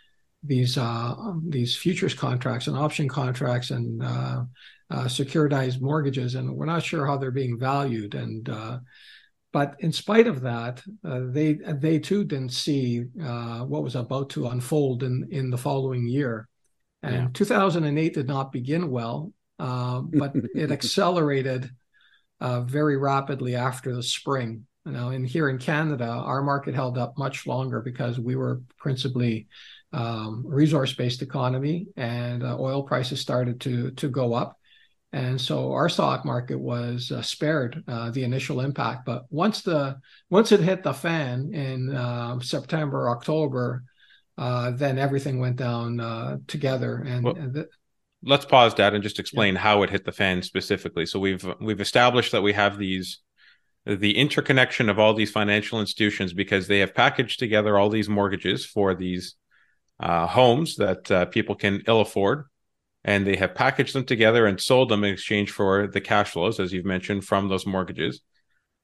These 0.43 0.79
uh, 0.79 1.15
these 1.49 1.75
futures 1.75 2.15
contracts 2.15 2.69
and 2.69 2.77
option 2.77 3.09
contracts 3.09 3.71
and 3.71 4.01
uh, 4.91 5.05
securitized 5.07 5.81
mortgages, 5.81 6.37
and 6.37 6.55
we're 6.55 6.67
not 6.67 6.85
sure 6.85 7.05
how 7.05 7.17
they're 7.17 7.33
being 7.33 7.59
valued. 7.59 8.15
And 8.15 8.49
uh, 8.49 8.79
but 9.57 9.75
in 9.79 9.91
spite 9.91 10.27
of 10.27 10.43
that, 10.43 10.83
uh, 11.03 11.21
they 11.29 11.55
they 11.55 11.99
too 11.99 12.25
didn't 12.25 12.53
see 12.53 13.05
uh, 13.23 13.61
what 13.61 13.83
was 13.83 13.97
about 13.97 14.29
to 14.29 14.49
unfold 14.49 15.03
in 15.03 15.27
in 15.31 15.49
the 15.49 15.57
following 15.57 16.07
year. 16.07 16.47
And 17.03 17.15
Yeah. 17.15 17.29
2008 17.33 18.13
did 18.13 18.29
not 18.29 18.53
begin 18.53 18.91
well, 18.91 19.33
uh, 19.59 20.03
but 20.03 20.35
it 20.55 20.71
accelerated 20.71 21.71
uh, 22.39 22.61
very 22.65 22.99
rapidly 22.99 23.55
after 23.57 23.95
the 23.95 24.03
spring. 24.03 24.67
You 24.85 24.93
know, 24.93 25.09
and 25.09 25.27
here 25.27 25.49
in 25.49 25.57
Canada, 25.57 26.11
our 26.33 26.43
market 26.43 26.75
held 26.75 26.99
up 26.99 27.17
much 27.17 27.47
longer 27.47 27.81
because 27.81 28.21
we 28.21 28.37
were 28.37 28.61
principally 28.77 29.47
um, 29.95 30.45
resource-based 30.47 31.23
economy, 31.23 31.87
and 31.97 32.43
uh, 32.43 32.59
oil 32.61 32.83
prices 32.83 33.23
started 33.23 33.59
to 33.63 33.91
to 33.93 34.11
go 34.11 34.35
up, 34.35 34.59
and 35.17 35.41
so 35.41 35.73
our 35.73 35.89
stock 35.89 36.27
market 36.27 36.59
was 36.59 37.11
uh, 37.11 37.23
spared 37.23 37.83
uh, 37.89 38.11
the 38.11 38.23
initial 38.23 38.61
impact. 38.61 39.07
But 39.07 39.25
once 39.31 39.63
the 39.63 39.99
once 40.29 40.53
it 40.53 40.61
hit 40.61 40.83
the 40.83 40.93
fan 40.93 41.55
in 41.55 41.95
uh, 41.95 42.39
September, 42.41 43.09
October, 43.09 43.85
uh, 44.37 44.73
then 44.73 44.99
everything 44.99 45.41
went 45.41 45.57
down 45.57 46.01
uh, 46.01 46.37
together, 46.47 47.03
and, 47.07 47.25
Well- 47.25 47.37
and 47.37 47.55
th- 47.55 47.67
let's 48.23 48.45
pause 48.45 48.75
that 48.75 48.93
and 48.93 49.03
just 49.03 49.19
explain 49.19 49.55
how 49.57 49.83
it 49.85 49.91
hit 49.91 50.05
the 50.05 50.13
fan 50.13 50.43
specifically. 50.43 51.07
So 51.07 51.19
we've 51.19 51.47
we've 51.61 51.81
established 51.81 52.33
that 52.33 52.43
we 52.43 52.53
have 52.53 52.77
these 52.77 53.21
the 53.87 54.19
interconnection 54.19 54.89
of 54.91 54.99
all 54.99 55.15
these 55.15 55.31
financial 55.31 55.81
institutions 55.81 56.33
because 56.35 56.67
they 56.67 56.81
have 56.81 56.95
packaged 56.95 57.39
together 57.39 57.79
all 57.79 57.89
these 57.89 58.09
mortgages 58.09 58.67
for 58.67 58.95
these 58.95 59.37
uh, 60.01 60.27
homes 60.27 60.77
that 60.77 61.11
uh, 61.11 61.25
people 61.27 61.55
can 61.55 61.83
ill 61.87 62.01
afford, 62.01 62.45
and 63.07 63.25
they 63.25 63.37
have 63.37 63.55
packaged 63.55 63.95
them 63.95 64.05
together 64.05 64.47
and 64.47 64.61
sold 64.61 64.89
them 64.89 65.05
in 65.05 65.13
exchange 65.15 65.53
for 65.53 65.87
the 65.87 66.01
cash 66.01 66.33
flows, 66.33 66.59
as 66.59 66.73
you've 66.73 66.85
mentioned, 66.85 67.25
from 67.25 67.49
those 67.49 67.65
mortgages. 67.65 68.21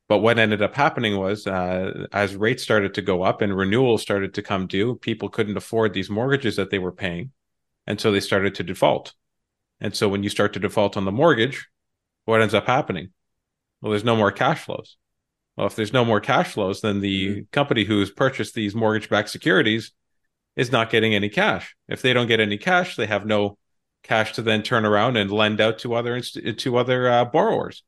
But 0.09 0.19
what 0.19 0.39
ended 0.39 0.63
up 0.63 0.75
happening 0.75 1.19
was, 1.19 1.47
uh, 1.47 2.07
as 2.13 2.37
rates 2.37 2.63
started 2.63 2.95
to 2.95 3.03
go 3.03 3.25
up 3.25 3.43
and 3.43 3.57
renewals 3.57 4.01
started 4.01 4.35
to 4.35 4.43
come 4.43 4.69
due, 4.69 4.95
people 4.95 5.29
couldn't 5.29 5.57
afford 5.57 5.93
these 5.93 6.09
mortgages 6.09 6.55
that 6.57 6.71
they 6.71 6.79
were 6.79 6.93
paying, 6.93 7.33
and 7.87 8.01
so 8.01 8.13
they 8.13 8.21
started 8.21 8.55
to 8.55 8.63
default. 8.63 9.13
And 9.81 9.95
so 9.97 10.09
when 10.09 10.23
you 10.23 10.29
start 10.29 10.53
to 10.53 10.61
default 10.61 10.97
on 10.97 11.05
the 11.05 11.13
mortgage, 11.13 11.67
what 12.25 12.41
ends 12.41 12.55
up 12.55 12.69
happening? 12.69 13.11
Well, 13.81 13.91
there's 13.91 14.05
no 14.05 14.15
more 14.15 14.31
cash 14.31 14.61
flows. 14.61 14.97
Well, 15.57 15.67
if 15.67 15.75
there's 15.75 15.93
no 15.93 16.05
more 16.05 16.21
cash 16.21 16.53
flows, 16.53 16.81
then 16.81 17.01
the 17.01 17.45
company 17.51 17.83
who's 17.83 18.11
purchased 18.11 18.55
these 18.55 18.75
mortgage-backed 18.77 19.29
securities 19.29 19.93
is 20.55 20.71
not 20.71 20.91
getting 20.91 21.13
any 21.13 21.29
cash. 21.29 21.75
If 21.89 22.03
they 22.03 22.13
don't 22.13 22.29
get 22.29 22.39
any 22.39 22.59
cash, 22.59 22.95
they 22.95 23.07
have 23.07 23.27
no 23.27 23.59
cash 24.03 24.33
to 24.35 24.43
then 24.43 24.63
turn 24.63 24.85
around 24.85 25.17
and 25.17 25.31
lend 25.31 25.61
out 25.61 25.79
to 25.81 25.95
other 25.95 26.21
to 26.21 26.77
other 26.77 27.09
uh, 27.09 27.25
borrowers. 27.25 27.83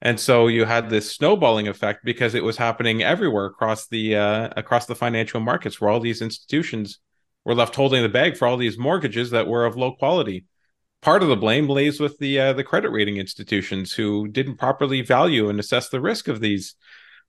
And 0.00 0.20
so 0.20 0.46
you 0.46 0.64
had 0.64 0.90
this 0.90 1.12
snowballing 1.12 1.66
effect 1.66 2.04
because 2.04 2.34
it 2.34 2.44
was 2.44 2.56
happening 2.56 3.02
everywhere 3.02 3.46
across 3.46 3.88
the 3.88 4.16
uh, 4.16 4.48
across 4.56 4.86
the 4.86 4.94
financial 4.94 5.40
markets, 5.40 5.80
where 5.80 5.90
all 5.90 6.00
these 6.00 6.22
institutions 6.22 7.00
were 7.44 7.54
left 7.54 7.74
holding 7.74 8.02
the 8.02 8.08
bag 8.08 8.36
for 8.36 8.46
all 8.46 8.56
these 8.56 8.78
mortgages 8.78 9.30
that 9.30 9.48
were 9.48 9.64
of 9.64 9.76
low 9.76 9.92
quality. 9.92 10.44
Part 11.00 11.22
of 11.22 11.28
the 11.28 11.36
blame 11.36 11.68
lays 11.68 12.00
with 12.00 12.18
the 12.18 12.38
uh, 12.38 12.52
the 12.52 12.64
credit 12.64 12.90
rating 12.90 13.16
institutions 13.16 13.92
who 13.92 14.28
didn't 14.28 14.56
properly 14.56 15.02
value 15.02 15.48
and 15.48 15.58
assess 15.58 15.88
the 15.88 16.00
risk 16.00 16.28
of 16.28 16.40
these 16.40 16.74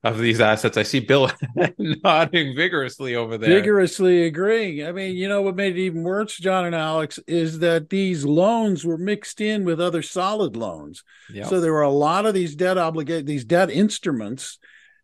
of 0.04 0.18
these 0.18 0.40
assets. 0.40 0.78
I 0.78 0.84
see 0.84 1.00
Bill 1.00 1.30
nodding 1.78 2.56
vigorously 2.56 3.16
over 3.16 3.38
there. 3.38 3.50
Vigorously 3.50 4.24
agreeing. 4.24 4.86
I 4.86 4.92
mean, 4.92 5.16
you 5.16 5.28
know 5.28 5.42
what 5.42 5.56
made 5.56 5.78
it 5.78 5.82
even 5.82 6.04
worse, 6.04 6.38
John 6.38 6.66
and 6.66 6.76
Alex, 6.76 7.20
is 7.28 7.60
that 7.60 7.90
these 7.90 8.24
loans 8.24 8.86
were 8.86 8.98
mixed 8.98 9.42
in 9.42 9.66
with 9.66 9.82
other 9.82 10.02
solid 10.02 10.56
loans. 10.56 11.04
Yeah. 11.34 11.46
So 11.46 11.60
there 11.60 11.74
were 11.74 11.82
a 11.82 11.90
lot 11.90 12.26
of 12.26 12.34
these 12.34 12.56
debt 12.56 12.78
obligate 12.78 13.26
these 13.26 13.46
debt 13.46 13.70
instruments 13.70 14.58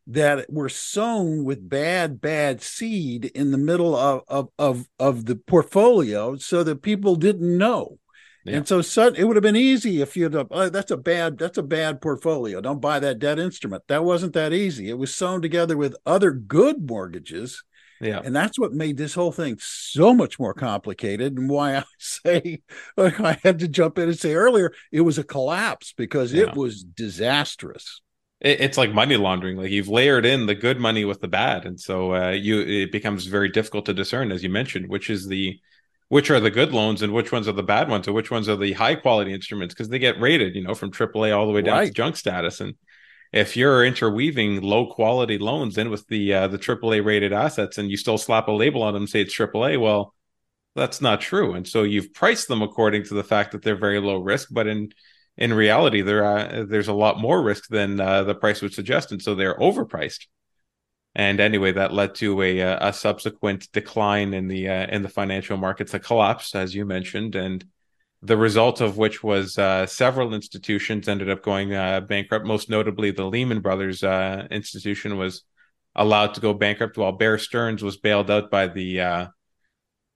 that 0.08 0.52
were 0.52 0.70
sown 0.70 1.44
with 1.44 1.68
bad, 1.68 2.22
bad 2.22 2.62
seed 2.62 3.26
in 3.26 3.52
the 3.52 3.58
middle 3.58 3.96
of 3.96 4.22
of 4.28 4.50
of, 4.58 4.88
of 5.00 5.26
the 5.26 5.36
portfolio, 5.36 6.38
so 6.38 6.64
that 6.64 6.82
people 6.82 7.16
didn't 7.16 7.58
know. 7.58 8.00
Yeah. 8.46 8.58
And 8.58 8.68
so, 8.68 9.08
it 9.08 9.24
would 9.24 9.36
have 9.36 9.44
been 9.44 9.56
easy 9.56 10.02
if 10.02 10.16
you'd 10.16 10.34
have, 10.36 10.48
oh, 10.52 10.70
that's 10.70 10.92
a 10.92 10.98
bad, 10.98 11.38
that's 11.38 11.58
a 11.58 11.64
bad 11.64 12.00
portfolio. 12.00 12.62
Don't 12.62 12.80
buy 12.82 13.00
that 13.00 13.20
debt 13.20 13.40
instrument. 13.40 13.84
That 13.88 14.04
wasn't 14.04 14.34
that 14.34 14.54
easy. 14.54 14.90
It 14.90 14.98
was 14.98 15.14
sewn 15.14 15.42
together 15.42 15.76
with 15.76 15.96
other 16.06 16.32
good 16.32 16.88
mortgages. 16.88 17.64
yeah. 18.00 18.22
And 18.24 18.36
that's 18.36 18.60
what 18.60 18.72
made 18.74 18.98
this 18.98 19.16
whole 19.16 19.32
thing 19.32 19.58
so 19.60 20.14
much 20.14 20.38
more 20.40 20.54
complicated. 20.54 21.38
And 21.38 21.50
why 21.50 21.78
I 21.78 21.84
say, 22.00 22.62
like 22.96 23.20
I 23.20 23.40
had 23.44 23.60
to 23.60 23.68
jump 23.68 23.98
in 23.98 24.10
and 24.10 24.20
say 24.20 24.36
earlier, 24.36 24.74
it 24.92 25.02
was 25.02 25.18
a 25.18 25.24
collapse 25.24 25.94
because 25.98 26.32
Yeah. 26.32 26.44
it 26.44 26.56
was 26.56 26.84
disastrous. 26.84 28.02
it, 28.42 28.62
it's 28.62 28.78
like 28.78 28.94
money 28.94 29.18
laundering 29.18 29.58
like 29.58 29.72
you've 29.72 29.88
layered 29.88 30.26
in 30.26 30.46
the 30.46 30.56
good 30.56 30.80
money 30.80 31.06
with 31.06 31.22
the 31.22 31.28
bad 31.28 31.66
and 31.66 31.80
so 31.80 32.14
uh, 32.14 32.30
you 32.32 32.60
it 32.62 32.92
becomes 32.92 33.26
very 33.26 33.50
difficult 33.50 33.86
to 33.86 33.94
discern 33.94 34.32
as 34.32 34.44
you 34.44 34.50
mentioned 34.50 34.88
which 34.90 35.10
is 35.10 35.28
the 35.28 35.60
which 36.10 36.30
are 36.30 36.40
the 36.40 36.52
good 36.52 36.72
loans 36.72 37.02
and 37.02 37.14
which 37.14 37.32
ones 37.32 37.48
are 37.48 37.54
the 37.54 37.64
bad 37.64 37.90
ones 37.90 38.08
or 38.08 38.14
which 38.14 38.32
ones 38.32 38.48
are 38.48 38.56
the 38.56 38.74
high 38.74 38.96
quality 38.96 39.34
instruments 39.34 39.74
because 39.74 39.90
they 39.90 40.00
get 40.00 40.20
rated 40.20 40.56
you 40.56 40.64
know 40.64 40.76
from 40.76 40.92
AAA 40.92 41.36
all 41.36 41.48
the 41.48 41.54
way 41.54 41.62
down 41.62 41.86
to 41.86 41.92
junk 41.92 42.16
status. 42.16 42.62
And 42.62 42.76
if 43.34 43.58
you're 43.58 43.84
interweaving 43.86 44.62
low 44.62 44.92
quality 44.92 45.38
loans 45.38 45.78
in 45.78 45.90
with 45.90 46.08
the 46.08 46.34
uh, 46.34 46.48
the 46.48 46.60
AAA 46.60 47.04
rated 47.04 47.34
assets 47.34 47.78
and 47.78 47.90
you 47.90 47.98
still 47.98 48.18
slap 48.18 48.48
a 48.48 48.52
label 48.52 48.84
on 48.84 48.94
them 48.94 49.04
and 49.04 49.10
say 49.10 49.22
it's 49.22 49.36
AAA 49.36 49.80
well 49.80 50.14
that's 50.76 51.00
not 51.00 51.22
true. 51.22 51.54
And 51.54 51.66
so 51.66 51.84
you've 51.84 52.14
priced 52.14 52.50
them 52.50 52.62
according 52.62 53.06
to 53.06 53.14
the 53.14 53.24
fact 53.24 53.54
that 53.54 53.62
they're 53.62 53.78
very 53.78 54.00
low 54.00 54.18
risk 54.18 54.50
but 54.52 54.68
in 54.68 54.92
in 55.38 55.54
reality 55.54 56.02
there 56.02 56.24
uh, 56.24 56.66
there's 56.68 56.88
a 56.88 56.94
lot 56.94 57.20
more 57.20 57.42
risk 57.42 57.68
than 57.68 58.00
uh, 58.00 58.24
the 58.24 58.36
price 58.36 58.62
would 58.62 58.74
suggest. 58.74 59.12
And 59.12 59.22
so 59.22 59.34
they're 59.34 59.58
overpriced 59.58 60.28
and 61.16 61.40
anyway 61.40 61.72
that 61.72 61.94
led 61.94 62.14
to 62.16 62.42
a 62.42 62.62
uh, 62.62 62.90
a 62.90 62.94
subsequent 62.94 63.72
decline 63.72 64.34
in 64.34 64.48
the 64.48 64.70
uh, 64.70 64.88
in 64.88 65.02
the 65.02 65.10
financial 65.10 65.58
markets 65.58 65.94
a 65.94 66.00
collapse 66.00 66.54
as 66.56 66.76
you 66.76 66.86
mentioned. 66.86 67.36
And 67.36 67.66
the 68.22 68.38
result 68.38 68.82
of 68.82 68.98
which 68.98 69.24
was 69.24 69.58
uh, 69.58 69.86
several 69.86 70.34
institutions 70.34 71.08
ended 71.08 71.30
up 71.30 71.44
going 71.44 71.74
uh, 71.74 72.02
bankrupt. 72.02 72.46
Most 72.46 72.70
notably 72.70 73.12
the 73.12 73.26
Lehman 73.26 73.62
Brothers 73.62 74.04
uh, 74.04 74.48
institution 74.52 75.18
was 75.18 75.44
allowed 75.96 76.34
to 76.34 76.42
go 76.42 76.54
bankrupt 76.54 76.98
while 76.98 77.14
Bear 77.14 77.38
Stearns 77.38 77.84
was 77.84 77.98
bailed 77.98 78.30
out 78.30 78.52
by 78.52 78.68
the 78.68 79.30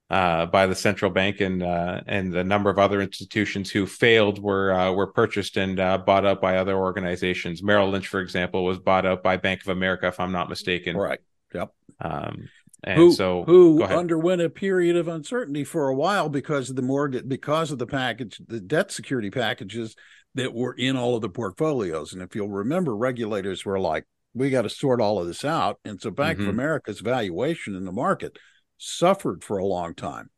uh, 0.10 0.46
by 0.48 0.66
the 0.66 0.76
central 0.76 1.12
bank 1.12 1.40
and 1.40 1.62
uh, 1.62 2.02
and 2.08 2.36
a 2.36 2.44
number 2.44 2.70
of 2.70 2.80
other 2.80 3.02
institutions 3.02 3.70
who 3.70 3.86
failed 3.86 4.40
were 4.40 4.72
uh, 4.74 4.92
were 4.92 5.08
purchased 5.08 5.58
and 5.58 5.80
uh, 5.80 5.98
bought 5.98 6.26
up 6.26 6.42
by 6.42 6.58
other 6.58 6.76
organizations. 6.76 7.62
Merrill 7.62 7.90
Lynch, 7.90 8.08
for 8.08 8.20
example, 8.20 8.66
was 8.66 8.80
bought 8.80 9.06
up 9.06 9.22
by 9.22 9.38
Bank 9.38 9.62
of 9.62 9.68
America, 9.68 10.08
if 10.08 10.20
I'm 10.20 10.32
not 10.32 10.50
mistaken. 10.50 10.98
Right. 10.98 11.20
Yep. 11.54 11.74
Um, 12.02 12.50
and 12.84 12.98
who 12.98 13.12
so, 13.12 13.44
who 13.44 13.84
underwent 13.84 14.42
a 14.42 14.50
period 14.50 14.96
of 14.96 15.08
uncertainty 15.08 15.64
for 15.64 15.90
a 15.90 15.96
while 15.96 16.30
because 16.30 16.70
of 16.70 16.76
the 16.76 16.82
mortgage 16.82 17.28
because 17.28 17.72
of 17.72 17.78
the 17.78 17.86
package 17.86 18.40
the 18.48 18.62
debt 18.62 18.90
security 18.92 19.30
packages 19.30 19.96
that 20.36 20.54
were 20.54 20.74
in 20.74 20.96
all 20.96 21.16
of 21.16 21.22
the 21.22 21.28
portfolios 21.30 22.14
and 22.14 22.22
if 22.22 22.36
you'll 22.36 22.48
remember 22.48 22.96
regulators 22.96 23.66
were 23.66 23.80
like 23.80 24.06
we 24.34 24.50
got 24.50 24.62
to 24.62 24.70
sort 24.70 25.02
all 25.02 25.20
of 25.20 25.28
this 25.28 25.44
out 25.44 25.78
and 25.84 26.00
so 26.00 26.10
bank 26.10 26.40
Mhm. 26.40 26.44
of 26.44 26.48
america's 26.48 27.02
valuation 27.02 27.76
in 27.76 27.84
the 27.84 27.92
market 27.92 28.38
suffered 28.80 29.44
for 29.44 29.58
a 29.58 29.66
long 29.66 29.94
time 29.94 30.30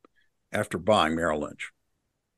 after 0.52 0.78
buying 0.78 1.16
merrill 1.16 1.42
lynch 1.42 1.72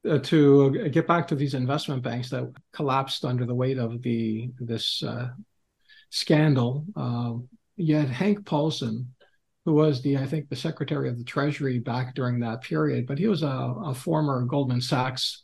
uh, 0.07 0.19
to 0.19 0.89
get 0.89 1.07
back 1.07 1.27
to 1.27 1.35
these 1.35 1.53
investment 1.53 2.03
banks 2.03 2.29
that 2.29 2.51
collapsed 2.73 3.25
under 3.25 3.45
the 3.45 3.55
weight 3.55 3.77
of 3.77 4.01
the 4.01 4.51
this 4.59 5.01
uh, 5.03 5.29
scandal, 6.09 6.85
uh, 6.95 7.33
Hank 8.05 8.45
Paulson, 8.45 9.13
who 9.65 9.73
was 9.73 10.01
the 10.01 10.17
I 10.17 10.25
think 10.25 10.49
the 10.49 10.55
Secretary 10.55 11.09
of 11.09 11.17
the 11.17 11.23
Treasury 11.23 11.79
back 11.79 12.15
during 12.15 12.39
that 12.39 12.61
period, 12.61 13.07
but 13.07 13.17
he 13.17 13.27
was 13.27 13.43
a, 13.43 13.47
a 13.47 13.95
former 13.95 14.45
Goldman 14.45 14.81
Sachs 14.81 15.43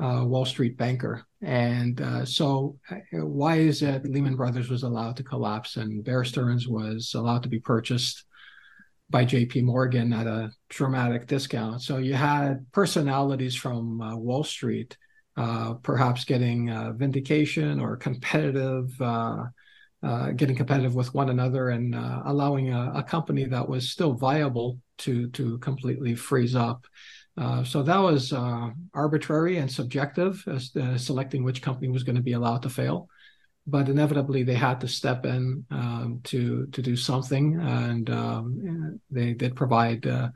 uh, 0.00 0.22
Wall 0.24 0.44
Street 0.44 0.76
banker. 0.76 1.26
And 1.42 2.00
uh, 2.00 2.24
so, 2.24 2.78
uh, 2.90 2.96
why 3.26 3.56
is 3.56 3.82
it 3.82 4.04
Lehman 4.04 4.36
Brothers 4.36 4.70
was 4.70 4.84
allowed 4.84 5.16
to 5.16 5.22
collapse 5.22 5.76
and 5.76 6.04
Bear 6.04 6.24
Stearns 6.24 6.66
was 6.66 7.12
allowed 7.14 7.42
to 7.42 7.48
be 7.48 7.60
purchased 7.60 8.24
by 9.08 9.24
J.P. 9.24 9.62
Morgan 9.62 10.12
at 10.12 10.26
a 10.26 10.50
dramatic 10.68 11.26
discount? 11.26 11.82
So 11.82 11.98
you 11.98 12.14
had 12.14 12.66
personalities 12.72 13.54
from 13.54 14.00
uh, 14.00 14.16
Wall 14.16 14.44
Street, 14.44 14.96
uh, 15.36 15.74
perhaps 15.74 16.24
getting 16.24 16.70
uh, 16.70 16.92
vindication 16.92 17.80
or 17.80 17.96
competitive. 17.96 18.90
getting 20.36 20.56
competitive 20.56 20.94
with 20.94 21.14
one 21.14 21.30
another 21.30 21.70
and 21.70 21.94
allowing 22.24 22.72
a, 22.72 22.92
a 22.96 23.02
company 23.02 23.44
that 23.44 23.68
was 23.68 23.90
still 23.90 24.12
viable 24.12 24.78
to 24.98 25.28
to 25.30 25.58
completely 25.58 26.14
freeze 26.14 26.54
up. 26.54 26.86
Uh, 27.38 27.62
so 27.64 27.82
that 27.82 27.98
was 27.98 28.32
uh, 28.32 28.70
arbitrary 28.94 29.58
and 29.58 29.70
subjective 29.70 30.42
as 30.46 30.74
uh, 30.76 30.96
selecting 30.96 31.44
which 31.44 31.60
company 31.60 31.88
was 31.88 32.02
going 32.02 32.16
to 32.16 32.22
be 32.22 32.32
allowed 32.32 32.62
to 32.62 32.70
fail. 32.70 33.08
But 33.66 33.88
inevitably, 33.88 34.44
they 34.44 34.54
had 34.54 34.80
to 34.82 34.88
step 34.88 35.26
in 35.26 35.64
um, 35.70 36.20
to 36.24 36.66
to 36.68 36.82
do 36.82 36.96
something, 36.96 37.58
and 37.60 38.08
um, 38.10 39.00
they 39.10 39.32
did 39.32 39.56
provide 39.56 40.06
uh, 40.06 40.28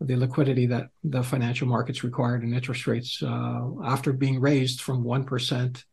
the 0.00 0.16
liquidity 0.16 0.66
that 0.66 0.88
the 1.04 1.22
financial 1.22 1.68
markets 1.68 2.02
required, 2.02 2.42
and 2.42 2.52
interest 2.52 2.86
rates 2.86 3.22
uh, 3.22 3.60
after 3.84 4.12
being 4.12 4.40
raised 4.40 4.80
from 4.80 5.04
one 5.04 5.24
percent 5.24 5.84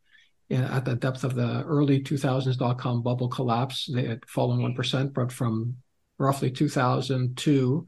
at 0.50 0.86
the 0.86 0.96
depth 0.96 1.24
of 1.24 1.36
the 1.36 1.64
early 1.64 2.02
2000s 2.02 2.58
dot 2.58 2.78
com 2.78 3.02
bubble 3.02 3.30
collapse. 3.30 3.90
They 3.92 4.06
had 4.06 4.26
fallen 4.28 4.60
1%, 4.60 5.14
but 5.14 5.32
from 5.32 5.78
roughly 6.18 6.52
2002 6.52 7.86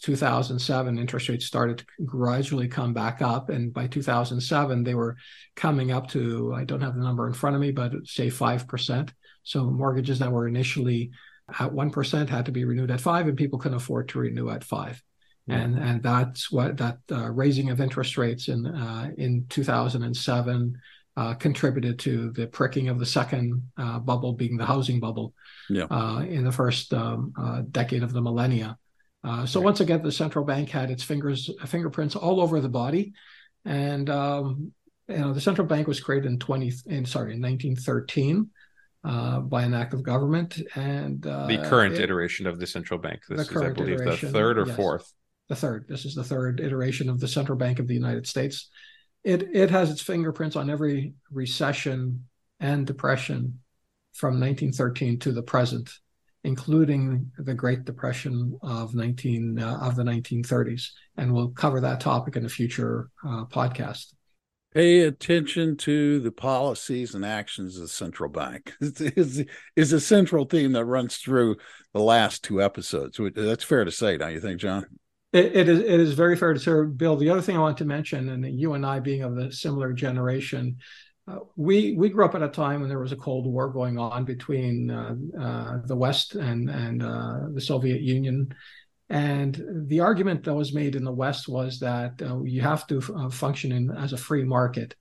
2007, 0.00 0.98
interest 0.98 1.28
rates 1.28 1.46
started 1.46 1.78
to 1.78 1.84
gradually 2.04 2.68
come 2.68 2.92
back 2.92 3.22
up. 3.22 3.48
And 3.48 3.72
by 3.72 3.86
2007, 3.86 4.84
they 4.84 4.94
were 4.94 5.16
coming 5.54 5.92
up 5.92 6.08
to, 6.10 6.54
I 6.54 6.64
don't 6.64 6.80
have 6.80 6.94
the 6.94 7.02
number 7.02 7.26
in 7.26 7.32
front 7.32 7.56
of 7.56 7.62
me, 7.62 7.72
but 7.72 7.92
say 8.04 8.28
5%. 8.28 9.10
So 9.42 9.64
mortgages 9.64 10.18
that 10.18 10.32
were 10.32 10.48
initially 10.48 11.10
at 11.48 11.70
1% 11.70 12.28
had 12.28 12.46
to 12.46 12.52
be 12.52 12.64
renewed 12.64 12.90
at 12.90 13.00
5 13.00 13.28
and 13.28 13.36
people 13.36 13.58
couldn't 13.58 13.76
afford 13.76 14.08
to 14.10 14.18
renew 14.18 14.50
at 14.50 14.64
5 14.64 15.02
and 15.48 15.78
and 15.78 16.02
that's 16.02 16.50
what 16.50 16.76
that 16.78 16.98
uh, 17.12 17.30
raising 17.30 17.70
of 17.70 17.80
interest 17.80 18.18
rates 18.18 18.48
in 18.48 18.66
uh, 18.66 19.10
in 19.16 19.46
2007 19.48 20.80
uh, 21.16 21.34
contributed 21.34 21.98
to 21.98 22.30
the 22.32 22.46
pricking 22.46 22.88
of 22.88 22.98
the 22.98 23.06
second 23.06 23.62
uh, 23.78 23.98
bubble 23.98 24.32
being 24.32 24.56
the 24.56 24.66
housing 24.66 25.00
bubble 25.00 25.32
yeah. 25.70 25.84
Uh, 25.90 26.20
in 26.20 26.44
the 26.44 26.52
first 26.52 26.92
um, 26.94 27.32
uh, 27.40 27.62
decade 27.70 28.02
of 28.02 28.12
the 28.12 28.20
millennia 28.20 28.76
uh, 29.26 29.44
so 29.44 29.60
once 29.60 29.80
again, 29.80 30.02
the 30.02 30.12
central 30.12 30.44
bank 30.44 30.70
had 30.70 30.90
its 30.90 31.02
fingers 31.02 31.50
fingerprints 31.66 32.14
all 32.14 32.40
over 32.40 32.60
the 32.60 32.68
body, 32.68 33.12
and 33.64 34.08
um, 34.08 34.72
you 35.08 35.18
know 35.18 35.32
the 35.32 35.40
central 35.40 35.66
bank 35.66 35.88
was 35.88 35.98
created 35.98 36.30
in 36.30 36.38
twenty 36.38 36.72
in 36.86 37.04
sorry 37.04 37.34
in 37.34 37.40
nineteen 37.40 37.74
thirteen. 37.74 38.50
Uh, 39.04 39.38
by 39.38 39.62
an 39.62 39.72
act 39.72 39.94
of 39.94 40.02
government 40.02 40.60
and 40.74 41.28
uh, 41.28 41.46
the 41.46 41.58
current 41.58 41.94
it, 41.94 42.00
iteration 42.00 42.44
of 42.44 42.58
the 42.58 42.66
central 42.66 42.98
bank. 42.98 43.20
This 43.28 43.48
is, 43.48 43.56
I 43.56 43.68
believe, 43.70 43.98
the 43.98 44.16
third 44.16 44.58
or 44.58 44.66
yes, 44.66 44.74
fourth. 44.74 45.12
The 45.48 45.54
third. 45.54 45.86
This 45.88 46.04
is 46.04 46.16
the 46.16 46.24
third 46.24 46.58
iteration 46.58 47.08
of 47.08 47.20
the 47.20 47.28
central 47.28 47.56
bank 47.56 47.78
of 47.78 47.86
the 47.86 47.94
United 47.94 48.26
States. 48.26 48.68
It 49.22 49.54
it 49.54 49.70
has 49.70 49.92
its 49.92 50.00
fingerprints 50.02 50.56
on 50.56 50.70
every 50.70 51.14
recession 51.30 52.26
and 52.58 52.84
depression 52.84 53.60
from 54.12 54.40
1913 54.40 55.20
to 55.20 55.30
the 55.30 55.42
present 55.42 55.92
including 56.46 57.28
the 57.38 57.52
Great 57.52 57.84
Depression 57.84 58.56
of 58.62 58.94
19 58.94 59.58
uh, 59.58 59.78
of 59.82 59.96
the 59.96 60.04
1930s, 60.04 60.90
and 61.16 61.34
we'll 61.34 61.48
cover 61.48 61.80
that 61.80 61.98
topic 61.98 62.36
in 62.36 62.46
a 62.46 62.48
future 62.48 63.10
uh, 63.26 63.44
podcast. 63.46 64.12
Pay 64.72 65.00
attention 65.00 65.76
to 65.78 66.20
the 66.20 66.30
policies 66.30 67.16
and 67.16 67.24
actions 67.24 67.76
of 67.76 67.82
the 67.82 67.88
central 67.88 68.30
bank. 68.30 68.74
is 68.80 69.44
is 69.74 69.92
a 69.92 70.00
central 70.00 70.44
theme 70.44 70.72
that 70.72 70.84
runs 70.84 71.16
through 71.16 71.56
the 71.92 72.00
last 72.00 72.44
two 72.44 72.62
episodes. 72.62 73.18
That's 73.34 73.64
fair 73.64 73.84
to 73.84 73.90
say, 73.90 74.16
don't 74.16 74.32
you 74.32 74.40
think, 74.40 74.60
John? 74.60 74.86
It, 75.32 75.56
it 75.56 75.68
is. 75.68 75.80
It 75.80 76.00
is 76.00 76.12
very 76.12 76.36
fair 76.36 76.54
to 76.54 76.60
say, 76.60 76.72
Bill. 76.94 77.16
The 77.16 77.30
other 77.30 77.42
thing 77.42 77.56
I 77.56 77.60
want 77.60 77.78
to 77.78 77.84
mention, 77.84 78.28
and 78.28 78.58
you 78.58 78.74
and 78.74 78.86
I 78.86 79.00
being 79.00 79.22
of 79.22 79.36
a 79.36 79.50
similar 79.50 79.92
generation, 79.92 80.76
uh, 81.28 81.40
we 81.56 81.94
we 81.94 82.08
grew 82.08 82.24
up 82.24 82.34
at 82.36 82.42
a 82.42 82.48
time 82.48 82.80
when 82.80 82.88
there 82.88 83.00
was 83.00 83.12
a 83.12 83.16
Cold 83.16 83.46
War 83.46 83.68
going 83.68 83.98
on 83.98 84.24
between 84.24 84.90
uh, 84.90 85.14
uh, 85.40 85.78
the 85.84 85.96
West 85.96 86.36
and 86.36 86.70
and 86.70 87.02
uh, 87.02 87.40
the 87.52 87.60
Soviet 87.60 88.00
Union, 88.00 88.54
and 89.08 89.60
the 89.88 90.00
argument 90.00 90.44
that 90.44 90.54
was 90.54 90.72
made 90.72 90.94
in 90.94 91.02
the 91.02 91.12
West 91.12 91.48
was 91.48 91.80
that 91.80 92.22
you 92.44 92.62
have 92.62 92.86
to 92.86 93.02
uh, 93.16 93.28
function 93.28 93.72
in, 93.72 93.90
as 93.90 94.12
a 94.12 94.16
free 94.16 94.44
market, 94.44 94.94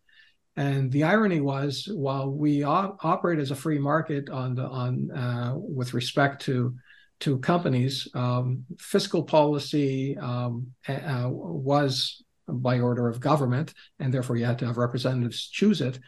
and 0.56 0.92
the 0.92 1.04
irony 1.04 1.42
was 1.42 1.88
while 1.94 2.32
we 2.32 2.64
op- 2.64 3.06
operate 3.06 3.40
as 3.40 3.52
a 3.52 3.56
free 3.56 3.80
market 3.80 4.30
on 4.32 4.56
the 4.56 4.64
on 4.64 5.10
with 5.56 5.94
respect 5.94 6.42
to 6.44 6.76
to 7.20 7.38
companies, 7.38 8.10
um, 8.14 8.66
fiscal 8.78 9.24
policy 9.24 10.18
um, 10.18 10.74
was 10.88 12.25
by 12.48 12.80
order 12.80 13.08
of 13.08 13.20
government, 13.20 13.74
and 14.00 14.14
therefore 14.14 14.38
you 14.38 14.46
had 14.46 14.60
to 14.60 14.66
have 14.66 14.78
representatives 14.78 15.48
choose 15.48 15.82
it. 15.82 16.00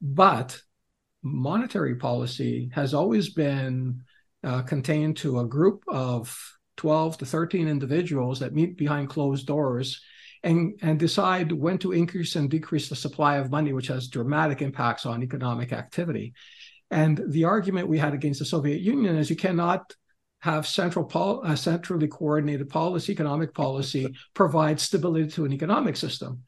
But 0.00 0.60
monetary 1.22 1.96
policy 1.96 2.70
has 2.74 2.94
always 2.94 3.30
been 3.30 4.02
uh, 4.42 4.62
contained 4.62 5.16
to 5.18 5.40
a 5.40 5.46
group 5.46 5.82
of 5.88 6.36
12 6.76 7.18
to 7.18 7.26
13 7.26 7.68
individuals 7.68 8.40
that 8.40 8.54
meet 8.54 8.76
behind 8.76 9.08
closed 9.08 9.46
doors 9.46 10.00
and, 10.42 10.78
and 10.82 10.98
decide 10.98 11.50
when 11.50 11.78
to 11.78 11.92
increase 11.92 12.36
and 12.36 12.50
decrease 12.50 12.88
the 12.88 12.96
supply 12.96 13.36
of 13.36 13.50
money, 13.50 13.72
which 13.72 13.86
has 13.86 14.08
dramatic 14.08 14.60
impacts 14.60 15.06
on 15.06 15.22
economic 15.22 15.72
activity. 15.72 16.34
And 16.90 17.20
the 17.28 17.44
argument 17.44 17.88
we 17.88 17.98
had 17.98 18.12
against 18.12 18.40
the 18.40 18.44
Soviet 18.44 18.80
Union 18.80 19.16
is 19.16 19.30
you 19.30 19.36
cannot 19.36 19.94
have 20.44 20.66
central 20.66 21.06
pol- 21.06 21.40
uh, 21.42 21.56
centrally 21.56 22.06
coordinated 22.06 22.68
policy, 22.68 23.10
economic 23.12 23.54
policy, 23.54 24.14
provide 24.34 24.78
stability 24.78 25.26
to 25.26 25.46
an 25.46 25.54
economic 25.54 25.96
system. 25.96 26.42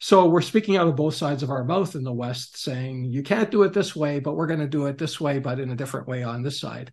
So 0.00 0.26
we're 0.26 0.40
speaking 0.40 0.76
out 0.76 0.88
of 0.88 0.96
both 0.96 1.14
sides 1.14 1.44
of 1.44 1.50
our 1.50 1.62
mouth 1.62 1.94
in 1.94 2.02
the 2.02 2.12
West, 2.12 2.58
saying 2.58 3.04
you 3.04 3.22
can't 3.22 3.48
do 3.48 3.62
it 3.62 3.72
this 3.72 3.94
way, 3.94 4.18
but 4.18 4.34
we're 4.34 4.48
going 4.48 4.58
to 4.58 4.66
do 4.66 4.86
it 4.86 4.98
this 4.98 5.20
way, 5.20 5.38
but 5.38 5.60
in 5.60 5.70
a 5.70 5.76
different 5.76 6.08
way 6.08 6.24
on 6.24 6.42
this 6.42 6.58
side. 6.58 6.90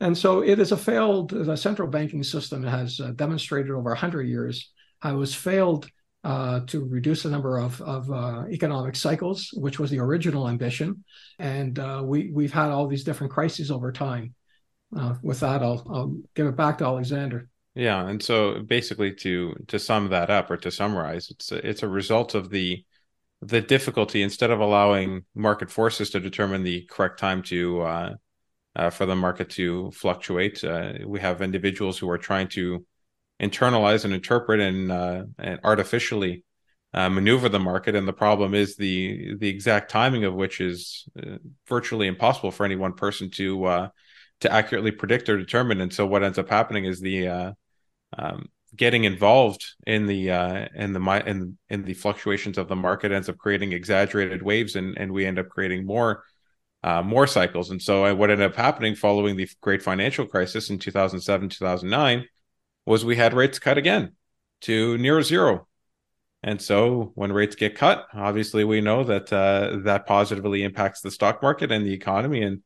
And 0.00 0.18
so 0.18 0.42
it 0.42 0.58
is 0.58 0.72
a 0.72 0.76
failed. 0.76 1.30
The 1.30 1.56
central 1.56 1.86
banking 1.86 2.24
system 2.24 2.64
has 2.64 2.98
uh, 2.98 3.12
demonstrated 3.12 3.70
over 3.70 3.90
100 3.90 4.22
years 4.22 4.72
how 4.98 5.14
it 5.14 5.16
was 5.16 5.32
failed 5.32 5.88
uh, 6.24 6.60
to 6.66 6.84
reduce 6.84 7.22
the 7.22 7.30
number 7.30 7.58
of, 7.58 7.80
of 7.82 8.10
uh, 8.10 8.46
economic 8.48 8.96
cycles, 8.96 9.50
which 9.52 9.78
was 9.78 9.92
the 9.92 10.00
original 10.00 10.48
ambition. 10.48 11.04
And 11.38 11.78
uh, 11.78 12.02
we, 12.04 12.32
we've 12.32 12.52
had 12.52 12.72
all 12.72 12.88
these 12.88 13.04
different 13.04 13.32
crises 13.32 13.70
over 13.70 13.92
time 13.92 14.34
uh, 14.96 15.14
with 15.22 15.40
that, 15.40 15.62
I'll, 15.62 15.82
I'll 15.90 16.16
give 16.34 16.46
it 16.46 16.56
back 16.56 16.78
to 16.78 16.84
Alexander. 16.84 17.48
Yeah, 17.74 18.06
and 18.06 18.22
so 18.22 18.62
basically, 18.62 19.12
to 19.16 19.54
to 19.66 19.78
sum 19.78 20.08
that 20.10 20.30
up 20.30 20.50
or 20.50 20.56
to 20.58 20.70
summarize, 20.70 21.30
it's 21.30 21.50
a, 21.50 21.68
it's 21.68 21.82
a 21.82 21.88
result 21.88 22.34
of 22.34 22.50
the 22.50 22.84
the 23.42 23.60
difficulty 23.60 24.22
instead 24.22 24.50
of 24.50 24.60
allowing 24.60 25.24
market 25.34 25.70
forces 25.70 26.10
to 26.10 26.20
determine 26.20 26.62
the 26.62 26.82
correct 26.82 27.18
time 27.18 27.42
to 27.42 27.80
uh, 27.82 28.14
uh, 28.76 28.90
for 28.90 29.06
the 29.06 29.16
market 29.16 29.50
to 29.50 29.90
fluctuate. 29.90 30.62
Uh, 30.62 30.94
we 31.04 31.20
have 31.20 31.42
individuals 31.42 31.98
who 31.98 32.08
are 32.08 32.18
trying 32.18 32.48
to 32.48 32.86
internalize 33.42 34.04
and 34.04 34.14
interpret 34.14 34.60
and 34.60 34.92
uh, 34.92 35.24
and 35.38 35.58
artificially 35.64 36.44
uh, 36.92 37.08
maneuver 37.08 37.48
the 37.48 37.58
market, 37.58 37.96
and 37.96 38.06
the 38.06 38.12
problem 38.12 38.54
is 38.54 38.76
the 38.76 39.34
the 39.36 39.48
exact 39.48 39.90
timing 39.90 40.24
of 40.24 40.32
which 40.32 40.60
is 40.60 41.08
virtually 41.66 42.06
impossible 42.06 42.52
for 42.52 42.64
any 42.64 42.76
one 42.76 42.92
person 42.92 43.30
to 43.30 43.90
to 44.44 44.52
accurately 44.52 44.90
predict 44.90 45.28
or 45.30 45.38
determine. 45.38 45.80
And 45.80 45.92
so 45.92 46.06
what 46.06 46.22
ends 46.22 46.38
up 46.38 46.50
happening 46.50 46.84
is 46.84 47.00
the 47.00 47.28
uh, 47.28 47.52
um, 48.18 48.50
getting 48.76 49.04
involved 49.04 49.64
in 49.86 50.06
the 50.06 50.30
uh, 50.30 50.68
in 50.74 50.92
the 50.92 51.22
in 51.26 51.56
in 51.70 51.84
the 51.84 51.94
fluctuations 51.94 52.58
of 52.58 52.68
the 52.68 52.76
market 52.76 53.10
ends 53.10 53.30
up 53.30 53.38
creating 53.38 53.72
exaggerated 53.72 54.42
waves, 54.42 54.76
and 54.76 54.96
and 54.98 55.12
we 55.12 55.26
end 55.26 55.38
up 55.38 55.48
creating 55.48 55.84
more. 55.84 56.22
Uh, 56.82 57.00
more 57.00 57.26
cycles. 57.26 57.70
And 57.70 57.80
so, 57.80 58.04
uh, 58.04 58.14
what 58.14 58.30
ended 58.30 58.44
up 58.44 58.56
happening 58.56 58.94
following 58.94 59.36
the 59.36 59.48
great 59.62 59.80
financial 59.80 60.26
crisis 60.26 60.68
in 60.68 60.78
2007, 60.78 61.48
2009 61.48 62.28
was 62.84 63.06
we 63.06 63.16
had 63.16 63.32
rates 63.32 63.58
cut 63.58 63.78
again 63.78 64.12
to 64.60 64.98
near 64.98 65.22
zero. 65.22 65.66
And 66.42 66.60
so, 66.60 67.12
when 67.14 67.32
rates 67.32 67.56
get 67.56 67.74
cut, 67.74 68.06
obviously, 68.12 68.64
we 68.64 68.82
know 68.82 69.02
that 69.02 69.32
uh, 69.32 69.78
that 69.84 70.04
positively 70.04 70.62
impacts 70.62 71.00
the 71.00 71.10
stock 71.10 71.40
market 71.40 71.72
and 71.72 71.86
the 71.86 71.94
economy. 71.94 72.42
And 72.42 72.62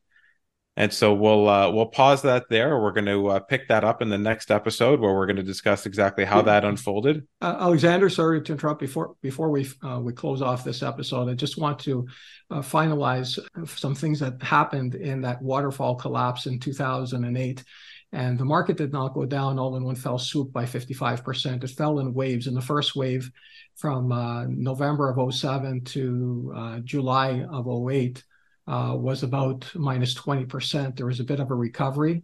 And 0.79 0.93
so 0.93 1.13
we'll 1.13 1.49
uh, 1.49 1.73
we'll 1.73 1.87
pause 1.87 2.23
that 2.23 2.49
there. 2.49 2.79
We're 2.79 2.93
going 2.93 3.07
to 3.07 3.27
uh, 3.27 3.39
pick 3.41 3.67
that 3.67 3.83
up 3.83 4.01
in 4.01 4.11
the 4.11 4.17
next 4.17 4.53
episode 4.53 5.01
where 5.01 5.13
we're 5.13 5.27
going 5.27 5.35
to 5.35 5.43
discuss 5.43 5.87
exactly 5.87 6.25
how 6.25 6.41
that 6.43 6.65
unfolded. 6.65 7.27
Uh, 7.43 7.57
Alexander, 7.59 8.09
sorry 8.09 8.41
to 8.43 8.53
interrupt 8.53 8.79
before 8.79 9.17
before 9.21 9.51
we 9.51 9.69
uh, 9.85 9.99
we 10.01 10.13
close 10.13 10.41
off 10.41 10.63
this 10.63 10.85
episode. 10.85 11.29
I 11.29 11.35
just 11.35 11.59
want 11.59 11.81
to 11.81 12.07
uh, 12.53 12.61
finalize 12.61 13.41
some 13.67 13.97
things 13.97 14.21
that 14.21 14.41
happened 14.41 14.95
in 14.95 15.21
that 15.23 15.43
waterfall 15.43 15.97
collapse 15.97 16.47
in 16.47 16.61
2008. 16.61 17.65
And 18.13 18.39
the 18.39 18.45
market 18.45 18.77
did 18.77 18.93
not 18.93 19.15
go 19.15 19.27
down 19.27 19.59
all 19.59 19.75
in 19.75 19.83
one 19.83 19.97
fell 19.97 20.17
swoop 20.17 20.53
by 20.53 20.65
55%. 20.65 21.65
It 21.65 21.71
fell 21.71 21.99
in 21.99 22.15
waves. 22.15 22.47
In 22.47 22.55
the 22.55 22.63
first 22.63 22.95
wave, 22.95 23.29
from 23.75 24.13
uh, 24.13 24.45
November 24.47 25.11
of 25.11 25.35
07 25.35 25.83
to 25.87 26.81
July 26.85 27.45
of 27.51 27.67
08 27.67 28.23
uh, 28.69 28.95
was 28.95 29.23
about 29.23 29.71
minus 29.75 30.15
20%. 30.15 30.97
There 30.97 31.07
was 31.07 31.21
a 31.21 31.25
bit 31.25 31.41
of 31.41 31.51
a 31.51 31.55
recovery, 31.55 32.23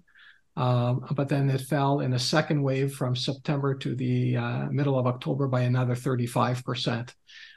um, 0.57 1.05
but 1.13 1.29
then 1.29 1.49
it 1.49 1.63
fell 1.63 2.01
in 2.01 2.13
a 2.13 2.19
second 2.19 2.63
wave 2.63 2.95
from 2.95 3.17
September 3.17 3.75
to 3.77 3.95
the 3.95 4.37
uh, 4.37 4.67
middle 4.71 4.99
of 4.99 5.07
October 5.07 5.49
by 5.49 5.63
another 5.63 5.95
35%. 5.95 7.15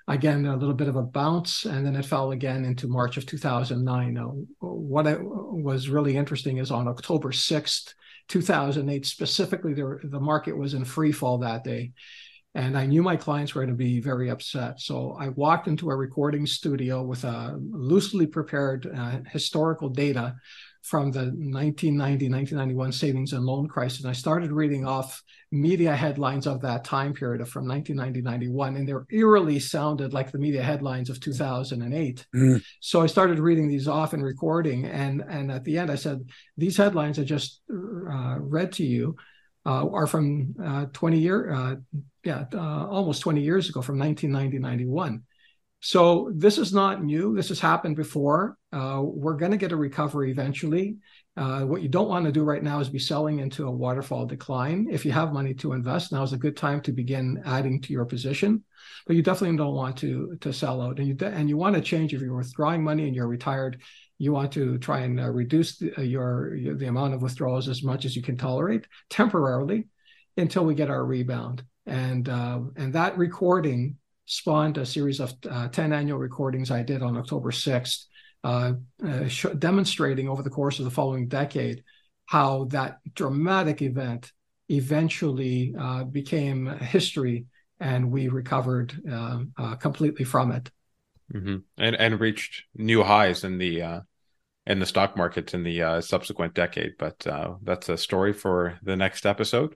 Again, 0.07 0.45
a 0.45 0.55
little 0.55 0.73
bit 0.73 0.87
of 0.87 0.95
a 0.95 1.03
bounce, 1.03 1.65
and 1.65 1.85
then 1.85 1.97
it 1.97 2.05
fell 2.05 2.31
again 2.31 2.63
into 2.63 2.87
March 2.87 3.17
of 3.17 3.25
2009. 3.25 4.13
Now, 4.13 4.37
what 4.59 5.05
was 5.21 5.89
really 5.89 6.15
interesting 6.15 6.57
is 6.57 6.71
on 6.71 6.87
October 6.87 7.31
6th, 7.31 7.93
2008, 8.29 9.05
specifically, 9.05 9.73
the, 9.73 9.99
the 10.03 10.19
market 10.19 10.57
was 10.57 10.73
in 10.73 10.85
free 10.85 11.11
fall 11.11 11.39
that 11.39 11.65
day. 11.65 11.91
And 12.57 12.75
I 12.75 12.87
knew 12.87 13.03
my 13.03 13.15
clients 13.15 13.53
were 13.53 13.61
going 13.61 13.77
to 13.77 13.77
be 13.77 13.99
very 13.99 14.31
upset. 14.31 14.81
So 14.81 15.15
I 15.19 15.29
walked 15.29 15.67
into 15.67 15.91
a 15.91 15.95
recording 15.95 16.47
studio 16.47 17.03
with 17.03 17.23
a 17.23 17.55
loosely 17.59 18.25
prepared 18.25 18.89
uh, 18.97 19.19
historical 19.31 19.89
data 19.89 20.35
from 20.81 21.11
the 21.11 21.25
1990 21.25 22.29
1991 22.29 22.91
savings 22.93 23.33
and 23.33 23.45
loan 23.45 23.67
crisis. 23.67 24.01
And 24.01 24.09
I 24.09 24.13
started 24.13 24.51
reading 24.51 24.87
off 24.87 25.21
media 25.51 25.95
headlines 25.95 26.47
of 26.47 26.61
that 26.61 26.83
time 26.83 27.13
period 27.13 27.47
from 27.47 27.67
1990 27.67 28.21
91, 28.23 28.75
and 28.75 28.89
they 28.89 29.15
eerily 29.15 29.59
sounded 29.59 30.13
like 30.13 30.31
the 30.31 30.39
media 30.39 30.63
headlines 30.63 31.11
of 31.11 31.19
2008. 31.19 32.25
Mm. 32.35 32.63
So 32.79 33.01
I 33.01 33.05
started 33.05 33.37
reading 33.37 33.67
these 33.67 33.87
off 33.87 34.13
and 34.13 34.23
recording. 34.23 34.85
And, 34.85 35.23
and 35.29 35.51
at 35.51 35.63
the 35.63 35.77
end, 35.77 35.91
I 35.91 35.95
said, 35.95 36.27
These 36.57 36.77
headlines 36.77 37.19
I 37.19 37.23
just 37.23 37.61
uh, 37.69 38.37
read 38.39 38.71
to 38.73 38.83
you 38.83 39.15
uh, 39.67 39.85
are 39.89 40.07
from 40.07 40.55
uh, 40.63 40.85
20 40.93 41.19
year, 41.19 41.51
uh, 41.51 41.75
yeah, 42.27 42.43
uh, 42.53 42.85
almost 42.87 43.21
20 43.21 43.41
years 43.41 43.69
ago, 43.69 43.81
from 43.81 43.97
1990 43.97 44.59
91. 44.59 45.23
So 45.79 46.29
this 46.35 46.57
is 46.57 46.73
not 46.73 47.01
new. 47.01 47.33
This 47.33 47.47
has 47.47 47.59
happened 47.59 47.95
before. 47.95 48.57
Uh, 48.73 49.01
we're 49.01 49.37
going 49.37 49.51
to 49.51 49.57
get 49.57 49.71
a 49.71 49.77
recovery 49.77 50.29
eventually. 50.29 50.97
Uh, 51.37 51.61
what 51.61 51.81
you 51.81 51.87
don't 51.87 52.09
want 52.09 52.25
to 52.25 52.31
do 52.33 52.43
right 52.43 52.61
now 52.61 52.81
is 52.81 52.89
be 52.89 52.99
selling 52.99 53.39
into 53.39 53.65
a 53.65 53.71
waterfall 53.71 54.25
decline. 54.25 54.87
If 54.91 55.05
you 55.05 55.11
have 55.13 55.31
money 55.31 55.53
to 55.53 55.71
invest, 55.71 56.11
now 56.11 56.23
is 56.23 56.33
a 56.33 56.37
good 56.37 56.57
time 56.57 56.81
to 56.81 56.91
begin 56.91 57.41
adding 57.45 57.79
to 57.83 57.93
your 57.93 58.05
position. 58.05 58.63
But 59.05 59.15
you 59.15 59.21
definitely 59.21 59.55
don't 59.55 59.75
want 59.75 59.95
to 59.99 60.35
to 60.41 60.51
sell 60.51 60.81
out, 60.81 60.99
and 60.99 61.07
you 61.07 61.13
de- 61.13 61.31
and 61.31 61.47
you 61.47 61.55
want 61.55 61.75
to 61.75 61.81
change 61.81 62.13
if 62.13 62.19
you're 62.21 62.35
withdrawing 62.35 62.83
money 62.83 63.05
and 63.05 63.15
you're 63.15 63.27
retired 63.27 63.81
you 64.19 64.33
want 64.33 64.51
to 64.51 64.79
try 64.79 65.01
and 65.01 65.19
uh, 65.19 65.29
reduce 65.29 65.77
the, 65.77 65.95
uh, 65.95 66.01
your, 66.01 66.55
your, 66.55 66.75
the 66.75 66.87
amount 66.87 67.13
of 67.13 67.21
withdrawals 67.21 67.67
as 67.69 67.83
much 67.83 68.03
as 68.03 68.15
you 68.15 68.23
can 68.23 68.35
tolerate 68.35 68.87
temporarily 69.11 69.85
until 70.37 70.65
we 70.65 70.75
get 70.75 70.89
our 70.89 71.03
rebound. 71.03 71.63
And 71.85 72.27
uh, 72.29 72.61
and 72.75 72.93
that 72.93 73.17
recording 73.17 73.97
spawned 74.25 74.77
a 74.77 74.85
series 74.85 75.19
of 75.19 75.33
uh, 75.49 75.69
10 75.69 75.93
annual 75.93 76.19
recordings 76.19 76.69
I 76.69 76.83
did 76.83 77.01
on 77.01 77.15
October 77.17 77.49
6th, 77.49 78.05
uh, 78.43 78.73
uh, 79.05 79.27
sh- 79.27 79.45
demonstrating 79.57 80.27
over 80.27 80.43
the 80.43 80.49
course 80.49 80.79
of 80.79 80.85
the 80.85 80.91
following 80.91 81.27
decade 81.27 81.83
how 82.25 82.65
that 82.65 82.97
dramatic 83.13 83.81
event 83.81 84.33
eventually 84.69 85.73
became 86.11 86.65
history 86.79 87.45
and 87.79 88.11
we 88.11 88.27
recovered 88.27 88.93
um, 89.09 89.53
completely 89.79 90.25
from 90.25 90.51
it. 90.51 90.69
Mm-hmm. 91.33 91.57
And 91.77 91.95
and 91.95 92.19
reached 92.19 92.63
new 92.75 93.03
highs 93.03 93.43
in 93.43 93.57
the 93.57 93.81
uh, 93.81 93.99
in 94.65 94.79
the 94.79 94.85
stock 94.85 95.17
markets 95.17 95.53
in 95.53 95.63
the 95.63 95.81
uh, 95.81 96.01
subsequent 96.01 96.53
decade. 96.53 96.93
But 96.97 97.25
uh, 97.25 97.55
that's 97.63 97.89
a 97.89 97.97
story 97.97 98.33
for 98.33 98.77
the 98.83 98.95
next 98.95 99.25
episode. 99.25 99.75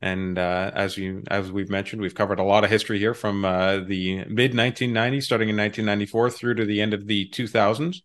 And 0.00 0.38
uh, 0.38 0.70
as 0.74 0.96
you 0.96 1.24
as 1.28 1.50
we've 1.50 1.70
mentioned, 1.70 2.00
we've 2.00 2.14
covered 2.14 2.38
a 2.38 2.44
lot 2.44 2.64
of 2.64 2.70
history 2.70 2.98
here 2.98 3.14
from 3.14 3.44
uh, 3.44 3.78
the 3.78 4.24
mid 4.26 4.52
1990s, 4.52 5.24
starting 5.24 5.48
in 5.48 5.56
1994 5.56 6.30
through 6.30 6.54
to 6.54 6.64
the 6.64 6.80
end 6.80 6.94
of 6.94 7.06
the 7.06 7.28
2000s, 7.30 8.02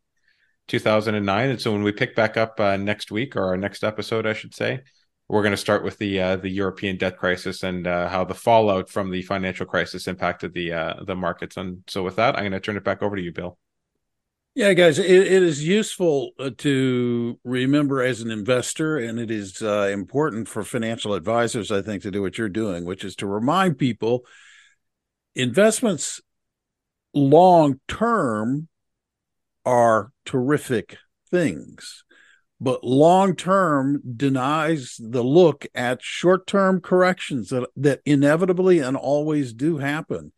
2009. 0.68 1.50
And 1.50 1.62
so 1.62 1.72
when 1.72 1.84
we 1.84 1.92
pick 1.92 2.16
back 2.16 2.36
up 2.36 2.60
uh, 2.60 2.78
next 2.78 3.12
week 3.12 3.36
or 3.36 3.46
our 3.46 3.58
next 3.58 3.84
episode, 3.84 4.26
I 4.26 4.34
should 4.34 4.56
say, 4.56 4.82
we're 5.30 5.44
going 5.44 5.52
to 5.52 5.58
start 5.58 5.84
with 5.84 5.98
the 5.98 6.20
uh, 6.20 6.36
the 6.38 6.50
European 6.50 6.98
debt 6.98 7.18
crisis 7.18 7.64
and 7.64 7.88
uh, 7.88 8.10
how 8.10 8.24
the 8.24 8.34
fallout 8.34 8.90
from 8.90 9.12
the 9.12 9.22
financial 9.22 9.66
crisis 9.66 10.08
impacted 10.08 10.54
the 10.54 10.74
uh, 10.74 11.04
the 11.04 11.16
markets. 11.16 11.58
And 11.58 11.84
so, 11.88 12.04
with 12.04 12.16
that, 12.18 12.36
I'm 12.36 12.44
going 12.44 12.52
to 12.54 12.60
turn 12.60 12.78
it 12.78 12.84
back 12.84 13.02
over 13.02 13.16
to 13.16 13.22
you, 13.22 13.32
Bill. 13.32 13.58
Yeah, 14.56 14.74
guys, 14.74 15.00
it, 15.00 15.10
it 15.10 15.44
is 15.44 15.66
useful 15.66 16.32
uh, 16.38 16.52
to 16.60 17.40
remember 17.44 18.04
as 18.04 18.22
an 18.22 18.30
investor, 18.30 18.98
and 18.98 19.20
it 19.20 19.32
is 19.32 19.64
uh, 19.64 19.90
important 19.92 20.48
for 20.48 20.64
financial 20.64 21.16
advisors, 21.16 21.72
I 21.72 21.82
think, 21.82 22.04
to 22.04 22.12
do 22.12 22.22
what 22.22 22.38
you're 22.38 22.50
doing, 22.50 22.86
which 22.86 23.04
is 23.04 23.16
to 23.18 23.28
remind 23.28 23.80
people 23.80 24.26
investments 25.34 26.22
long 27.16 27.80
term 27.88 28.68
are 29.66 30.12
terrific 30.26 30.98
things 31.32 32.04
but 32.64 32.82
long 32.82 33.36
term 33.36 34.02
denies 34.16 34.96
the 34.98 35.22
look 35.22 35.66
at 35.76 36.02
short 36.02 36.48
term 36.48 36.80
corrections 36.80 37.50
that, 37.50 37.70
that 37.76 38.00
inevitably 38.06 38.80
and 38.80 38.96
always 38.96 39.54
do 39.54 39.80
happen. 39.80 40.32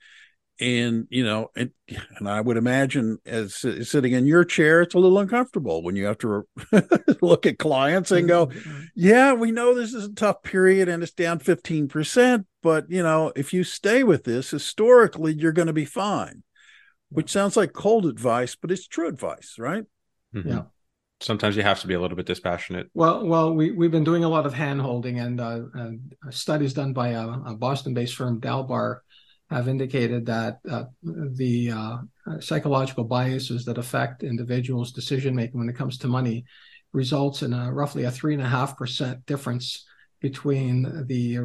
And, 0.59 1.07
you 1.09 1.25
know, 1.25 1.51
and, 1.55 1.71
and 2.17 2.29
I 2.29 2.39
would 2.39 2.55
imagine 2.55 3.17
as 3.25 3.55
sitting 3.55 4.13
in 4.13 4.25
your 4.25 4.45
chair, 4.45 4.81
it's 4.81 4.95
a 4.95 4.99
little 4.99 5.19
uncomfortable 5.19 5.83
when 5.83 5.97
you 5.97 6.05
have 6.05 6.17
to 6.19 6.47
look 7.21 7.45
at 7.45 7.59
clients 7.59 8.11
and 8.11 8.27
go, 8.27 8.47
mm-hmm. 8.47 8.83
yeah, 8.95 9.33
we 9.33 9.51
know 9.51 9.75
this 9.75 9.93
is 9.93 10.05
a 10.05 10.13
tough 10.13 10.43
period 10.43 10.87
and 10.87 11.03
it's 11.03 11.11
down 11.11 11.39
15%, 11.39 12.45
but, 12.63 12.89
you 12.89 13.03
know, 13.03 13.33
if 13.35 13.53
you 13.53 13.65
stay 13.65 14.03
with 14.03 14.23
this 14.23 14.49
historically, 14.49 15.33
you're 15.33 15.51
going 15.51 15.67
to 15.67 15.73
be 15.73 15.85
fine, 15.85 16.43
which 17.09 17.31
sounds 17.31 17.57
like 17.57 17.73
cold 17.73 18.05
advice, 18.05 18.55
but 18.55 18.71
it's 18.71 18.87
true 18.87 19.09
advice, 19.09 19.55
right? 19.59 19.83
Mm-hmm. 20.33 20.49
Yeah 20.49 20.61
sometimes 21.21 21.55
you 21.55 21.63
have 21.63 21.79
to 21.79 21.87
be 21.87 21.93
a 21.93 21.99
little 21.99 22.17
bit 22.17 22.25
dispassionate. 22.25 22.89
Well, 22.93 23.25
well, 23.25 23.53
we 23.53 23.71
we've 23.71 23.91
been 23.91 24.03
doing 24.03 24.23
a 24.23 24.29
lot 24.29 24.45
of 24.45 24.53
hand 24.53 24.81
holding, 24.81 25.19
and 25.19 25.39
uh, 25.39 25.61
uh, 25.77 25.91
studies 26.29 26.73
done 26.73 26.93
by 26.93 27.09
a, 27.09 27.27
a 27.27 27.55
Boston-based 27.55 28.15
firm, 28.15 28.39
Dalbar, 28.39 28.99
have 29.49 29.67
indicated 29.67 30.25
that 30.25 30.59
uh, 30.69 30.85
the 31.03 31.71
uh, 31.71 31.97
psychological 32.39 33.03
biases 33.03 33.63
that 33.65 33.77
affect 33.77 34.23
individuals' 34.23 34.91
decision 34.91 35.35
making 35.35 35.59
when 35.59 35.69
it 35.69 35.75
comes 35.75 35.97
to 35.99 36.07
money 36.07 36.45
results 36.93 37.43
in 37.43 37.53
a 37.53 37.71
roughly 37.71 38.05
a 38.05 38.11
three 38.11 38.33
and 38.33 38.41
a 38.41 38.47
half 38.47 38.77
percent 38.77 39.23
difference 39.25 39.85
between 40.21 41.05
the 41.05 41.37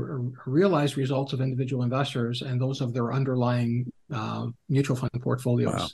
realized 0.46 0.96
results 0.96 1.32
of 1.34 1.40
individual 1.40 1.82
investors 1.82 2.40
and 2.40 2.58
those 2.58 2.80
of 2.80 2.94
their 2.94 3.12
underlying 3.12 3.84
uh, 4.12 4.46
mutual 4.68 4.96
fund 4.96 5.10
portfolios. 5.20 5.74
Wow. 5.74 5.88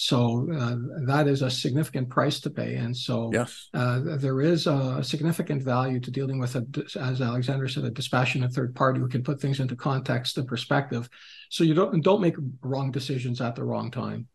So 0.00 0.48
uh, 0.54 0.76
that 1.06 1.26
is 1.26 1.42
a 1.42 1.50
significant 1.50 2.08
price 2.08 2.38
to 2.42 2.50
pay, 2.50 2.76
and 2.76 2.96
so 2.96 3.30
yes, 3.32 3.68
uh, 3.74 3.98
there 4.04 4.40
is 4.40 4.68
a 4.68 5.02
significant 5.02 5.60
value 5.60 5.98
to 5.98 6.12
dealing 6.12 6.38
with 6.38 6.54
a, 6.54 6.64
as 7.00 7.20
Alexander 7.20 7.66
said, 7.66 7.82
a 7.82 7.90
dispassionate 7.90 8.52
third 8.52 8.76
party 8.76 9.00
who 9.00 9.08
can 9.08 9.24
put 9.24 9.40
things 9.40 9.58
into 9.58 9.74
context 9.74 10.38
and 10.38 10.46
perspective, 10.46 11.10
so 11.50 11.64
you 11.64 11.74
don't 11.74 12.00
don't 12.00 12.20
make 12.20 12.36
wrong 12.60 12.92
decisions 12.92 13.40
at 13.40 13.56
the 13.56 13.64
wrong 13.64 13.90
time. 13.90 14.28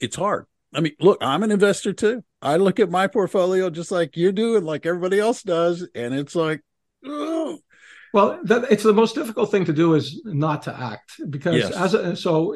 It's 0.00 0.16
hard. 0.16 0.46
I 0.72 0.80
mean, 0.80 0.94
look, 1.00 1.18
I'm 1.20 1.42
an 1.42 1.50
investor 1.50 1.92
too. 1.92 2.24
I 2.40 2.56
look 2.56 2.80
at 2.80 2.88
my 2.88 3.08
portfolio 3.08 3.68
just 3.68 3.92
like 3.92 4.16
you 4.16 4.32
do, 4.32 4.56
and 4.56 4.64
like 4.64 4.86
everybody 4.86 5.20
else 5.20 5.42
does, 5.42 5.86
and 5.94 6.14
it's 6.14 6.34
like, 6.34 6.62
oh. 7.04 7.58
Well, 8.14 8.40
that, 8.44 8.72
it's 8.72 8.84
the 8.84 8.94
most 8.94 9.14
difficult 9.14 9.50
thing 9.50 9.66
to 9.66 9.74
do 9.74 9.92
is 9.92 10.22
not 10.24 10.62
to 10.62 10.74
act 10.74 11.20
because 11.28 11.56
yes. 11.56 11.76
as 11.76 11.92
a, 11.92 12.16
so 12.16 12.54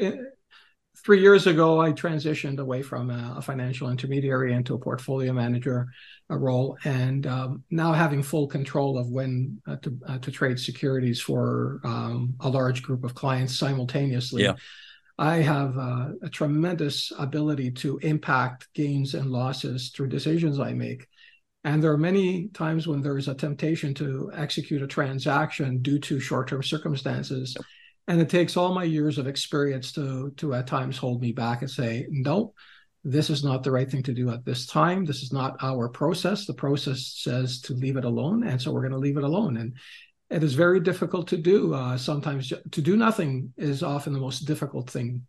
three 1.04 1.20
years 1.20 1.46
ago, 1.46 1.80
I 1.80 1.92
transitioned 1.92 2.58
away 2.58 2.82
from 2.82 3.10
a, 3.10 3.34
a 3.38 3.42
financial 3.42 3.90
intermediary 3.90 4.52
into 4.52 4.74
a 4.74 4.78
portfolio 4.78 5.32
manager 5.32 5.88
a 6.28 6.38
role, 6.38 6.78
and 6.84 7.26
um, 7.26 7.64
now 7.70 7.92
having 7.92 8.22
full 8.22 8.46
control 8.46 8.98
of 8.98 9.08
when 9.08 9.60
uh, 9.66 9.76
to, 9.82 9.98
uh, 10.06 10.18
to 10.18 10.30
trade 10.30 10.58
securities 10.58 11.20
for 11.20 11.80
um, 11.84 12.34
a 12.40 12.48
large 12.48 12.82
group 12.82 13.04
of 13.04 13.14
clients 13.14 13.58
simultaneously. 13.58 14.44
Yeah. 14.44 14.54
I 15.18 15.36
have 15.36 15.76
uh, 15.76 16.08
a 16.22 16.30
tremendous 16.30 17.12
ability 17.18 17.72
to 17.72 17.98
impact 17.98 18.68
gains 18.74 19.14
and 19.14 19.30
losses 19.30 19.90
through 19.90 20.08
decisions 20.08 20.58
I 20.58 20.72
make. 20.72 21.06
And 21.62 21.82
there 21.82 21.92
are 21.92 21.98
many 21.98 22.48
times 22.48 22.88
when 22.88 23.02
there 23.02 23.18
is 23.18 23.28
a 23.28 23.34
temptation 23.34 23.92
to 23.94 24.30
execute 24.34 24.80
a 24.80 24.86
transaction 24.86 25.82
due 25.82 25.98
to 25.98 26.20
short 26.20 26.48
term 26.48 26.62
circumstances. 26.62 27.54
Yep 27.56 27.66
and 28.10 28.20
it 28.20 28.28
takes 28.28 28.56
all 28.56 28.74
my 28.74 28.84
years 28.84 29.18
of 29.18 29.26
experience 29.26 29.92
to 29.92 30.32
to 30.36 30.54
at 30.54 30.66
times 30.66 30.98
hold 30.98 31.20
me 31.22 31.32
back 31.32 31.62
and 31.62 31.70
say 31.70 32.06
no 32.10 32.52
this 33.04 33.30
is 33.30 33.42
not 33.42 33.62
the 33.62 33.70
right 33.70 33.90
thing 33.90 34.02
to 34.02 34.12
do 34.12 34.30
at 34.30 34.44
this 34.44 34.66
time. 34.66 35.04
This 35.04 35.22
is 35.22 35.32
not 35.32 35.56
our 35.62 35.88
process. 35.88 36.44
The 36.44 36.54
process 36.54 37.14
says 37.16 37.60
to 37.62 37.72
leave 37.72 37.96
it 37.96 38.04
alone. 38.04 38.46
And 38.46 38.60
so 38.60 38.72
we're 38.72 38.82
going 38.82 38.92
to 38.92 38.98
leave 38.98 39.16
it 39.16 39.24
alone. 39.24 39.56
And 39.56 39.74
it 40.28 40.42
is 40.42 40.54
very 40.54 40.80
difficult 40.80 41.28
to 41.28 41.36
do. 41.36 41.74
Uh, 41.74 41.96
sometimes 41.96 42.52
to 42.70 42.82
do 42.82 42.96
nothing 42.96 43.52
is 43.56 43.82
often 43.82 44.12
the 44.12 44.20
most 44.20 44.40
difficult 44.40 44.90
thing 44.90 45.26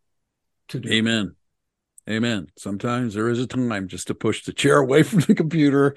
to 0.68 0.80
do. 0.80 0.90
Amen. 0.90 1.36
Amen. 2.10 2.48
Sometimes 2.58 3.14
there 3.14 3.30
is 3.30 3.40
a 3.40 3.48
time 3.48 3.88
just 3.88 4.08
to 4.08 4.16
push 4.16 4.44
the 4.44 4.54
chair 4.54 4.78
away 4.78 5.04
from 5.04 5.22
the 5.22 5.36
computer 5.36 5.96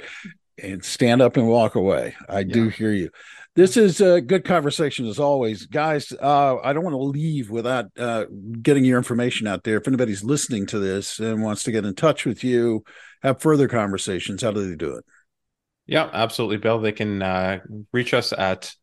and 0.63 0.85
stand 0.85 1.21
up 1.21 1.37
and 1.37 1.49
walk 1.49 1.75
away. 1.75 2.15
I 2.29 2.41
yeah. 2.41 2.55
do 2.55 2.69
hear 2.69 2.93
you. 2.93 3.11
This 3.57 3.77
is 3.77 4.01
a 4.01 4.21
good 4.21 4.45
conversation 4.45 5.07
as 5.07 5.21
always, 5.21 5.67
guys. 5.67 6.13
Uh, 6.13 6.57
I 6.65 6.73
don't 6.73 6.83
want 6.83 6.95
to 6.95 6.99
leave 6.99 7.51
without 7.51 7.87
uh, 7.97 8.25
getting 8.61 8.85
your 8.85 8.99
information 8.99 9.47
out 9.47 9.63
there. 9.63 9.77
If 9.77 9.87
anybody's 9.87 10.25
listening 10.25 10.67
to 10.67 10.81
this 10.81 11.21
and 11.21 11.41
wants 11.41 11.63
to 11.65 11.71
get 11.71 11.85
in 11.85 11.95
touch 11.95 12.27
with 12.27 12.43
you, 12.43 12.83
have 13.23 13.41
further 13.41 13.69
conversations, 13.69 14.43
how 14.43 14.51
do 14.51 14.69
they 14.69 14.75
do 14.75 14.97
it? 14.97 15.05
Yeah, 15.87 16.11
absolutely, 16.13 16.57
Bill. 16.57 16.81
They 16.81 16.91
can 16.91 17.23
uh, 17.23 17.61
reach 17.93 18.13
us 18.13 18.33
at 18.33 18.75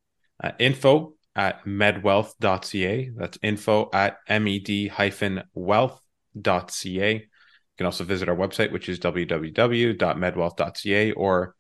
uh, 0.41 0.51
info 0.57 1.15
at 1.35 1.65
medwealth.ca. 1.65 3.11
That's 3.17 3.37
info 3.43 3.89
at 3.91 4.19
med 4.29 4.89
hyphen 4.89 5.43
wealth.ca. 5.53 7.13
You 7.13 7.27
can 7.77 7.85
also 7.85 8.05
visit 8.05 8.29
our 8.29 8.37
website, 8.37 8.71
which 8.71 8.87
is 8.87 8.99
www.medwealth.ca 8.99 11.11
or 11.11 11.55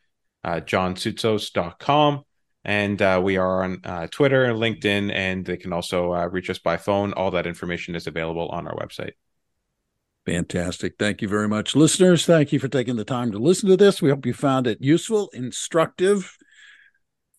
uh, 0.45 0.61
johnsoutsos.com. 0.61 2.23
And 2.63 3.01
uh, 3.01 3.19
we 3.23 3.37
are 3.37 3.63
on 3.63 3.81
uh, 3.83 4.07
Twitter, 4.07 4.45
LinkedIn, 4.53 5.11
and 5.13 5.43
they 5.45 5.57
can 5.57 5.73
also 5.73 6.13
uh, 6.13 6.27
reach 6.27 6.49
us 6.49 6.59
by 6.59 6.77
phone. 6.77 7.13
All 7.13 7.31
that 7.31 7.47
information 7.47 7.95
is 7.95 8.07
available 8.07 8.49
on 8.49 8.67
our 8.67 8.75
website. 8.75 9.13
Fantastic. 10.25 10.93
Thank 10.99 11.23
you 11.23 11.27
very 11.27 11.47
much. 11.47 11.75
Listeners, 11.75 12.25
thank 12.25 12.51
you 12.51 12.59
for 12.59 12.67
taking 12.67 12.95
the 12.95 13.03
time 13.03 13.31
to 13.31 13.39
listen 13.39 13.67
to 13.69 13.77
this. 13.77 14.01
We 14.01 14.11
hope 14.11 14.25
you 14.25 14.33
found 14.33 14.67
it 14.67 14.77
useful, 14.79 15.29
instructive, 15.33 16.37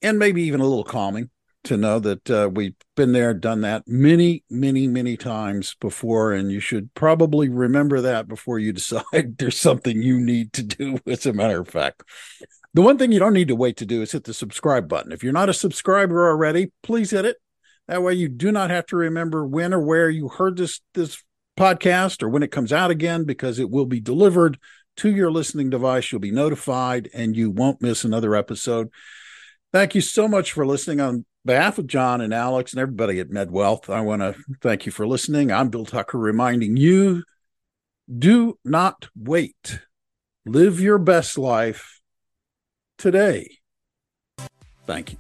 and 0.00 0.18
maybe 0.18 0.42
even 0.42 0.60
a 0.60 0.66
little 0.66 0.82
calming 0.82 1.30
to 1.64 1.76
know 1.76 2.00
that 2.00 2.28
uh, 2.28 2.50
we've 2.52 2.74
been 2.96 3.12
there, 3.12 3.34
done 3.34 3.60
that 3.60 3.84
many, 3.86 4.42
many, 4.50 4.88
many 4.88 5.16
times 5.16 5.76
before. 5.80 6.32
And 6.32 6.50
you 6.50 6.58
should 6.58 6.92
probably 6.94 7.48
remember 7.48 8.00
that 8.00 8.26
before 8.26 8.58
you 8.58 8.72
decide 8.72 9.38
there's 9.38 9.60
something 9.60 10.02
you 10.02 10.18
need 10.18 10.52
to 10.54 10.62
do, 10.64 10.98
as 11.06 11.24
a 11.26 11.32
matter 11.32 11.60
of 11.60 11.68
fact. 11.68 12.02
The 12.74 12.82
one 12.82 12.96
thing 12.96 13.12
you 13.12 13.18
don't 13.18 13.34
need 13.34 13.48
to 13.48 13.56
wait 13.56 13.76
to 13.78 13.86
do 13.86 14.00
is 14.00 14.12
hit 14.12 14.24
the 14.24 14.32
subscribe 14.32 14.88
button. 14.88 15.12
If 15.12 15.22
you're 15.22 15.32
not 15.32 15.50
a 15.50 15.54
subscriber 15.54 16.28
already, 16.28 16.72
please 16.82 17.10
hit 17.10 17.26
it. 17.26 17.36
That 17.86 18.02
way 18.02 18.14
you 18.14 18.28
do 18.28 18.50
not 18.50 18.70
have 18.70 18.86
to 18.86 18.96
remember 18.96 19.46
when 19.46 19.74
or 19.74 19.80
where 19.80 20.08
you 20.08 20.28
heard 20.28 20.56
this 20.56 20.80
this 20.94 21.22
podcast 21.58 22.22
or 22.22 22.30
when 22.30 22.42
it 22.42 22.50
comes 22.50 22.72
out 22.72 22.90
again 22.90 23.24
because 23.24 23.58
it 23.58 23.68
will 23.68 23.84
be 23.84 24.00
delivered 24.00 24.58
to 24.96 25.10
your 25.10 25.30
listening 25.30 25.68
device. 25.68 26.10
You'll 26.10 26.20
be 26.20 26.30
notified 26.30 27.10
and 27.12 27.36
you 27.36 27.50
won't 27.50 27.82
miss 27.82 28.04
another 28.04 28.34
episode. 28.34 28.88
Thank 29.72 29.94
you 29.94 30.00
so 30.00 30.26
much 30.26 30.52
for 30.52 30.66
listening 30.66 31.00
on 31.00 31.26
behalf 31.44 31.78
of 31.78 31.86
John 31.86 32.20
and 32.22 32.32
Alex 32.32 32.72
and 32.72 32.80
everybody 32.80 33.20
at 33.20 33.28
MedWealth. 33.28 33.90
I 33.90 34.00
want 34.00 34.22
to 34.22 34.34
thank 34.62 34.86
you 34.86 34.92
for 34.92 35.06
listening. 35.06 35.50
I'm 35.50 35.68
Bill 35.68 35.84
Tucker 35.84 36.18
reminding 36.18 36.76
you 36.76 37.24
do 38.18 38.58
not 38.64 39.08
wait. 39.14 39.80
Live 40.46 40.80
your 40.80 40.98
best 40.98 41.36
life 41.36 42.01
today. 43.02 43.58
Thank 44.86 45.12
you. 45.12 45.18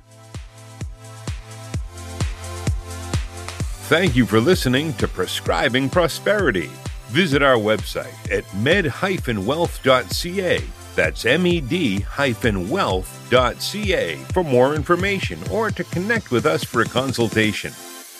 Thank 3.88 4.16
you 4.16 4.24
for 4.24 4.40
listening 4.40 4.94
to 4.94 5.06
Prescribing 5.06 5.90
Prosperity. 5.90 6.70
Visit 7.08 7.42
our 7.42 7.56
website 7.56 8.14
at 8.30 8.44
med-wealth.ca. 8.54 10.60
That's 10.94 11.24
med-wealth.ca 11.24 14.16
for 14.32 14.44
more 14.44 14.74
information 14.74 15.38
or 15.50 15.70
to 15.70 15.84
connect 15.84 16.30
with 16.30 16.44
us 16.46 16.64
for 16.64 16.80
a 16.82 16.86
consultation. 16.86 17.72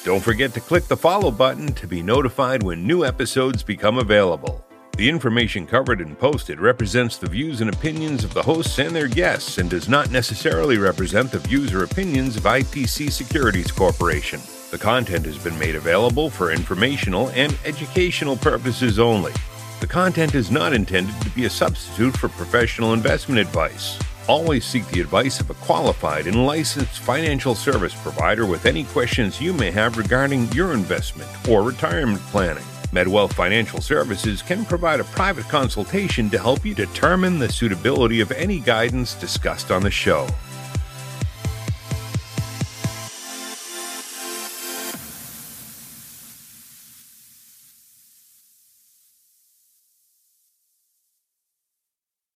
Don't 0.05 0.21
forget 0.21 0.53
to 0.55 0.61
click 0.61 0.85
the 0.85 0.97
follow 0.97 1.31
button 1.31 1.73
to 1.75 1.87
be 1.87 2.03
notified 2.03 2.63
when 2.63 2.87
new 2.87 3.05
episodes 3.05 3.63
become 3.63 3.99
available. 3.99 4.65
The 4.99 5.09
information 5.09 5.66
covered 5.66 6.03
and 6.03 6.18
posted 6.18 6.61
represents 6.61 7.16
the 7.16 7.28
views 7.28 7.62
and 7.62 7.72
opinions 7.72 8.24
of 8.24 8.34
the 8.34 8.43
hosts 8.43 8.78
and 8.78 8.95
their 8.95 9.09
guests 9.09 9.57
and 9.57 9.70
does 9.70 9.88
not 9.88 10.11
necessarily 10.11 10.76
represent 10.76 11.32
the 11.32 11.38
views 11.38 11.72
or 11.72 11.82
opinions 11.82 12.36
of 12.36 12.43
IPC 12.43 13.11
Securities 13.11 13.72
Corporation. 13.72 14.38
The 14.70 14.76
content 14.76 15.24
has 15.24 15.38
been 15.38 15.59
made 15.59 15.76
available 15.76 16.28
for 16.28 16.53
informational 16.53 17.30
and 17.30 17.57
educational 17.64 18.36
purposes 18.36 18.99
only. 18.99 19.32
The 19.80 19.86
content 19.86 20.34
is 20.34 20.51
not 20.51 20.74
intended 20.74 21.18
to 21.22 21.30
be 21.30 21.47
a 21.47 21.51
substitute 21.51 22.14
for 22.14 22.28
professional 22.28 22.93
investment 22.93 23.40
advice. 23.40 23.99
Always 24.28 24.66
seek 24.66 24.86
the 24.88 25.01
advice 25.01 25.40
of 25.40 25.49
a 25.49 25.55
qualified 25.55 26.26
and 26.26 26.47
licensed 26.47 27.01
financial 27.01 27.55
service 27.55 27.95
provider 28.03 28.45
with 28.45 28.66
any 28.66 28.84
questions 28.84 29.40
you 29.40 29.55
may 29.55 29.70
have 29.70 29.97
regarding 29.97 30.53
your 30.53 30.74
investment 30.74 31.30
or 31.49 31.62
retirement 31.62 32.20
planning. 32.26 32.62
MedWealth 32.93 33.32
Financial 33.32 33.80
Services 33.80 34.43
can 34.43 34.66
provide 34.66 35.01
a 35.01 35.05
private 35.05 35.49
consultation 35.49 36.28
to 36.28 36.38
help 36.38 36.62
you 36.66 36.74
determine 36.74 37.38
the 37.38 37.51
suitability 37.51 38.20
of 38.20 38.30
any 38.32 38.61
guidance 38.61 39.14
discussed 39.14 39.70
on 39.70 39.82
the 39.82 39.90
show. 39.90 40.28